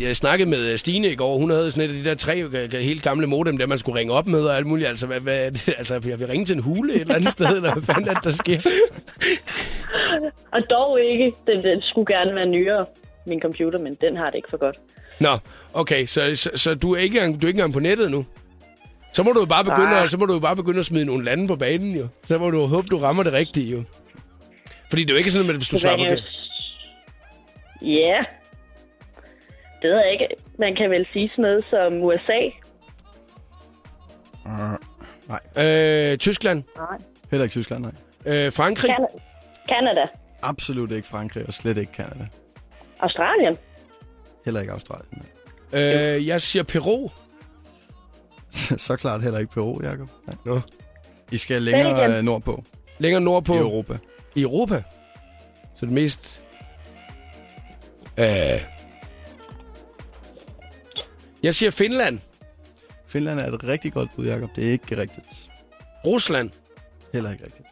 jeg 0.00 0.16
snakkede 0.16 0.50
med 0.50 0.76
Stine 0.76 1.08
i 1.08 1.14
går. 1.14 1.38
Hun 1.38 1.50
havde 1.50 1.70
sådan 1.70 1.90
et 1.90 1.96
af 1.96 2.02
de 2.02 2.10
der 2.10 2.14
tre 2.14 2.42
øh, 2.42 2.72
helt 2.72 3.02
gamle 3.02 3.26
modem, 3.26 3.58
der 3.58 3.66
man 3.66 3.78
skulle 3.78 3.98
ringe 3.98 4.12
op 4.12 4.26
med 4.26 4.44
og 4.44 4.56
alt 4.56 4.66
muligt. 4.66 4.88
Altså, 4.88 5.06
hvad, 5.06 5.20
hvad, 5.20 5.46
er 5.46 5.50
det? 5.50 5.68
altså 5.78 6.00
jeg 6.08 6.18
vil 6.20 6.26
ringe 6.26 6.44
til 6.44 6.56
en 6.56 6.62
hule 6.62 6.94
et 6.94 7.00
eller 7.00 7.14
andet 7.14 7.32
sted, 7.32 7.56
eller 7.56 7.72
hvad 7.72 7.82
fanden 7.82 8.08
er 8.08 8.14
det, 8.14 8.24
der 8.24 8.30
sker? 8.30 8.60
Og 10.54 10.70
dog 10.70 11.00
ikke. 11.00 11.32
Den, 11.46 11.62
den 11.62 11.82
skulle 11.82 12.14
gerne 12.14 12.34
være 12.34 12.46
nyere, 12.46 12.86
min 13.26 13.40
computer, 13.40 13.78
men 13.78 13.96
den 14.00 14.16
har 14.16 14.24
det 14.24 14.34
ikke 14.34 14.50
for 14.50 14.56
godt. 14.56 14.76
Nå, 15.20 15.38
okay, 15.74 16.06
så, 16.06 16.20
så, 16.34 16.50
så 16.54 16.74
du, 16.74 16.94
er 16.94 16.98
ikke 16.98 17.18
engang, 17.18 17.42
du 17.42 17.46
er 17.46 17.48
ikke 17.48 17.58
engang 17.58 17.72
på 17.72 17.80
nettet 17.80 18.10
nu? 18.10 18.24
Så 19.16 19.22
må 19.22 19.32
du 19.32 19.40
jo 19.40 19.46
bare 19.46 19.64
begynde, 19.64 19.98
at, 19.98 20.10
så 20.10 20.18
må 20.18 20.26
du 20.26 20.32
jo 20.32 20.38
bare 20.40 20.56
begynde 20.56 20.78
at 20.78 20.84
smide 20.84 21.04
nogle 21.04 21.24
lande 21.24 21.48
på 21.48 21.56
banen, 21.56 21.96
jo. 21.96 22.08
Så 22.24 22.38
må 22.38 22.50
du 22.50 22.60
jo 22.60 22.66
håbe, 22.66 22.88
du 22.88 22.98
rammer 22.98 23.22
det 23.22 23.32
rigtige, 23.32 23.72
jo. 23.76 23.82
Fordi 24.90 25.02
det 25.02 25.10
er 25.10 25.14
jo 25.14 25.18
ikke 25.18 25.30
sådan, 25.30 25.50
at 25.50 25.56
hvis 25.56 25.68
du 25.68 25.78
svarer 25.78 25.96
forkert. 25.98 26.22
Ja. 27.82 28.18
Det 29.82 29.90
ved 29.90 29.98
jeg 30.04 30.12
ikke. 30.12 30.26
Man 30.58 30.76
kan 30.76 30.90
vel 30.90 31.06
sige 31.12 31.28
sådan 31.28 31.42
noget 31.42 31.64
som 31.70 32.02
USA. 32.02 32.40
Uh, 34.44 34.76
nej, 35.28 35.66
Øh, 36.12 36.18
Tyskland, 36.18 36.62
Nej. 36.76 36.86
heller 37.30 37.44
ikke 37.44 37.52
Tyskland, 37.52 37.82
nej. 37.82 37.92
øh, 38.46 38.52
Frankrig, 38.52 38.90
Kan- 38.90 39.20
Canada. 39.68 40.06
Absolut 40.42 40.90
ikke 40.90 41.08
Frankrig, 41.08 41.46
og 41.46 41.54
slet 41.54 41.76
ikke 41.78 41.92
Canada. 41.96 42.26
Australien. 43.00 43.56
Heller 44.44 44.60
ikke 44.60 44.72
Australien. 44.72 45.22
nej. 45.72 45.82
øh, 46.16 46.26
jeg 46.26 46.40
siger 46.42 46.62
Peru. 46.62 47.08
Så 48.86 48.96
klart 48.96 49.22
heller 49.22 49.38
ikke 49.38 49.52
Peru, 49.52 49.80
Jacob. 49.82 50.08
Nej. 50.26 50.36
Nå. 50.44 50.60
I 51.32 51.36
skal 51.36 51.62
længere 51.62 51.94
Belgien. 51.94 52.12
øh, 52.18 52.24
nordpå 52.24 52.64
Længere 52.98 53.20
nordpå. 53.20 53.54
i 53.54 53.58
Europa. 53.58 53.98
I 54.34 54.42
Europa. 54.42 54.82
Så 55.76 55.86
det 55.86 55.94
mest... 55.94 56.42
Øh, 58.18 58.26
jeg 61.42 61.54
siger 61.54 61.70
Finland, 61.70 62.18
Finland 63.06 63.40
er 63.40 63.52
et 63.52 63.64
rigtig 63.64 63.92
godt 63.92 64.08
bud, 64.16 64.26
Jacob. 64.26 64.50
Det 64.56 64.66
er 64.66 64.70
ikke 64.72 64.96
rigtigt. 65.00 65.50
Rusland, 66.06 66.50
Heller 67.12 67.30
ikke 67.32 67.44
rigtigt. 67.44 67.68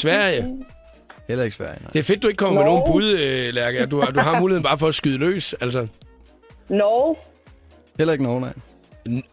Sverige. 0.00 0.64
Heller 1.28 1.44
ikke 1.44 1.56
Sverige, 1.56 1.78
nej. 1.82 1.90
Det 1.92 1.98
er 1.98 2.02
fedt, 2.02 2.22
du 2.22 2.28
ikke 2.28 2.38
kommer 2.38 2.60
med 2.60 2.64
Norge. 2.70 2.78
nogen 2.78 2.92
bud, 2.92 3.08
øh, 3.18 3.54
Lærke. 3.54 3.86
Du, 3.86 4.00
har- 4.00 4.10
du 4.10 4.20
har 4.20 4.40
muligheden 4.40 4.62
bare 4.62 4.78
for 4.78 4.88
at 4.88 4.94
skyde 4.94 5.18
løs. 5.18 5.54
Altså, 5.60 5.86
Norge. 6.68 7.16
Heller 7.98 8.12
ikke 8.12 8.24
Norge, 8.24 8.40
nej. 8.40 8.52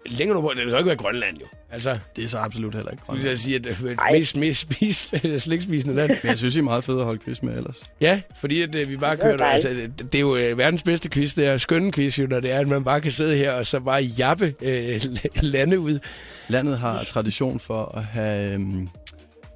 Længere 0.06 0.34
nordpå, 0.34 0.50
det 0.50 0.58
kan 0.58 0.70
jo 0.70 0.78
ikke 0.78 0.88
være 0.88 0.96
Grønland, 0.98 1.38
jo. 1.40 1.46
Altså, 1.72 2.00
Det 2.16 2.24
er 2.24 2.28
så 2.28 2.38
absolut 2.38 2.76
heller 2.76 2.92
ikke 2.92 3.04
Grønland. 3.04 3.28
vil 3.30 3.40
sige, 3.40 3.56
at 3.56 3.64
det 3.64 3.72
er 3.82 3.88
det 3.88 3.98
mest, 4.12 4.38
mest 4.38 4.62
spis, 4.62 5.14
slikspisende 5.44 5.96
land. 5.96 6.10
Men 6.10 6.20
jeg 6.30 6.38
synes, 6.38 6.56
I 6.56 6.60
er 6.60 6.64
meget 6.64 6.84
fede 6.84 7.00
at 7.00 7.06
holde 7.06 7.20
quiz 7.20 7.42
med 7.42 7.58
ellers. 7.58 7.84
Ja, 8.02 8.22
fordi 8.40 8.62
at, 8.62 8.76
øh, 8.76 8.90
vi 8.90 8.98
bare 8.98 9.16
Det 9.16 9.24
er 9.24 9.38
kører... 9.38 9.46
Altså, 9.50 9.68
dejligt. 9.70 10.00
det 10.00 10.12
det 10.14 10.18
er 10.18 10.22
jo 10.22 10.36
øh, 10.36 10.58
verdens 10.58 10.84
bedste 10.84 11.10
quiz, 11.10 11.34
det 11.36 11.48
er 11.48 11.58
skønne 11.58 11.92
quiz, 11.92 12.20
jo, 12.20 12.28
når 12.28 12.40
det 12.40 12.52
er, 12.52 12.60
at 12.60 12.68
man 12.68 12.84
bare 12.84 13.02
kan 13.02 13.12
sidde 13.12 13.38
her 13.38 13.52
og 13.54 13.66
så 13.66 13.80
bare 13.80 14.02
jappe 14.02 14.54
øh, 14.62 15.02
lande 15.42 15.80
ud. 15.80 16.00
Landet 16.48 16.78
har 16.80 17.04
tradition 17.04 17.60
for 17.60 17.98
at 17.98 18.04
have 18.04 18.54
øhm, 18.54 18.90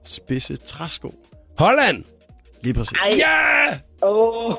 spidse 0.05 0.55
træsko. 0.55 1.13
Holland! 1.57 2.03
Lige 2.61 2.73
præcis. 2.73 2.97
Ej. 3.01 3.11
Ja! 3.17 3.79
Åh. 4.07 4.55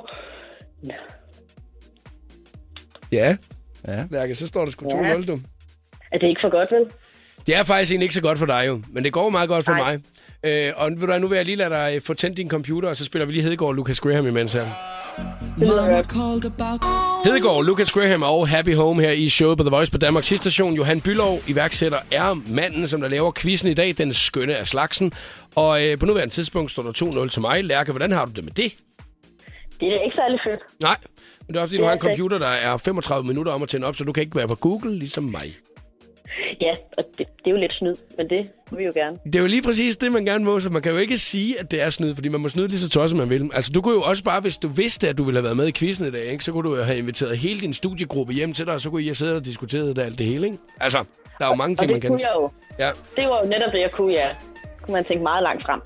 Ja, 3.13 3.37
Ja. 3.89 4.05
Lærke, 4.11 4.35
så 4.35 4.47
står 4.47 4.65
der 4.65 4.73
sgu 4.73 5.05
Ja. 5.05 5.15
2-0, 5.17 5.27
du. 5.27 5.41
Er 6.13 6.19
det 6.19 6.29
ikke 6.29 6.41
for 6.41 6.51
godt, 6.51 6.73
vel? 6.73 6.85
Det 7.47 7.57
er 7.57 7.65
faktisk 7.65 7.93
egentlig 7.93 8.05
ikke 8.05 8.15
så 8.15 8.23
godt 8.23 8.39
for 8.39 8.47
dig 8.47 8.65
jo, 8.67 8.83
men 8.89 9.05
det 9.05 9.13
går 9.13 9.31
meget 9.31 9.49
godt 9.49 9.65
for 9.67 9.73
Nej. 9.73 9.97
mig. 9.97 10.03
Øh, 10.67 10.73
og 10.77 10.91
ved 10.97 11.09
du 11.09 11.19
nu 11.19 11.29
vil 11.29 11.37
jeg 11.37 11.45
lige 11.45 11.57
lade 11.57 11.71
dig 11.71 12.03
få 12.03 12.15
tændt 12.15 12.37
din 12.37 12.49
computer, 12.49 12.89
og 12.89 12.97
så 12.97 13.05
spiller 13.05 13.27
vi 13.27 13.33
lige 13.33 13.43
Hedegaard 13.43 13.69
og 13.69 13.75
Lucas 13.75 14.01
Graham 14.01 14.27
imens 14.27 14.53
her. 14.53 14.67
Hedegaard, 17.25 17.65
Lucas 17.65 17.93
Graham 17.93 18.23
og 18.23 18.49
Happy 18.49 18.75
Home 18.75 19.03
her 19.03 19.11
i 19.11 19.29
showet 19.29 19.59
på 19.59 19.65
The 19.65 19.71
Voice 19.71 19.93
på 19.93 19.99
Danmarks 19.99 20.27
station. 20.27 20.75
Johan 20.75 21.01
Bylov, 21.01 21.39
iværksætter, 21.49 21.99
er 22.13 22.35
manden, 22.55 22.89
som 22.89 23.01
der 23.01 23.09
laver 23.09 23.33
quizzen 23.41 23.69
i 23.69 23.75
dag, 23.75 23.95
den 23.99 24.13
skønne 24.13 24.57
af 24.57 24.67
slagsen. 24.67 25.13
Og 25.55 25.87
øh, 25.87 25.99
på 25.99 26.07
nuværende 26.07 26.35
tidspunkt 26.35 26.71
står 26.71 26.83
der 26.83 27.25
2-0 27.25 27.29
til 27.29 27.41
mig. 27.41 27.65
Lærke, 27.65 27.93
hvordan 27.93 28.13
har 28.13 28.25
du 28.25 28.33
det 28.33 28.45
med 28.45 28.53
det? 28.53 28.73
Det 29.81 29.89
er 29.89 30.01
ikke 30.05 30.17
særlig 30.21 30.41
fedt. 30.45 30.61
Nej, 30.83 30.97
men 31.51 31.55
det 31.55 31.59
er 31.59 31.63
også 31.63 31.71
fordi, 31.73 31.81
du 31.81 31.85
har 31.87 31.93
en 31.93 31.99
computer, 31.99 32.39
der 32.39 32.47
er 32.47 32.77
35 32.77 33.27
minutter 33.27 33.53
om 33.53 33.63
at 33.63 33.69
tænde 33.69 33.87
op, 33.87 33.97
så 33.97 34.05
du 34.05 34.13
kan 34.13 34.23
ikke 34.23 34.37
være 34.37 34.49
på 34.49 34.55
Google, 34.55 34.95
ligesom 34.99 35.25
mig. 35.25 35.53
Ja, 36.61 36.75
og 36.99 37.05
det, 37.19 37.27
det 37.39 37.47
er 37.47 37.51
jo 37.51 37.57
lidt 37.57 37.73
snyd, 37.73 37.95
men 38.17 38.31
det 38.31 38.51
vil 38.71 38.79
vi 38.79 38.85
jo 38.85 38.93
gerne. 38.95 39.17
Det 39.25 39.35
er 39.35 39.41
jo 39.41 39.47
lige 39.47 39.63
præcis 39.63 39.97
det, 39.97 40.13
man 40.13 40.25
gerne 40.25 40.45
må, 40.45 40.61
så 40.61 40.71
man 40.71 40.83
kan 40.83 40.93
jo 40.93 40.99
ikke 40.99 41.19
sige, 41.19 41.61
at 41.61 41.71
det 41.71 41.83
er 41.83 41.91
snyd, 41.91 42.15
fordi 42.15 42.29
man 42.29 42.41
må 42.41 42.49
snyde 42.49 42.69
lige 42.69 42.79
så 42.79 42.89
tosset, 42.89 43.19
man 43.19 43.31
vil. 43.31 43.51
Altså, 43.55 43.73
du 43.73 43.81
kunne 43.81 43.95
jo 43.95 44.01
også 44.03 44.25
bare, 44.25 44.41
hvis 44.41 44.57
du 44.57 44.69
vidste, 44.69 45.09
at 45.09 45.19
du 45.19 45.23
ville 45.23 45.39
have 45.39 45.45
været 45.45 45.57
med 45.57 45.67
i 45.67 45.73
quizzen 45.73 46.07
i 46.07 46.11
dag, 46.11 46.25
ikke, 46.25 46.45
så 46.45 46.53
kunne 46.53 46.71
du 46.71 46.77
jo 46.77 46.83
have 46.83 46.99
inviteret 46.99 47.39
hele 47.39 47.61
din 47.61 47.73
studiegruppe 47.73 48.33
hjem 48.33 48.53
til 48.53 48.67
dig, 48.67 48.75
og 48.75 48.81
så 48.81 48.91
kunne 48.91 49.03
I 49.03 49.07
have 49.07 49.15
siddet 49.15 49.37
og 49.37 49.45
diskuteret 49.45 49.97
det 49.97 50.03
alt 50.03 50.19
det 50.19 50.27
hele, 50.27 50.47
ikke? 50.47 50.59
Altså, 50.81 51.05
der 51.39 51.45
er 51.45 51.49
jo 51.49 51.55
mange 51.55 51.75
Og 51.75 51.79
ting, 51.79 51.91
man 51.91 51.95
det 51.95 52.03
kan. 52.03 52.11
kunne 52.11 52.21
jeg 52.23 52.33
jo. 52.37 52.51
Ja. 52.79 52.91
Det 53.17 53.29
var 53.29 53.41
jo 53.45 53.49
netop 53.49 53.73
det, 53.73 53.81
jeg 53.81 53.91
kunne, 53.93 54.13
ja. 54.13 54.29
Kunne 54.83 54.93
man 54.93 55.05
tænke 55.05 55.23
meget 55.23 55.43
langt 55.43 55.63
frem. 55.63 55.81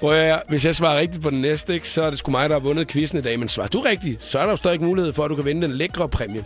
Prøv 0.00 0.12
at, 0.12 0.42
hvis 0.48 0.66
jeg 0.66 0.74
svarer 0.74 0.98
rigtigt 0.98 1.22
på 1.22 1.30
den 1.30 1.40
næste, 1.40 1.74
ikke, 1.74 1.88
så 1.88 2.02
er 2.02 2.10
det 2.10 2.18
sgu 2.18 2.30
mig, 2.30 2.48
der 2.48 2.54
har 2.54 2.60
vundet 2.60 2.88
quizzen 2.88 3.18
i 3.18 3.22
dag. 3.22 3.38
Men 3.38 3.48
svarer 3.48 3.68
du 3.68 3.80
rigtigt, 3.80 4.22
så 4.22 4.38
er 4.38 4.42
der 4.42 4.50
jo 4.50 4.56
stadig 4.56 4.82
mulighed 4.82 5.12
for, 5.12 5.24
at 5.24 5.30
du 5.30 5.36
kan 5.36 5.44
vinde 5.44 5.62
den 5.62 5.72
lækre 5.76 6.08
præmie. 6.08 6.44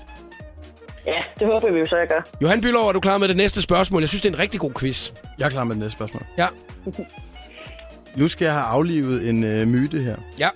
Ja, 1.07 1.20
det 1.38 1.46
håber 1.46 1.72
vi 1.72 1.79
jo 1.79 1.87
så, 1.87 1.96
jeg 1.96 2.09
gør. 2.09 2.29
Johan 2.42 2.61
Bylov, 2.61 2.88
er 2.88 2.92
du 2.92 3.01
klar 3.01 3.18
med 3.18 3.29
det 3.29 3.37
næste 3.37 3.62
spørgsmål? 3.62 4.03
Jeg 4.03 4.09
synes, 4.09 4.22
det 4.22 4.29
er 4.29 4.33
en 4.35 4.38
rigtig 4.38 4.61
god 4.61 4.72
quiz. 4.81 5.12
Jeg 5.38 5.46
er 5.46 5.51
klar 5.51 5.64
med 5.64 5.74
det 5.74 5.83
næste 5.83 5.96
spørgsmål. 5.96 6.22
Ja. 6.38 6.46
Nu 8.16 8.29
skal 8.29 8.44
jeg 8.44 8.55
have 8.55 8.64
aflivet 8.64 9.29
en 9.29 9.44
øh, 9.44 9.66
myte 9.68 9.98
her. 9.98 10.16
Ja. 10.38 10.48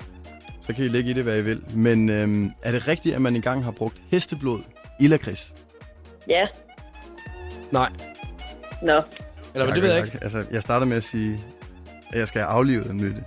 Så 0.61 0.73
kan 0.75 0.85
I 0.85 0.89
lægge 0.89 1.11
i 1.11 1.13
det, 1.13 1.25
hvad 1.25 1.39
I 1.39 1.43
vil. 1.43 1.63
Men 1.75 2.09
øhm, 2.11 2.51
er 2.63 2.73
det 2.73 2.89
rigtigt, 2.89 3.15
at 3.15 3.21
man 3.23 3.37
engang 3.37 3.65
har 3.65 3.71
brugt 3.71 3.97
hesteblod 4.11 4.61
i 5.01 5.07
lakrids? 5.07 5.55
Ja, 6.29 6.47
Nej. 7.73 7.89
nå. 8.83 8.93
Eller 9.55 9.65
hvad, 9.65 9.75
det 9.75 9.83
ved 9.83 9.93
jeg 9.95 10.05
ikke. 10.05 10.19
Altså, 10.23 10.45
jeg 10.53 10.63
starter 10.63 10.87
med 10.87 10.97
at 10.97 11.05
sige, 11.05 11.41
at 12.13 12.19
jeg 12.19 12.29
skal 12.29 12.41
have 12.41 12.51
aflivet 12.51 12.91
en 12.91 13.01
myte. 13.01 13.25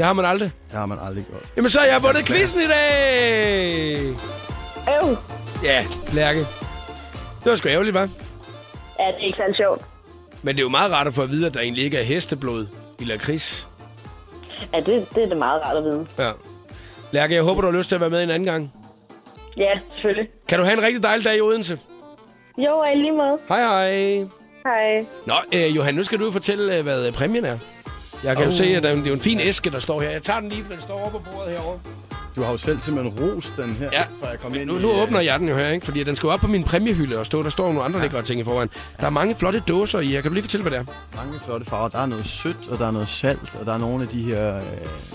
Det 0.00 0.06
har 0.06 0.12
man 0.12 0.24
aldrig. 0.24 0.52
Det 0.70 0.78
har 0.78 0.86
man 0.86 0.98
aldrig 1.02 1.24
gjort. 1.24 1.52
Jamen, 1.56 1.68
så 1.68 1.80
har 1.80 1.86
jeg 1.86 2.02
vundet 2.02 2.26
quizzen 2.26 2.60
i 2.60 2.64
dag! 2.64 4.08
Øv. 4.94 5.16
Ja, 5.64 5.86
Lærke. 6.12 6.40
Det 7.44 7.46
var 7.50 7.54
sgu 7.54 7.68
ærgerligt, 7.68 7.96
hva'? 7.96 8.00
Ja, 9.00 9.06
det 9.06 9.14
er 9.20 9.26
ikke 9.26 9.36
særlig 9.36 9.56
sjovt. 9.56 9.82
Men 10.42 10.54
det 10.54 10.60
er 10.60 10.64
jo 10.64 10.68
meget 10.68 10.92
rart 10.92 11.06
at 11.06 11.14
få 11.14 11.22
at 11.22 11.30
vide, 11.30 11.46
at 11.46 11.54
der 11.54 11.60
egentlig 11.60 11.84
ikke 11.84 11.98
er 11.98 12.02
hesteblod 12.02 12.66
i 12.98 13.04
lakrids. 13.04 13.68
Ja, 14.72 14.78
det, 14.80 15.06
det 15.14 15.22
er 15.22 15.28
det 15.28 15.38
meget 15.38 15.64
rart 15.64 15.76
at 15.76 15.84
vide. 15.84 16.06
Ja. 16.18 16.30
Lærke, 17.12 17.34
jeg 17.34 17.42
håber, 17.42 17.60
du 17.60 17.70
har 17.70 17.78
lyst 17.78 17.88
til 17.88 17.94
at 17.94 18.00
være 18.00 18.10
med 18.10 18.22
en 18.22 18.30
anden 18.30 18.46
gang. 18.46 18.72
Ja, 19.56 19.78
selvfølgelig. 19.94 20.28
Kan 20.48 20.58
du 20.58 20.64
have 20.64 20.78
en 20.78 20.82
rigtig 20.82 21.02
dejlig 21.02 21.24
dag 21.24 21.36
i 21.36 21.40
Odense? 21.40 21.78
Jo, 22.58 22.78
og 22.78 22.92
i 22.92 22.96
lige 22.96 23.12
måde. 23.12 23.38
Hej 23.48 23.60
hej. 23.60 24.26
Hej. 24.64 25.06
Nå, 25.26 25.34
øh, 25.54 25.76
Johan, 25.76 25.94
nu 25.94 26.04
skal 26.04 26.18
du 26.18 26.30
fortælle, 26.32 26.76
øh, 26.76 26.82
hvad 26.82 27.06
øh, 27.06 27.12
præmien 27.12 27.44
er. 27.44 27.58
Jeg 28.24 28.36
kan 28.36 28.46
oh. 28.46 28.52
jo 28.52 28.56
se, 28.56 28.64
at 28.64 28.82
der, 28.82 28.88
er- 28.88 28.94
det 28.94 29.06
er 29.06 29.12
en 29.12 29.20
fin 29.20 29.40
æske, 29.40 29.70
der 29.70 29.78
står 29.78 30.00
her. 30.00 30.10
Jeg 30.10 30.22
tager 30.22 30.40
den 30.40 30.48
lige, 30.48 30.64
for 30.64 30.72
den 30.72 30.82
står 30.82 31.04
oppe 31.06 31.18
på 31.18 31.24
bordet 31.32 31.52
herovre. 31.52 31.78
Du 32.36 32.42
har 32.42 32.50
jo 32.50 32.56
selv 32.56 32.80
simpelthen 32.80 33.20
rost 33.20 33.54
den 33.56 33.70
her, 33.70 33.88
Ja. 33.92 34.02
før 34.22 34.30
jeg 34.30 34.38
kom 34.40 34.54
ind 34.54 34.64
Nu, 34.64 34.78
i, 34.78 34.82
nu 34.82 34.90
øh, 34.90 35.02
åbner 35.02 35.20
jeg 35.20 35.38
den 35.38 35.48
jo 35.48 35.56
her, 35.56 35.68
ikke? 35.68 35.84
Fordi 35.86 36.04
den 36.04 36.16
skal 36.16 36.26
jo 36.26 36.32
op 36.32 36.40
på 36.40 36.46
min 36.46 36.64
præmiehylde 36.64 37.18
og 37.18 37.26
stå. 37.26 37.42
Der 37.42 37.48
står 37.48 37.64
nogle 37.66 37.82
andre 37.82 37.98
ja. 37.98 38.04
lækre 38.04 38.22
ting 38.22 38.40
i 38.40 38.44
foran. 38.44 38.70
Der 39.00 39.06
er 39.06 39.10
mange 39.10 39.34
flotte 39.34 39.62
dåser 39.68 40.00
i. 40.00 40.14
Jeg 40.14 40.22
kan 40.22 40.30
du 40.30 40.34
lige 40.34 40.42
fortælle, 40.42 40.68
hvad 40.68 40.78
det 40.78 40.88
er? 40.88 41.16
mange 41.16 41.40
flotte 41.44 41.66
farver. 41.66 41.88
Der 41.88 41.98
er 41.98 42.06
noget 42.06 42.26
sødt, 42.26 42.56
og 42.70 42.78
der 42.78 42.86
er 42.86 42.90
noget 42.90 43.08
salt, 43.08 43.56
og 43.60 43.66
der 43.66 43.74
er 43.74 43.78
nogle 43.78 44.02
af 44.02 44.08
de 44.08 44.22
her 44.22 44.56
øh, 44.56 44.62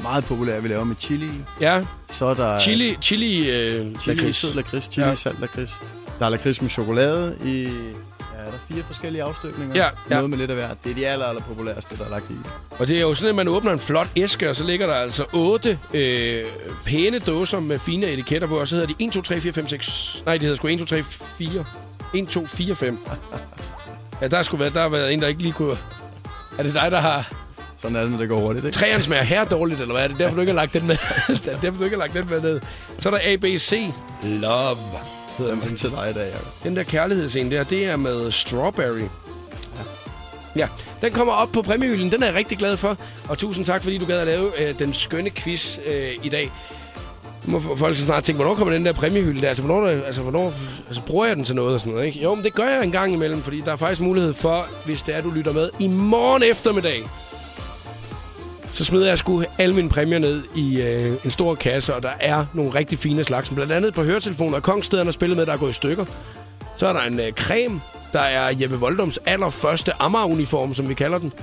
meget 0.04 0.26
populære, 0.26 0.62
vi 0.62 0.68
laver 0.68 0.84
med 0.84 0.96
chili. 1.00 1.30
Ja, 1.62 1.82
Så 2.10 2.26
er 2.26 2.34
der 2.34 2.60
chili, 2.60 2.98
chili, 3.02 3.50
øh, 3.52 3.96
chili 4.00 4.16
lakrids. 4.18 4.36
sød 4.38 4.54
lakrids, 4.54 4.86
chili 4.92 5.08
ja. 5.08 5.16
salt 5.16 5.42
lakrids. 5.42 5.82
Der 6.20 6.26
er 6.26 6.30
lakrids 6.30 6.62
med 6.62 6.70
chokolade 6.70 7.36
i... 7.46 7.70
Ja, 8.46 8.52
der 8.52 8.58
er 8.58 8.74
fire 8.74 8.84
forskellige 8.88 9.24
afstykninger. 9.24 9.76
Ja, 9.76 9.90
ja. 10.10 10.16
Noget 10.16 10.30
med 10.30 10.38
lidt 10.38 10.52
af 10.52 10.58
hvert. 10.58 10.84
Det 10.84 10.92
er 10.92 10.96
de 10.96 11.08
aller, 11.08 11.26
aller 11.26 11.42
populæreste, 11.42 11.98
der 11.98 12.06
er 12.06 12.10
lagt 12.10 12.30
i. 12.30 12.34
Og 12.80 12.88
det 12.88 12.98
er 12.98 13.02
jo 13.02 13.14
sådan, 13.14 13.30
at 13.30 13.36
man 13.36 13.48
åbner 13.48 13.72
en 13.72 13.80
flot 13.80 14.08
æske, 14.16 14.50
og 14.50 14.56
så 14.56 14.64
ligger 14.64 14.88
der 14.88 14.94
altså 14.94 15.26
otte 15.34 15.80
øh, 15.94 16.44
pæne 16.86 17.20
dåser 17.20 17.60
med 17.60 17.80
fine 17.80 18.08
etiketter 18.08 18.48
på, 18.48 18.60
og 18.60 18.68
så 18.68 18.76
hedder 18.76 18.94
de 19.00 19.06
1, 19.06 19.12
2, 19.12 19.22
3, 19.22 19.42
4, 19.42 19.54
5, 19.54 19.68
6... 19.68 20.24
Nej, 20.26 20.38
de 20.38 20.42
hedder 20.42 20.56
sgu 20.56 20.68
1, 20.68 20.80
2, 20.80 20.86
3, 20.86 21.04
4... 21.04 21.66
1, 22.14 22.28
2, 22.28 22.46
4, 22.46 22.76
5. 22.76 23.00
Ja, 24.22 24.28
der 24.28 24.44
sgu 24.44 24.58
været, 24.58 24.74
der 24.74 24.82
har 24.82 24.90
været 24.90 25.14
en, 25.14 25.22
der 25.22 25.28
ikke 25.28 25.42
lige 25.42 25.54
kunne... 25.54 25.78
Er 26.58 26.64
det 26.64 26.74
dig, 26.74 26.92
der 26.92 27.00
har... 27.00 27.34
Sådan 27.78 27.96
er 27.96 28.02
det, 28.02 28.12
når 28.12 28.18
det 28.18 28.30
går 28.30 28.40
hurtigt, 28.40 28.66
ikke? 28.66 28.76
Træerne 28.76 29.04
smager 29.04 29.24
her 29.24 29.46
dårligt, 29.46 29.82
eller 29.82 29.94
hvad 29.94 30.04
er 30.04 30.08
det? 30.08 30.20
Derfor, 30.20 30.36
du 30.36 30.42
ikke 30.42 30.54
har 30.54 30.62
lagt 30.62 30.74
den 30.74 30.88
med. 30.88 30.96
Det 31.44 31.54
er 31.54 31.60
derfor, 31.60 31.78
du 31.78 31.84
ikke 31.84 31.96
har 31.96 32.04
lagt 32.04 32.14
den 32.14 32.30
med 32.30 32.42
ned. 32.42 32.62
Så 33.00 33.10
er 33.10 33.18
der 33.18 33.34
ABC. 33.34 33.92
Love. 34.24 34.78
Hedder 35.38 35.56
den 35.56 35.76
til 35.76 35.90
dig 35.90 36.10
i 36.10 36.14
dag, 36.14 36.28
Jacob. 36.34 36.48
Den 36.64 36.76
der 36.76 36.84
kærlighedsscene 36.84 37.52
der, 37.56 37.64
det 37.64 37.86
er 37.86 37.96
med 37.96 38.32
Strawberry. 38.32 39.00
Ja. 39.00 39.08
ja, 40.56 40.68
den 41.02 41.14
kommer 41.14 41.34
op 41.34 41.50
på 41.52 41.62
præmiehylden. 41.62 42.12
Den 42.12 42.24
er 42.24 42.28
jeg 42.28 42.36
rigtig 42.36 42.58
glad 42.58 42.78
for. 42.78 42.98
Og 43.30 43.38
tusind 43.38 43.66
tak, 43.66 43.84
fordi 43.84 43.98
du 43.98 44.06
gad 44.06 44.20
at 44.20 44.28
lave 44.28 44.62
øh, 44.70 44.80
den 44.80 44.94
skønne 44.94 45.30
quiz 45.30 45.78
øh, 45.86 46.12
i 46.24 46.30
dag. 46.30 46.52
Nu 47.46 47.60
må 47.60 47.76
folk 47.76 47.98
så 47.98 48.06
snart 48.06 48.24
tænke, 48.24 48.38
hvornår 48.38 48.56
kommer 48.56 48.74
den 48.74 48.86
der 48.86 48.94
præmiehylde 48.94 49.42
der? 49.42 49.48
Altså, 49.48 49.64
hvornår, 49.64 49.88
der- 49.88 50.04
altså, 50.04 50.22
hvornår 50.22 50.54
altså, 50.88 51.02
bruger 51.02 51.26
jeg 51.26 51.36
den 51.36 51.44
til 51.44 51.56
noget 51.56 51.74
og 51.74 51.80
sådan 51.80 51.94
noget, 51.94 52.06
ikke? 52.08 52.20
Jo, 52.24 52.36
men 52.36 52.44
det 52.44 52.54
gør 52.54 52.64
jeg 52.70 52.84
en 52.84 52.92
gang 52.92 53.14
imellem, 53.14 53.42
fordi 53.42 53.62
der 53.62 53.72
er 53.72 53.76
faktisk 53.76 54.02
mulighed 54.02 54.34
for, 54.34 54.68
hvis 54.86 55.02
det 55.04 55.16
er, 55.16 55.22
du 55.22 55.30
lytter 55.32 55.52
med, 55.54 55.70
i 55.80 55.88
morgen 55.88 56.44
eftermiddag, 56.52 57.04
så 58.76 58.84
smider 58.84 59.08
jeg 59.08 59.18
sgu 59.18 59.44
alle 59.58 59.76
mine 59.76 59.90
præmier 59.90 60.20
ned 60.20 60.44
i 60.56 60.82
øh, 60.82 61.18
en 61.24 61.30
stor 61.30 61.56
kasse, 61.56 61.96
og 61.96 62.04
der 62.04 62.10
er 62.20 62.46
nogle 62.54 62.74
rigtig 62.74 63.00
fine 63.00 63.24
slags. 63.24 63.50
Blandt 63.50 63.72
andet 63.72 63.94
på 63.94 64.04
høretelefoner 64.04 64.56
og 64.58 64.64
Kongstederne 64.64 65.08
har 65.08 65.12
spillet 65.12 65.38
med, 65.38 65.46
der 65.46 65.54
er 65.54 65.58
gået 65.58 65.70
i 65.70 65.74
stykker. 65.74 66.06
Så 66.78 66.88
er 66.88 66.94
der 66.94 67.02
en 67.02 67.20
øh, 67.20 67.32
creme, 67.32 67.82
der 68.14 68.20
er 68.20 68.54
Jeppe 68.62 68.76
Voldums 68.76 69.20
allerførste 69.26 69.92
Amager-uniform, 70.02 70.74
som 70.74 70.90
vi 70.90 70.94
kalder 70.94 71.18
den. 71.18 71.34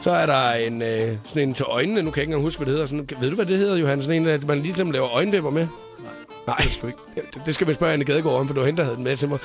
Så 0.00 0.10
er 0.10 0.26
der 0.26 0.50
en, 0.52 0.82
øh, 0.82 1.16
sådan 1.24 1.48
en 1.48 1.54
til 1.54 1.64
øjnene, 1.68 2.02
nu 2.02 2.10
kan 2.10 2.16
jeg 2.16 2.22
ikke 2.22 2.30
engang 2.30 2.42
huske, 2.42 2.58
hvad 2.58 2.66
det 2.66 2.72
hedder. 2.72 2.86
Sådan, 2.86 3.08
ved 3.20 3.28
du, 3.30 3.34
hvad 3.36 3.46
det 3.46 3.58
hedder, 3.58 3.76
Johan? 3.76 4.02
Sådan 4.02 4.22
en, 4.22 4.28
at 4.28 4.46
man 4.46 4.62
ligesom 4.62 4.90
laver 4.90 5.08
øjenvipper 5.08 5.50
med? 5.50 5.66
Nej. 6.00 6.12
Nej, 6.46 6.56
Det 6.56 6.72
sgu 6.72 6.86
ikke. 6.86 6.98
det, 7.14 7.22
det 7.46 7.54
skal 7.54 7.66
vi 7.68 7.74
spørge 7.74 7.92
Anne 7.92 8.04
Gadegaard 8.04 8.36
om, 8.40 8.46
for 8.46 8.54
det 8.54 8.60
var 8.60 8.66
hende, 8.66 8.78
der 8.78 8.84
havde 8.84 8.96
den 8.96 9.04
med 9.04 9.16
til 9.16 9.28
mig. 9.28 9.38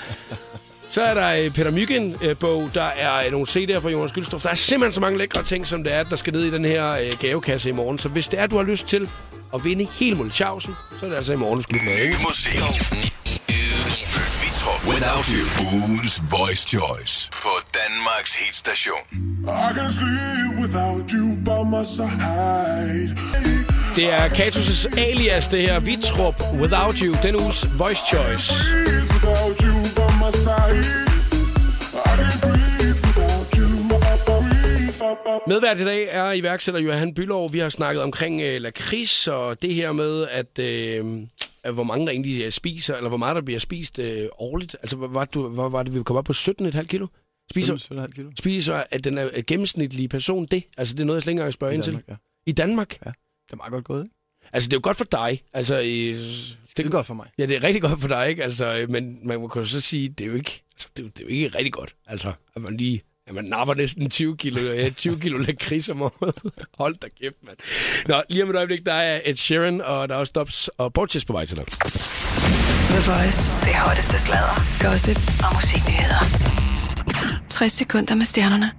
Så 0.91 1.01
er 1.01 1.13
der 1.13 1.43
øh, 1.45 1.51
Peter 1.51 1.71
Myggen-bog, 1.71 2.69
der 2.73 2.83
er 2.83 3.25
øh, 3.25 3.31
nogle 3.31 3.47
CD'er 3.47 3.79
fra 3.79 3.89
Jonas 3.89 4.11
Gyldstof. 4.11 4.41
Der 4.41 4.49
er 4.49 4.55
simpelthen 4.55 4.93
så 4.93 5.01
mange 5.01 5.17
lækre 5.17 5.43
ting, 5.43 5.67
som 5.67 5.83
det 5.83 5.93
er, 5.93 6.03
der 6.03 6.15
skal 6.15 6.33
ned 6.33 6.43
i 6.43 6.51
den 6.51 6.65
her 6.65 6.91
øh, 6.91 7.11
gavekasse 7.19 7.69
i 7.69 7.71
morgen. 7.71 7.97
Så 7.97 8.09
hvis 8.09 8.27
det 8.27 8.39
er, 8.39 8.47
du 8.47 8.55
har 8.57 8.63
lyst 8.63 8.87
til 8.87 9.09
at 9.53 9.63
vinde 9.63 9.87
helt 9.99 10.17
Mulchausen, 10.17 10.75
så 10.99 11.05
er 11.05 11.09
det 11.09 11.17
altså 11.17 11.33
i 11.33 11.35
morgen, 11.35 11.57
du 11.57 11.63
skal 11.63 11.81
med, 11.83 11.93
ikke? 11.97 12.17
Ny 12.17 12.23
musik. 12.23 12.59
Vi 14.41 14.49
tror 14.53 14.89
Without 14.91 15.25
You. 15.25 15.45
Ugens 15.73 16.21
Voice 16.31 16.67
Choice 16.67 17.29
på 17.31 17.49
Danmarks 17.79 18.33
hitstation. 18.33 19.01
I 19.43 19.69
can 19.77 19.91
sleep 19.91 20.61
without 20.61 21.11
you 21.11 21.27
by 21.45 21.59
my 21.75 21.83
side. 21.95 23.15
Det 23.95 24.13
er 24.13 24.29
Katus' 24.29 24.99
alias, 24.99 25.47
det 25.47 25.61
her. 25.61 25.79
Vitrup 25.79 26.35
Without 26.61 26.97
You, 26.97 27.15
den 27.23 27.35
uges 27.35 27.65
Voice 27.77 28.01
Choice. 28.09 28.53
Medvært 35.47 35.79
i 35.79 35.83
dag 35.83 36.07
er 36.11 36.31
iværksætter 36.31 36.81
Johan 36.81 37.13
Bylov. 37.13 37.53
Vi 37.53 37.59
har 37.59 37.69
snakket 37.69 38.03
omkring 38.03 38.41
øh, 38.41 38.61
lakrids 38.61 39.27
og 39.27 39.61
det 39.61 39.73
her 39.73 39.91
med, 39.91 40.27
at, 40.27 40.59
øh, 40.59 41.21
at 41.63 41.73
hvor 41.73 41.83
mange 41.83 42.05
der 42.05 42.11
egentlig 42.11 42.43
øh, 42.43 42.51
spiser, 42.51 42.95
eller 42.95 43.09
hvor 43.09 43.17
meget 43.17 43.35
der 43.35 43.41
bliver 43.41 43.59
spist 43.59 43.99
øh, 43.99 44.29
årligt. 44.39 44.75
Altså, 44.79 44.95
hvor 44.95 45.07
var, 45.07 45.25
du, 45.25 45.47
hvor 45.47 45.69
var 45.69 45.83
det, 45.83 45.95
vi 45.95 46.03
kom 46.03 46.15
op 46.15 46.25
på 46.25 46.33
17,5 46.33 46.83
kilo? 46.83 47.07
Spiser, 47.51 47.75
17,5 47.75 48.11
kilo. 48.11 48.31
spiser 48.39 48.83
at 48.91 49.03
den 49.03 49.17
er 49.17 49.29
øh, 49.33 49.43
gennemsnitlige 49.47 50.07
person 50.07 50.45
det? 50.45 50.63
Altså, 50.77 50.93
det 50.93 51.01
er 51.01 51.05
noget, 51.05 51.17
jeg 51.17 51.23
slet 51.23 51.31
ikke 51.31 51.39
engang 51.39 51.53
spørger 51.53 51.71
I 51.71 51.75
ind 51.75 51.83
til. 51.83 52.03
Ja. 52.09 52.15
I 52.45 52.51
Danmark? 52.51 52.89
Det 52.89 53.53
er 53.53 53.55
meget 53.55 53.71
godt 53.71 53.85
gået, 53.85 54.03
ikke? 54.03 54.15
Altså, 54.53 54.67
det 54.67 54.73
er 54.73 54.77
jo 54.77 54.81
godt 54.83 54.97
for 54.97 55.05
dig. 55.11 55.41
Altså, 55.53 55.75
øh, 55.75 56.19
Det 56.77 56.85
er 56.85 56.89
godt 56.89 57.07
for 57.07 57.13
mig. 57.13 57.27
Ja, 57.37 57.45
det 57.45 57.55
er 57.55 57.63
rigtig 57.63 57.81
godt 57.81 58.01
for 58.01 58.07
dig, 58.07 58.29
ikke? 58.29 58.43
Altså, 58.43 58.65
øh, 58.77 58.89
men 58.89 59.27
man 59.27 59.39
må 59.39 59.47
kan 59.47 59.61
jo 59.61 59.67
så 59.67 59.81
sige, 59.81 60.09
det 60.09 60.21
er 60.21 60.29
jo 60.29 60.35
ikke, 60.35 60.63
altså, 60.73 60.87
det 60.97 60.99
er, 60.99 61.03
jo- 61.05 61.11
det 61.17 61.19
er 61.19 61.23
jo 61.23 61.29
ikke 61.29 61.57
rigtig 61.57 61.73
godt. 61.73 61.95
Altså, 62.07 62.31
at 62.55 62.61
man 62.61 62.77
lige 62.77 63.01
at 63.27 63.35
man 63.35 63.43
napper 63.43 63.73
næsten 63.73 64.09
20 64.09 64.37
kilo, 64.37 64.61
øh, 64.61 64.91
20 64.91 65.19
kilo 65.19 65.37
lakrids 65.47 65.89
om 65.89 66.01
året. 66.01 66.35
Hold 66.77 66.95
da 66.95 67.07
kæft, 67.21 67.35
mand. 67.45 67.57
Nå, 68.07 68.21
lige 68.29 68.43
om 68.43 68.49
et 68.49 68.55
øjeblik, 68.55 68.85
der 68.85 68.93
er 68.93 69.21
Ed 69.25 69.35
Sheeran, 69.35 69.81
og 69.81 70.09
der 70.09 70.15
er 70.15 70.19
også 70.19 70.31
Stops 70.31 70.67
og 70.77 70.93
Borges 70.93 71.25
på 71.25 71.33
vej 71.33 71.45
til 71.45 71.57
dig. 71.57 71.65
The 71.67 73.11
Voice. 73.11 73.57
Det 73.65 73.75
hotteste 73.75 74.17
sladder, 74.19 74.55
gossip 74.81 75.17
og 75.17 75.55
musiknyheder. 75.55 76.21
60 77.49 77.71
sekunder 77.71 78.15
med 78.15 78.25
stjernerne. 78.25 78.71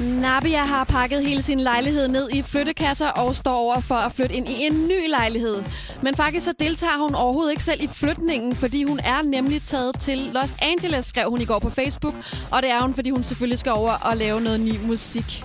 Nabia 0.00 0.64
har 0.64 0.84
pakket 0.84 1.26
hele 1.26 1.42
sin 1.42 1.60
lejlighed 1.60 2.08
ned 2.08 2.28
i 2.32 2.42
flyttekasser 2.42 3.08
og 3.08 3.36
står 3.36 3.54
over 3.54 3.80
for 3.80 3.94
at 3.94 4.12
flytte 4.12 4.34
ind 4.34 4.48
i 4.48 4.66
en 4.66 4.88
ny 4.88 5.08
lejlighed. 5.08 5.62
Men 6.02 6.14
faktisk 6.14 6.44
så 6.44 6.52
deltager 6.60 6.98
hun 6.98 7.14
overhovedet 7.14 7.50
ikke 7.50 7.64
selv 7.64 7.82
i 7.82 7.86
flytningen, 7.86 8.56
fordi 8.56 8.84
hun 8.84 8.98
er 8.98 9.22
nemlig 9.22 9.62
taget 9.62 10.00
til 10.00 10.18
Los 10.18 10.56
Angeles, 10.62 11.06
skrev 11.06 11.30
hun 11.30 11.40
i 11.40 11.44
går 11.44 11.58
på 11.58 11.70
Facebook. 11.70 12.14
Og 12.50 12.62
det 12.62 12.70
er 12.70 12.80
hun, 12.82 12.94
fordi 12.94 13.10
hun 13.10 13.22
selvfølgelig 13.22 13.58
skal 13.58 13.72
over 13.72 13.92
og 13.92 14.16
lave 14.16 14.40
noget 14.40 14.60
ny 14.60 14.80
musik. 14.86 15.44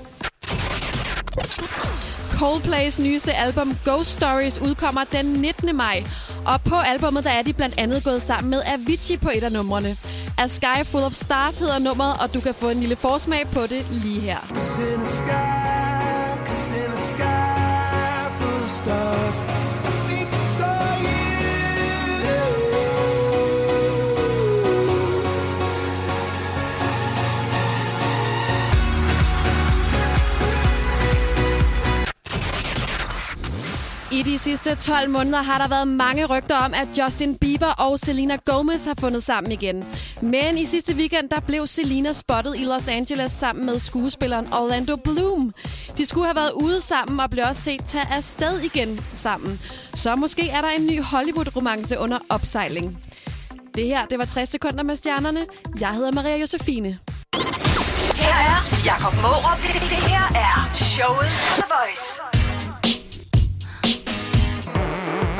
Coldplays 2.31 2.99
nyeste 2.99 3.33
album 3.33 3.77
Ghost 3.85 4.11
Stories 4.11 4.59
udkommer 4.61 5.03
den 5.11 5.25
19. 5.25 5.75
maj. 5.75 6.03
Og 6.45 6.61
på 6.61 6.75
albummet 6.75 7.23
der 7.23 7.29
er 7.29 7.41
de 7.41 7.53
blandt 7.53 7.75
andet 7.77 8.03
gået 8.03 8.21
sammen 8.21 8.49
med 8.49 8.61
Avicii 8.65 9.17
på 9.17 9.29
et 9.35 9.43
af 9.43 9.51
numrene. 9.51 9.97
A 10.37 10.47
Sky 10.47 10.83
Full 10.85 11.03
of 11.03 11.13
Stars 11.13 11.59
hedder 11.59 11.79
nummeret, 11.79 12.13
og 12.21 12.33
du 12.33 12.39
kan 12.39 12.53
få 12.53 12.69
en 12.69 12.79
lille 12.79 12.95
forsmag 12.95 13.47
på 13.47 13.61
det 13.61 13.85
lige 13.91 14.21
her. 14.21 15.60
I 34.11 34.23
de 34.23 34.39
sidste 34.39 34.75
12 34.75 35.09
måneder 35.09 35.41
har 35.41 35.57
der 35.57 35.67
været 35.67 35.87
mange 35.87 36.25
rygter 36.25 36.55
om, 36.55 36.73
at 36.73 36.87
Justin 36.99 37.35
Bieber 37.35 37.67
og 37.67 37.99
Selena 37.99 38.37
Gomez 38.45 38.85
har 38.85 38.95
fundet 38.99 39.23
sammen 39.23 39.51
igen. 39.51 39.85
Men 40.21 40.57
i 40.57 40.65
sidste 40.65 40.95
weekend, 40.95 41.29
der 41.29 41.39
blev 41.39 41.67
Selena 41.67 42.13
spottet 42.13 42.55
i 42.57 42.63
Los 42.63 42.87
Angeles 42.87 43.31
sammen 43.31 43.65
med 43.65 43.79
skuespilleren 43.79 44.53
Orlando 44.53 44.95
Bloom. 44.95 45.53
De 45.97 46.05
skulle 46.05 46.25
have 46.25 46.35
været 46.35 46.51
ude 46.51 46.81
sammen 46.81 47.19
og 47.19 47.29
blev 47.29 47.45
også 47.47 47.61
set 47.61 47.85
tage 47.85 48.07
afsted 48.11 48.59
igen 48.59 48.99
sammen. 49.13 49.59
Så 49.93 50.15
måske 50.15 50.49
er 50.49 50.61
der 50.61 50.69
en 50.69 50.87
ny 50.87 51.01
Hollywood-romance 51.01 51.99
under 51.99 52.19
opsejling. 52.29 52.99
Det 53.75 53.85
her, 53.85 54.05
det 54.05 54.19
var 54.19 54.25
60 54.25 54.49
sekunder 54.49 54.83
med 54.83 54.95
stjernerne. 54.95 55.45
Jeg 55.79 55.89
hedder 55.89 56.11
Maria 56.11 56.37
Josefine. 56.37 56.99
Her 58.15 58.35
er 58.35 58.85
Jakob 58.85 59.13
Mårup. 59.21 59.57
Det, 59.61 59.97
her 60.09 60.25
er 60.35 60.71
showet 60.75 61.29
The 61.55 61.63
Voice. 61.69 62.40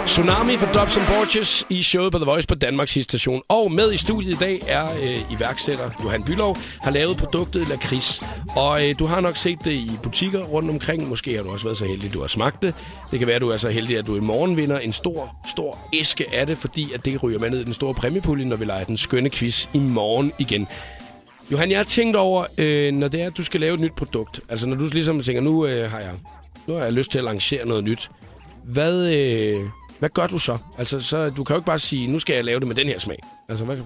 Tsunami 0.05 0.57
for 0.57 0.65
Dobson 0.73 1.03
Borges 1.07 1.65
i 1.69 1.83
showet 1.83 2.11
på 2.11 2.17
The 2.17 2.25
Voice 2.25 2.47
på 2.47 2.55
Danmarks 2.55 2.97
station. 3.01 3.41
Og 3.47 3.71
med 3.71 3.93
i 3.93 3.97
studiet 3.97 4.31
i 4.31 4.37
dag 4.39 4.61
er 4.67 4.85
øh, 5.03 5.31
iværksætter 5.31 5.89
Johan 6.03 6.23
Bylov, 6.23 6.57
har 6.81 6.91
lavet 6.91 7.17
produktet 7.17 7.67
lakrids. 7.67 8.21
Og 8.55 8.89
øh, 8.89 8.95
du 8.99 9.05
har 9.05 9.21
nok 9.21 9.37
set 9.37 9.59
det 9.65 9.71
i 9.71 9.91
butikker 10.03 10.39
rundt 10.39 10.69
omkring. 10.69 11.09
Måske 11.09 11.35
har 11.35 11.43
du 11.43 11.51
også 11.51 11.63
været 11.63 11.77
så 11.77 11.85
heldig, 11.85 12.07
at 12.07 12.13
du 12.13 12.19
har 12.21 12.27
smagt 12.27 12.61
det. 12.61 12.73
Det 13.11 13.19
kan 13.19 13.27
være, 13.27 13.35
at 13.35 13.41
du 13.41 13.49
er 13.49 13.57
så 13.57 13.69
heldig, 13.69 13.97
at 13.97 14.07
du 14.07 14.15
i 14.15 14.19
morgen 14.19 14.57
vinder 14.57 14.79
en 14.79 14.93
stor, 14.93 15.35
stor 15.47 15.77
æske 15.93 16.25
af 16.33 16.47
det, 16.47 16.57
fordi 16.57 16.93
at 16.93 17.05
det 17.05 17.23
ryger 17.23 17.39
med 17.39 17.49
ned 17.49 17.59
i 17.59 17.63
den 17.63 17.73
store 17.73 17.93
præmiepulje, 17.93 18.45
når 18.45 18.55
vi 18.55 18.65
leger 18.65 18.83
den 18.83 18.97
skønne 18.97 19.29
quiz 19.29 19.67
i 19.73 19.79
morgen 19.79 20.31
igen. 20.39 20.67
Johan, 21.51 21.71
jeg 21.71 21.79
har 21.79 21.83
tænkt 21.83 22.15
over, 22.15 22.45
øh, 22.57 22.93
når 22.93 23.07
det 23.07 23.21
er, 23.21 23.25
at 23.25 23.37
du 23.37 23.43
skal 23.43 23.59
lave 23.59 23.73
et 23.73 23.79
nyt 23.79 23.95
produkt. 23.97 24.39
Altså 24.49 24.67
når 24.67 24.75
du 24.75 24.89
ligesom 24.93 25.23
tænker, 25.23 25.41
nu, 25.41 25.65
øh, 25.65 25.91
har, 25.91 25.99
jeg, 25.99 26.11
nu 26.67 26.73
har 26.73 26.83
jeg 26.83 26.93
lyst 26.93 27.11
til 27.11 27.17
at 27.17 27.23
lancere 27.23 27.65
noget 27.65 27.83
nyt. 27.83 28.09
Hvad, 28.63 29.13
øh, 29.13 29.61
hvad 30.01 30.09
gør 30.09 30.27
du 30.27 30.39
så? 30.39 30.57
Altså, 30.77 30.99
så? 30.99 31.29
Du 31.29 31.43
kan 31.43 31.53
jo 31.53 31.59
ikke 31.59 31.65
bare 31.65 31.79
sige, 31.79 32.07
nu 32.07 32.19
skal 32.19 32.33
jeg 32.33 32.45
lave 32.45 32.59
det 32.59 32.67
med 32.67 32.75
den 32.75 32.87
her 32.87 32.99
smag. 32.99 33.19
Altså, 33.49 33.65
hvad 33.65 33.75
kan 33.75 33.85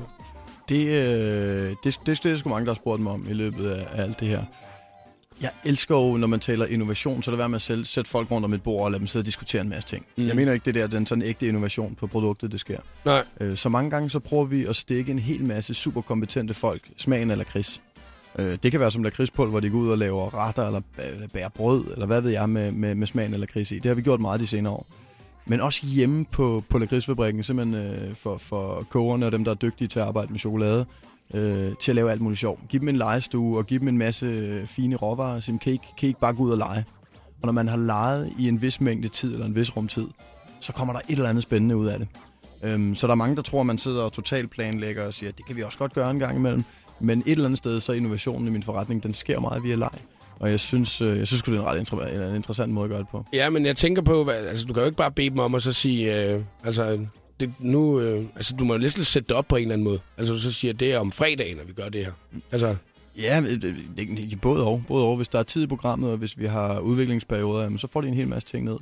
Det, 0.70 0.88
øh, 0.88 1.76
det, 1.84 1.99
det, 2.05 2.24
det 2.24 2.32
er 2.32 2.38
sgu 2.38 2.49
mange, 2.49 2.66
der 2.66 2.72
har 2.72 2.76
spurgt 2.76 3.01
mig 3.01 3.11
om 3.13 3.26
i 3.30 3.34
løbet 3.34 3.70
af, 3.70 3.88
af 3.93 4.03
alt 4.03 4.20
det 4.20 4.28
her. 4.28 4.43
Jeg 5.41 5.49
elsker 5.66 5.95
jo, 5.95 6.18
når 6.18 6.28
man 6.28 6.39
taler 6.39 6.66
innovation, 6.66 7.24
så 7.24 7.32
lad 7.32 7.38
være 7.38 7.49
med 7.49 7.55
at 7.55 7.61
selv 7.61 7.86
sætte 7.86 8.09
folk 8.09 8.32
rundt 8.32 8.45
om 8.45 8.53
et 8.53 8.63
bord 8.63 8.86
og 8.86 8.91
lade 8.91 8.99
dem 8.99 9.07
sidde 9.07 9.22
og 9.22 9.26
diskutere 9.26 9.61
en 9.61 9.70
masse 9.70 9.89
ting. 9.89 10.05
Mm. 10.18 10.28
Jeg 10.28 10.36
mener 10.36 10.53
ikke, 10.53 10.66
det 10.66 10.76
der 10.76 10.88
den 10.88 11.05
sådan 11.05 11.22
ægte 11.22 11.47
innovation 11.47 11.95
på 11.95 12.07
produktet, 12.07 12.51
det 12.51 12.59
sker. 12.59 12.80
Nej. 13.05 13.24
Øh, 13.39 13.57
så 13.57 13.70
mange 13.70 13.89
gange 13.89 14.09
så 14.09 14.20
prøver 14.20 14.45
vi 14.45 14.66
at 14.66 14.76
stikke 14.76 15.11
en 15.11 15.20
hel 15.20 15.43
masse 15.43 15.74
superkompetente 15.74 16.53
folk 16.53 16.82
smagen 16.97 17.32
af 17.32 17.38
lakrids. 17.38 17.82
Øh, 18.39 18.57
det 18.63 18.72
kan 18.72 18.80
være 18.80 18.91
som 18.91 19.03
lakridspulver, 19.03 19.51
hvor 19.51 19.59
de 19.59 19.70
går 19.70 19.78
ud 19.78 19.89
og 19.89 19.97
laver 19.97 20.47
retter 20.47 20.68
eller 20.68 20.82
bærer 21.34 21.49
brød, 21.49 21.86
eller 21.93 22.05
hvad 22.05 22.22
ved 22.22 22.32
jeg, 22.32 22.49
med, 22.49 22.72
med, 22.72 22.95
med 22.95 23.07
smagen 23.07 23.34
af 23.34 23.39
lakrids 23.39 23.72
i. 23.72 23.76
Det 23.76 23.86
har 23.86 23.95
vi 23.95 24.01
gjort 24.01 24.20
meget 24.20 24.39
de 24.39 24.47
senere 24.47 24.74
år. 24.74 24.88
Men 25.45 25.61
også 25.61 25.85
hjemme 25.85 26.25
på, 26.25 26.63
på 26.69 26.77
lakridsfabrikken, 26.77 27.43
simpelthen 27.43 27.75
øh, 27.85 28.15
for, 28.15 28.37
for 28.37 28.85
kogerne 28.89 29.25
og 29.25 29.31
dem, 29.31 29.43
der 29.43 29.51
er 29.51 29.55
dygtige 29.55 29.87
til 29.87 29.99
at 29.99 30.05
arbejde 30.05 30.31
med 30.31 30.39
chokolade, 30.39 30.85
øh, 31.33 31.71
til 31.81 31.91
at 31.91 31.95
lave 31.95 32.11
alt 32.11 32.21
muligt 32.21 32.39
sjov. 32.39 32.59
Giv 32.69 32.79
dem 32.79 32.89
en 32.89 32.95
legestue 32.95 33.57
og 33.57 33.65
giv 33.65 33.79
dem 33.79 33.87
en 33.87 33.97
masse 33.97 34.25
øh, 34.25 34.65
fine 34.67 34.95
råvarer. 34.95 35.39
så 35.39 35.57
kan, 35.61 35.71
I, 35.71 35.73
ikke- 35.73 35.85
kan 35.97 36.05
I 36.05 36.07
ikke 36.07 36.19
bare 36.19 36.33
gå 36.33 36.43
ud 36.43 36.51
og 36.51 36.57
lege? 36.57 36.85
Og 37.41 37.45
når 37.45 37.51
man 37.51 37.67
har 37.67 37.77
leget 37.77 38.33
i 38.39 38.47
en 38.47 38.61
vis 38.61 38.81
mængde 38.81 39.07
tid, 39.07 39.33
eller 39.33 39.45
en 39.45 39.55
vis 39.55 39.77
rumtid, 39.77 40.07
så 40.59 40.73
kommer 40.73 40.93
der 40.93 40.99
et 41.09 41.11
eller 41.17 41.29
andet 41.29 41.43
spændende 41.43 41.77
ud 41.77 41.87
af 41.87 41.99
det. 41.99 42.07
Øhm, 42.63 42.95
så 42.95 43.07
der 43.07 43.11
er 43.13 43.17
mange, 43.17 43.35
der 43.35 43.41
tror, 43.41 43.59
at 43.59 43.65
man 43.65 43.77
sidder 43.77 44.01
og 44.03 44.13
totalt 44.13 44.49
planlægger 44.49 45.05
og 45.05 45.13
siger, 45.13 45.29
at 45.29 45.37
det 45.37 45.45
kan 45.45 45.55
vi 45.55 45.63
også 45.63 45.77
godt 45.77 45.93
gøre 45.93 46.11
en 46.11 46.19
gang 46.19 46.35
imellem. 46.37 46.63
Men 46.99 47.19
et 47.19 47.31
eller 47.31 47.45
andet 47.45 47.57
sted, 47.57 47.79
så 47.79 47.91
er 47.91 47.95
innovationen 47.95 48.47
i 48.47 48.51
min 48.51 48.63
forretning, 48.63 49.03
den 49.03 49.13
sker 49.13 49.39
meget 49.39 49.63
via 49.63 49.75
leg. 49.75 49.89
Og 50.39 50.51
jeg 50.51 50.59
synes, 50.59 51.01
øh, 51.01 51.17
jeg 51.17 51.27
synes 51.27 51.41
det 51.43 51.53
er 51.53 51.59
en 51.59 51.65
ret 51.65 51.79
inter- 51.79 52.05
eller 52.07 52.29
en 52.29 52.36
interessant 52.36 52.71
måde 52.73 52.83
at 52.83 52.89
gøre 52.89 52.99
det 52.99 53.07
på. 53.07 53.25
Ja, 53.33 53.49
men 53.49 53.65
jeg 53.65 53.77
tænker 53.77 54.01
på, 54.01 54.23
hvad, 54.23 54.36
altså, 54.36 54.65
du 54.65 54.73
kan 54.73 54.81
jo 54.81 54.86
ikke 54.86 54.97
bare 54.97 55.11
bede 55.11 55.29
dem 55.29 55.39
om 55.39 55.55
at 55.55 55.63
så 55.63 55.73
sige, 55.73 56.23
øh, 56.29 56.41
altså, 56.63 56.99
det, 57.39 57.53
nu, 57.59 57.99
øh, 57.99 58.23
altså, 58.36 58.55
du 58.59 58.63
må 58.65 58.73
jo 58.73 58.79
næsten 58.79 59.03
sætte 59.03 59.27
det 59.27 59.36
op 59.36 59.47
på 59.47 59.55
en 59.55 59.61
eller 59.61 59.73
anden 59.73 59.83
måde. 59.88 59.99
Altså, 60.17 60.33
du 60.33 60.39
så 60.39 60.51
siger, 60.53 60.73
det 60.73 60.93
er 60.93 60.99
om 60.99 61.11
fredagen, 61.11 61.59
at 61.59 61.67
vi 61.67 61.73
gør 61.73 61.89
det 61.89 62.05
her. 62.05 62.11
Altså, 62.51 62.75
Ja, 63.21 63.41
det, 63.41 63.61
det, 63.61 63.75
det, 63.97 64.41
både 64.41 64.65
og. 64.67 64.83
Både 64.88 65.05
og. 65.05 65.17
Hvis 65.17 65.27
der 65.27 65.39
er 65.39 65.43
tid 65.43 65.63
i 65.63 65.67
programmet, 65.67 66.11
og 66.11 66.17
hvis 66.17 66.38
vi 66.39 66.45
har 66.45 66.79
udviklingsperioder, 66.79 67.63
jamen, 67.63 67.77
så 67.79 67.88
får 67.93 68.01
de 68.01 68.07
en 68.07 68.13
hel 68.13 68.27
masse 68.27 68.47
ting 68.49 68.65
ned. 68.65 68.75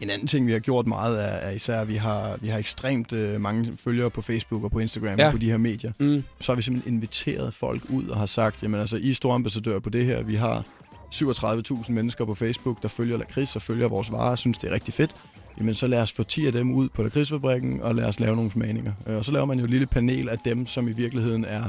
En 0.00 0.10
anden 0.10 0.26
ting, 0.26 0.46
vi 0.46 0.52
har 0.52 0.58
gjort 0.58 0.86
meget, 0.86 1.20
er, 1.20 1.24
er 1.26 1.50
især, 1.50 1.80
at 1.80 1.88
vi 1.88 1.96
har, 1.96 2.36
vi 2.40 2.48
har 2.48 2.58
ekstremt 2.58 3.12
øh, 3.12 3.40
mange 3.40 3.72
følgere 3.84 4.10
på 4.10 4.22
Facebook 4.22 4.64
og 4.64 4.70
på 4.70 4.78
Instagram 4.78 5.18
Ja. 5.18 5.26
og 5.26 5.32
på 5.32 5.38
de 5.38 5.46
her 5.50 5.56
medier. 5.56 5.92
mm, 5.98 6.24
Så 6.40 6.52
har 6.52 6.56
vi 6.56 6.62
simpelthen 6.62 6.94
inviteret 6.94 7.54
folk 7.54 7.82
ud 7.88 8.06
og 8.08 8.16
har 8.18 8.26
sagt, 8.26 8.62
jamen 8.62 8.80
altså, 8.80 8.96
I 8.96 9.10
er 9.10 9.14
store 9.14 9.34
ambassadører 9.34 9.80
på 9.80 9.90
det 9.90 10.04
her. 10.06 10.22
Vi 10.22 10.34
har 10.34 10.64
37.000 11.14 11.92
mennesker 11.92 12.24
på 12.24 12.34
Facebook, 12.34 12.82
der 12.82 12.88
følger 12.88 13.16
lakrids 13.18 13.56
og 13.56 13.62
følger 13.62 13.88
vores 13.88 14.12
varer 14.12 14.30
og 14.30 14.38
synes, 14.38 14.58
det 14.58 14.70
er 14.70 14.74
rigtig 14.74 14.94
fedt. 14.94 15.10
Jamen 15.58 15.74
så 15.74 15.86
lad 15.86 16.02
os 16.02 16.12
få 16.12 16.22
10 16.22 16.46
af 16.46 16.52
dem 16.52 16.72
ud 16.74 16.88
på 16.88 17.02
lakridsfabrikken, 17.02 17.82
og 17.82 17.94
lad 17.94 18.04
os 18.04 18.20
lave 18.20 18.36
nogle 18.36 18.50
smagninger. 18.50 18.92
Øh, 19.06 19.16
Og 19.16 19.24
så 19.24 19.32
laver 19.32 19.46
man 19.46 19.58
jo 19.58 19.64
et 19.64 19.70
lille 19.70 19.86
panel 19.86 20.28
af 20.28 20.38
dem, 20.44 20.66
som 20.66 20.88
i 20.88 20.92
virkeligheden 20.92 21.44
er, 21.44 21.62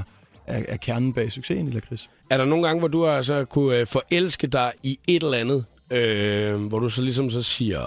er, 0.48 0.64
er 0.68 0.78
kernen 0.78 1.14
bag 1.14 1.32
succesen 1.32 1.68
i 1.68 1.72
lakrids. 1.72 2.10
er 2.30 2.38
der 2.38 2.46
nogle 2.46 2.68
gange, 2.68 2.80
hvor 2.80 2.88
du 2.88 3.08
altså 3.08 3.46
kunne 3.46 3.78
øh, 3.78 3.88
forelske 3.88 4.48
dig 4.48 4.72
i 4.84 5.00
et 5.08 5.24
eller 5.24 5.38
andet, 5.38 5.66
øh, 5.92 6.66
hvor 6.66 6.80
du 6.80 6.90
så 6.90 7.02
ligesom 7.02 7.30
så 7.30 7.42
siger, 7.44 7.82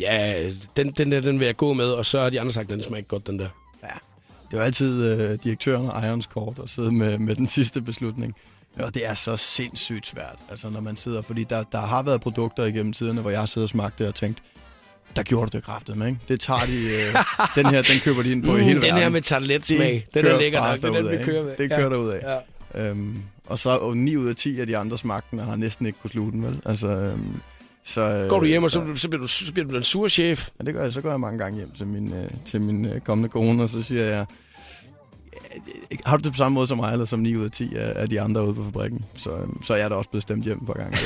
ja, 0.00 0.50
den, 0.76 0.90
den 0.90 1.12
der, 1.12 1.20
den 1.20 1.38
vil 1.38 1.46
jeg 1.46 1.56
gå 1.56 1.72
med, 1.72 1.84
og 1.90 2.06
så 2.06 2.20
har 2.20 2.30
de 2.30 2.40
andre 2.40 2.52
sagt, 2.52 2.70
den 2.70 2.82
smager 2.82 2.96
ikke 2.96 3.08
godt, 3.08 3.26
den 3.26 3.38
der. 3.38 3.46
Det 4.50 4.58
er 4.58 4.62
jo 4.62 4.64
altid 4.66 5.04
øh, 5.04 5.38
direktøren 5.44 5.86
og 5.86 5.92
ejerens 5.92 6.26
kort 6.26 6.58
at 6.62 6.70
sidde 6.70 6.90
med, 6.90 7.18
med 7.18 7.36
den 7.36 7.46
sidste 7.46 7.80
beslutning. 7.82 8.34
Og 8.78 8.94
det 8.94 9.06
er 9.06 9.14
så 9.14 9.36
sindssygt 9.36 10.06
svært, 10.06 10.36
altså 10.50 10.68
når 10.70 10.80
man 10.80 10.96
sidder, 10.96 11.22
fordi 11.22 11.44
der, 11.44 11.62
der 11.72 11.80
har 11.80 12.02
været 12.02 12.20
produkter 12.20 12.64
igennem 12.64 12.92
tiderne, 12.92 13.20
hvor 13.20 13.30
jeg 13.30 13.38
har 13.38 13.46
siddet 13.46 13.64
og 13.66 13.68
smagt 13.68 13.98
det 13.98 14.06
og 14.08 14.14
tænkt, 14.14 14.38
der 15.16 15.22
gjorde 15.22 15.50
du 15.50 15.56
det 15.56 15.64
kraftet 15.64 15.96
med, 15.96 16.06
ikke? 16.06 16.18
Det 16.28 16.40
tager 16.40 16.60
de, 16.66 16.84
øh, 16.90 17.14
den 17.64 17.66
her, 17.66 17.82
den 17.82 17.98
køber 18.00 18.22
de 18.22 18.32
ind 18.32 18.44
på 18.44 18.56
i 18.56 18.60
hele 18.60 18.74
Mm, 18.74 18.80
den 18.80 18.88
verden. 18.88 19.02
her 19.02 19.08
med 19.08 19.22
tarteletsmag, 19.22 20.06
den 20.14 20.26
er 20.26 20.38
lækker 20.38 20.60
nok, 20.70 20.80
det 20.80 20.84
er 20.84 20.92
den, 21.02 21.18
vi 21.18 21.24
kører 21.24 21.44
med. 21.44 21.56
Det 21.58 21.70
Ja. 21.70 21.76
kører 21.76 21.88
der 21.88 21.96
ud 21.96 22.08
af. 22.08 22.40
Ja. 22.74 22.88
Øhm, 22.88 23.22
og 23.46 23.58
så 23.58 23.70
og 23.70 23.96
9 23.96 24.16
ud 24.16 24.28
af 24.28 24.36
10 24.36 24.60
af 24.60 24.66
de 24.66 24.76
andre 24.76 24.98
smagtene 24.98 25.42
har 25.42 25.56
næsten 25.56 25.86
ikke 25.86 25.98
kunne 26.02 26.10
slutte 26.10 26.32
den, 26.32 26.42
vel? 26.44 26.60
Altså, 26.64 26.88
øhm, 26.88 27.40
så, 27.84 28.00
øh, 28.00 28.28
Går 28.28 28.40
du 28.40 28.46
hjem, 28.46 28.64
og 28.64 28.70
så, 28.70 28.84
så, 28.96 29.08
bliver, 29.08 29.20
du, 29.20 29.26
så 29.28 29.52
bliver 29.52 29.68
du 29.68 29.74
den 29.74 29.82
sure 29.82 30.08
chef. 30.10 30.48
Ja, 30.60 30.64
det 30.64 30.74
gør 30.74 30.82
jeg. 30.82 30.92
Så 30.92 31.00
går 31.00 31.10
jeg 31.10 31.20
mange 31.20 31.38
gange 31.38 31.58
hjem 31.58 31.70
til 31.70 31.86
min, 31.86 32.12
øh, 32.12 32.30
til 32.46 32.60
min 32.60 32.84
øh, 32.86 33.00
kommende 33.00 33.28
kone, 33.28 33.62
og 33.62 33.68
så 33.68 33.82
siger 33.82 34.04
jeg, 34.04 34.10
"Ja, 34.12 34.24
har 36.06 36.16
du 36.16 36.22
det 36.22 36.32
på 36.32 36.36
samme 36.36 36.54
måde 36.54 36.66
som 36.66 36.76
mig, 36.78 36.92
eller 36.92 37.04
som 37.04 37.20
9 37.20 37.36
ud 37.36 37.44
af 37.44 37.50
10 37.50 37.76
af, 37.76 37.92
af 37.96 38.08
de 38.08 38.20
andre 38.20 38.44
ude 38.46 38.54
på 38.54 38.64
fabrikken? 38.64 39.04
Så, 39.16 39.30
øh, 39.30 39.46
så 39.64 39.74
er 39.74 39.78
jeg 39.78 39.90
da 39.90 39.94
også 39.94 40.10
blevet 40.10 40.22
stemt 40.22 40.44
hjem 40.44 40.58
et 40.58 40.66
par 40.66 40.74
gange. 40.74 40.98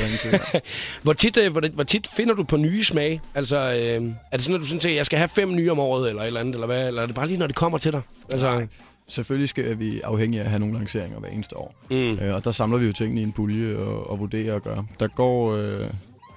Hvor 1.03 1.13
tit, 1.13 1.37
øh, 1.37 1.53
hvor, 1.53 1.63
hvor 1.75 1.85
tit 1.85 2.07
finder 2.17 2.35
du 2.35 2.43
på 2.45 2.57
nye 2.57 2.85
smage? 2.85 3.21
Altså, 3.35 3.57
øh, 3.57 4.11
er 4.33 4.37
det 4.37 4.45
sådan, 4.45 4.55
at 4.55 4.61
du 4.61 4.67
sådan 4.67 4.81
tænker, 4.81 4.97
jeg 4.97 5.07
skal 5.07 5.19
have 5.19 5.29
fem 5.29 5.55
nye 5.55 5.71
om 5.71 5.79
året, 5.79 6.09
eller 6.09 6.23
et 6.23 6.27
eller 6.27 6.41
andet, 6.41 6.55
eller 6.55 6.67
hvad? 6.67 6.87
Eller 6.89 7.03
er 7.03 7.07
det 7.07 7.15
bare 7.15 7.27
lige, 7.27 7.39
når 7.39 7.47
det 7.47 7.57
kommer 7.57 7.79
til 7.79 7.93
dig? 7.93 8.01
Altså, 8.31 8.67
Selvfølgelig 9.09 9.49
skal 9.49 9.79
vi 9.79 10.01
afhængige 10.01 10.41
af 10.41 10.45
at 10.45 10.51
have 10.51 10.61
nogle 10.61 10.75
lanceringer 10.75 11.19
hver 11.21 11.29
eneste 11.29 11.57
år. 11.57 11.75
mm. 11.91 11.97
Øh, 11.97 12.35
og 12.35 12.45
der 12.45 12.51
samler 12.51 12.79
vi 12.79 12.87
jo 12.87 12.93
tingene 12.93 13.21
i 13.21 13.25
en 13.25 13.33
pulje 13.33 13.77
og, 13.77 14.11
og 14.11 14.19
vurderer 14.19 14.55
og 14.55 14.63
gør. 14.63 14.85
Der 15.01 15.07
går, 15.09 15.53
øh, 15.57 15.87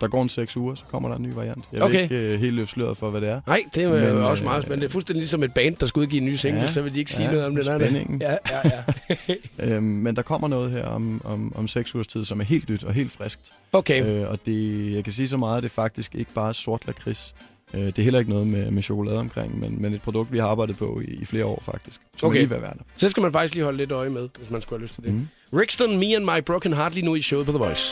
der 0.02 0.08
går 0.08 0.24
en 0.24 0.30
6 0.30 0.58
uger, 0.58 0.76
så 0.76 0.84
kommer 0.92 1.10
der 1.10 1.16
en 1.16 1.24
ny 1.24 1.34
variant. 1.34 1.66
Jeg 1.74 1.82
Okay. 1.82 1.94
vil 1.94 2.02
ikke 2.04 2.16
øh, 2.34 2.40
helt 2.40 2.54
løfte 2.56 2.74
sløret 2.74 2.98
for, 2.98 3.10
hvad 3.10 3.22
det 3.22 3.30
er. 3.30 3.42
Nej, 3.48 3.64
det 3.76 3.84
er 3.84 3.90
Men, 4.14 4.18
også 4.24 4.44
øh, 4.44 4.46
meget 4.50 4.64
spændende. 4.64 4.82
Det 4.84 4.90
er 4.90 4.92
fuldstændig 4.92 5.22
ligesom 5.22 5.44
et 5.44 5.54
band, 5.54 5.76
der 5.76 5.86
skal 5.86 6.00
udgive 6.00 6.22
en 6.22 6.26
ny 6.28 6.36
single, 6.36 6.62
Ja, 6.62 6.68
så 6.68 6.82
vil 6.82 6.94
de 6.94 7.00
ikke 7.00 7.12
sige 7.12 7.26
ja, 7.26 7.32
noget 7.32 7.46
om 7.46 7.56
det. 7.56 7.66
der. 7.66 7.80
spændingen. 7.80 8.22
Ja, 8.22 8.32
ja, 8.32 8.72
ja. 9.20 9.36
Øhm, 9.76 9.84
men 9.84 10.16
der 10.16 10.22
kommer 10.22 10.48
noget 10.48 10.72
her 10.72 10.86
om, 10.86 11.22
om, 11.24 11.56
om 11.56 11.68
6 11.68 11.96
ugers 11.96 12.08
tid, 12.08 12.26
som 12.26 12.40
er 12.40 12.44
helt 12.44 12.70
nyt 12.70 12.84
og 12.84 12.94
helt 12.94 13.12
friskt. 13.12 13.42
Okay. 13.74 14.06
Øh, 14.24 14.30
og 14.30 14.40
det, 14.46 14.94
jeg 14.96 15.04
kan 15.04 15.14
sige 15.14 15.28
så 15.28 15.38
meget, 15.38 15.58
at 15.58 15.64
det 15.64 15.70
er 15.70 15.74
faktisk 15.74 16.16
ikke 16.16 16.32
bare 16.34 16.54
sort 16.54 16.88
lakrids. 16.88 17.36
Øh, 17.74 17.82
det 17.82 18.00
er 18.00 18.04
heller 18.04 18.20
ikke 18.20 18.32
noget 18.32 18.48
med, 18.48 18.72
med 18.72 18.84
chokolade 18.84 19.18
omkring, 19.20 19.60
men, 19.60 19.82
men 19.82 19.94
et 19.94 20.02
produkt, 20.02 20.34
vi 20.34 20.38
har 20.38 20.48
arbejdet 20.48 20.78
på 20.78 21.02
i, 21.08 21.12
i 21.14 21.26
flere 21.26 21.46
år 21.46 21.64
faktisk. 21.66 22.00
Som 22.18 22.30
Okay. 22.30 22.40
lige 22.40 22.50
være 22.50 22.62
der. 22.62 22.70
Så 22.98 23.10
skal 23.10 23.22
man 23.22 23.32
faktisk 23.32 23.54
lige 23.54 23.64
holde 23.64 23.78
lidt 23.78 23.92
øje 23.92 24.10
med, 24.10 24.30
hvis 24.38 24.50
man 24.50 24.62
skulle 24.62 24.78
have 24.80 24.84
lyst 24.84 24.94
til 24.96 25.04
det. 25.04 25.14
Mm. 25.14 25.28
Rixton, 25.54 25.98
Me 25.98 26.16
and 26.16 26.24
My 26.26 26.44
Broken 26.46 26.74
Heart 26.74 26.94
lige 26.94 27.06
nu 27.06 27.16
i 27.16 27.22
showet 27.22 27.46
på 27.46 27.52
The 27.52 27.60
Voice. 27.60 27.92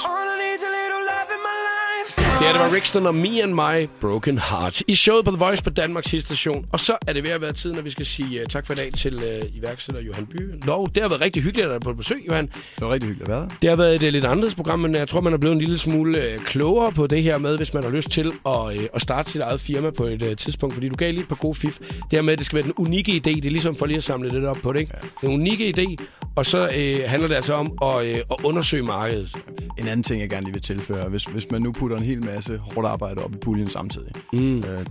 Ja, 2.42 2.54
det 2.54 2.60
var 2.60 2.76
Rixton 2.76 3.06
og 3.06 3.16
Me 3.16 3.44
and 3.44 3.54
My 3.54 3.90
Broken 4.02 4.38
Heart 4.38 4.82
i 4.88 4.96
showet 4.96 5.26
på 5.26 5.32
The 5.32 5.40
Voice 5.40 5.64
på 5.64 5.70
Danmarks 5.70 6.16
station. 6.20 6.66
Og 6.72 6.80
så 6.80 6.98
er 7.08 7.14
det 7.14 7.24
ved 7.24 7.30
at 7.30 7.42
være 7.42 7.54
tid, 7.54 7.74
når 7.74 7.82
vi 7.82 7.90
skal 7.90 8.06
sige 8.06 8.42
uh, 8.42 8.46
tak 8.50 8.66
for 8.66 8.74
i 8.74 8.76
dag 8.76 8.94
til 8.94 9.16
uh, 9.16 9.56
iværksætter 9.58 10.02
Johan 10.02 10.26
By. 10.26 10.66
Lov, 10.66 10.90
det 10.96 11.04
har 11.04 11.10
været 11.10 11.22
rigtig 11.22 11.44
hyggeligt 11.44 11.66
at 11.66 11.72
være 11.72 11.80
på 11.80 11.94
besøg, 11.94 12.24
Johan. 12.28 12.46
Det 12.46 12.82
var 12.82 12.94
rigtig 12.94 13.10
hyggeligt 13.10 13.30
at 13.30 13.36
være. 13.36 13.50
Det 13.62 13.70
har 13.70 13.78
været 13.78 13.96
et 13.96 14.04
øh, 14.04 14.14
lidt 14.14 14.26
anderledes 14.26 14.56
program, 14.56 14.80
men 14.80 14.96
jeg 14.96 15.08
tror, 15.08 15.22
man 15.22 15.34
er 15.34 15.38
blevet 15.38 15.54
en 15.54 15.60
lille 15.60 15.78
smule 15.78 16.24
øh, 16.24 16.40
klogere 16.40 16.92
på 16.92 17.08
det 17.08 17.24
her 17.24 17.38
med, 17.38 17.58
hvis 17.58 17.74
man 17.74 17.84
har 17.84 17.90
lyst 17.90 18.12
til 18.12 18.32
at, 18.46 18.74
øh, 18.74 18.88
at 18.94 19.02
starte 19.02 19.32
sit 19.32 19.42
eget 19.42 19.62
firma 19.62 19.90
på 19.90 20.04
et 20.04 20.22
øh, 20.22 20.36
tidspunkt. 20.36 20.74
Fordi 20.74 20.90
du 20.90 20.96
gav 20.96 21.12
lige 21.12 21.22
et 21.22 21.28
par 21.28 21.36
gode 21.36 21.56
fif. 21.56 21.78
Det 21.80 21.98
her 22.12 22.22
med, 22.22 22.34
at 22.34 22.38
det 22.40 22.46
skal 22.46 22.56
være 22.56 22.64
den 22.64 22.74
unikke 22.78 23.12
idé. 23.12 23.36
Det 23.36 23.46
er 23.46 23.52
ligesom 23.52 23.76
for 23.76 23.86
lige 23.86 23.98
at 23.98 24.04
samle 24.04 24.30
lidt 24.30 24.46
op 24.46 24.58
på 24.64 24.74
det, 24.74 24.80
ikke? 24.80 24.94
Den 25.22 25.30
unikke 25.30 25.74
idé, 25.78 26.06
og 26.36 26.46
så 26.46 26.70
øh, 26.76 27.00
handler 27.06 27.28
det 27.28 27.36
altså 27.36 27.54
om 27.54 27.72
at, 27.84 28.06
øh, 28.06 28.16
at 28.16 28.38
undersøge 28.44 28.84
markedet. 28.84 29.38
En 29.80 29.88
anden 29.88 30.04
ting, 30.04 30.22
jeg 30.22 30.30
gerne 30.30 30.44
lige 30.44 30.54
vil 30.54 30.62
tilføre, 30.62 31.10
hvis, 31.10 31.24
hvis 31.24 31.52
man 31.52 31.62
nu 31.62 31.72
putter 31.72 31.98
en 31.98 32.04
hel 32.04 32.26
masse 32.28 32.58
hårdt 32.58 32.88
arbejde 32.88 33.24
op 33.24 33.36
i 33.36 33.38
puljen 33.38 33.70
samtidig. 33.70 34.12
Mm. 34.34 34.58
Øh, 34.58 34.86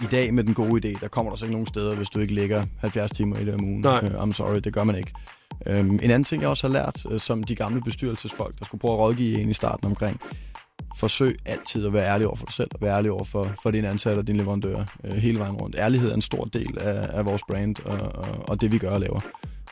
I 0.00 0.06
dag 0.10 0.34
med 0.34 0.44
den 0.44 0.54
gode 0.54 0.88
idé, 0.88 1.00
der 1.00 1.08
kommer 1.08 1.32
der 1.32 1.36
så 1.36 1.44
ikke 1.44 1.52
nogen 1.52 1.66
steder, 1.66 1.96
hvis 1.96 2.08
du 2.10 2.20
ikke 2.20 2.34
lægger 2.34 2.64
70 2.78 3.10
timer 3.10 3.36
i 3.36 3.44
det 3.44 3.54
om 3.54 3.64
ugen. 3.64 3.80
Nej. 3.80 4.00
Øh, 4.04 4.22
I'm 4.22 4.32
sorry, 4.32 4.56
det 4.56 4.72
gør 4.72 4.84
man 4.84 4.96
ikke. 4.96 5.12
Øhm, 5.66 5.90
en 5.90 6.00
anden 6.00 6.24
ting, 6.24 6.42
jeg 6.42 6.50
også 6.50 6.66
har 6.66 6.72
lært, 6.72 7.06
øh, 7.10 7.20
som 7.20 7.44
de 7.44 7.54
gamle 7.54 7.80
bestyrelsesfolk, 7.80 8.58
der 8.58 8.64
skulle 8.64 8.80
prøve 8.80 8.94
at 8.94 8.98
rådgive 8.98 9.40
en 9.40 9.48
i 9.48 9.54
starten 9.54 9.86
omkring, 9.86 10.20
forsøg 10.96 11.36
altid 11.46 11.86
at 11.86 11.92
være 11.92 12.08
ærlig 12.08 12.26
over 12.26 12.36
for 12.36 12.46
dig 12.46 12.54
selv, 12.54 12.70
og 12.74 12.80
være 12.80 12.96
ærlig 12.96 13.10
over 13.10 13.24
for, 13.24 13.48
for 13.62 13.70
dine 13.70 13.88
ansatte 13.88 14.18
og 14.20 14.26
dine 14.26 14.38
leverandører 14.38 14.84
øh, 15.04 15.12
hele 15.12 15.38
vejen 15.38 15.54
rundt. 15.54 15.76
Ærlighed 15.78 16.10
er 16.10 16.14
en 16.14 16.22
stor 16.22 16.44
del 16.44 16.78
af, 16.78 17.08
af 17.18 17.26
vores 17.26 17.42
brand 17.48 17.76
og, 17.84 17.98
og, 17.98 18.48
og 18.48 18.60
det, 18.60 18.72
vi 18.72 18.78
gør 18.78 18.90
og 18.90 19.00
laver. 19.00 19.20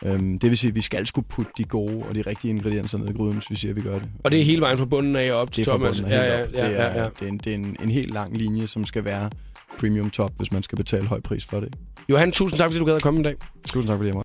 Øhm, 0.05 0.38
det 0.38 0.51
vil 0.51 0.59
sige, 0.59 0.68
at 0.68 0.74
vi 0.74 0.80
skal 0.80 1.07
skulle 1.07 1.28
putte 1.28 1.53
de 1.57 1.64
gode 1.64 2.05
og 2.09 2.14
de 2.14 2.22
rigtige 2.22 2.51
ingredienser 2.51 2.99
ned 2.99 3.09
i 3.09 3.12
gryden, 3.12 3.34
hvis 3.34 3.51
vi 3.51 3.57
siger, 3.57 3.72
at 3.72 3.76
vi 3.76 3.80
gør 3.80 3.99
det. 3.99 4.09
Og 4.24 4.30
det 4.30 4.40
er 4.40 4.44
hele 4.44 4.61
vejen 4.61 4.78
fra 4.78 4.84
bunden 4.84 5.16
af 5.16 5.32
og 5.32 5.38
op 5.40 5.53
til 5.53 5.64
Det 5.64 5.70
er 5.70 5.76
Thomas. 5.76 6.01
ja, 6.01 6.07
ja, 6.09 6.42
det 6.46 6.51
er, 6.55 6.68
ja, 6.68 7.03
ja. 7.03 7.09
Det 7.20 7.22
er, 7.22 7.26
en, 7.26 7.38
det 7.38 7.51
er 7.51 7.55
en, 7.55 7.76
en 7.82 7.90
helt 7.90 8.14
lang 8.14 8.36
linje, 8.36 8.66
som 8.66 8.84
skal 8.84 9.05
være 9.05 9.30
premium 9.78 10.11
top, 10.11 10.32
hvis 10.36 10.53
man 10.53 10.62
skal 10.62 10.76
betale 10.76 11.07
høj 11.07 11.20
pris 11.20 11.44
for 11.44 11.61
det. 11.61 11.76
Johan, 12.11 12.32
tusind 12.32 12.59
tak, 12.59 12.70
fordi 12.70 12.78
du 12.78 12.84
gad 12.84 12.94
at 12.94 13.03
komme 13.03 13.20
i 13.20 13.22
dag. 13.22 13.34
Tusind 13.64 13.88
tak, 13.88 13.96
fordi 13.96 14.09
jeg 14.09 14.14
måtte. 14.14 14.16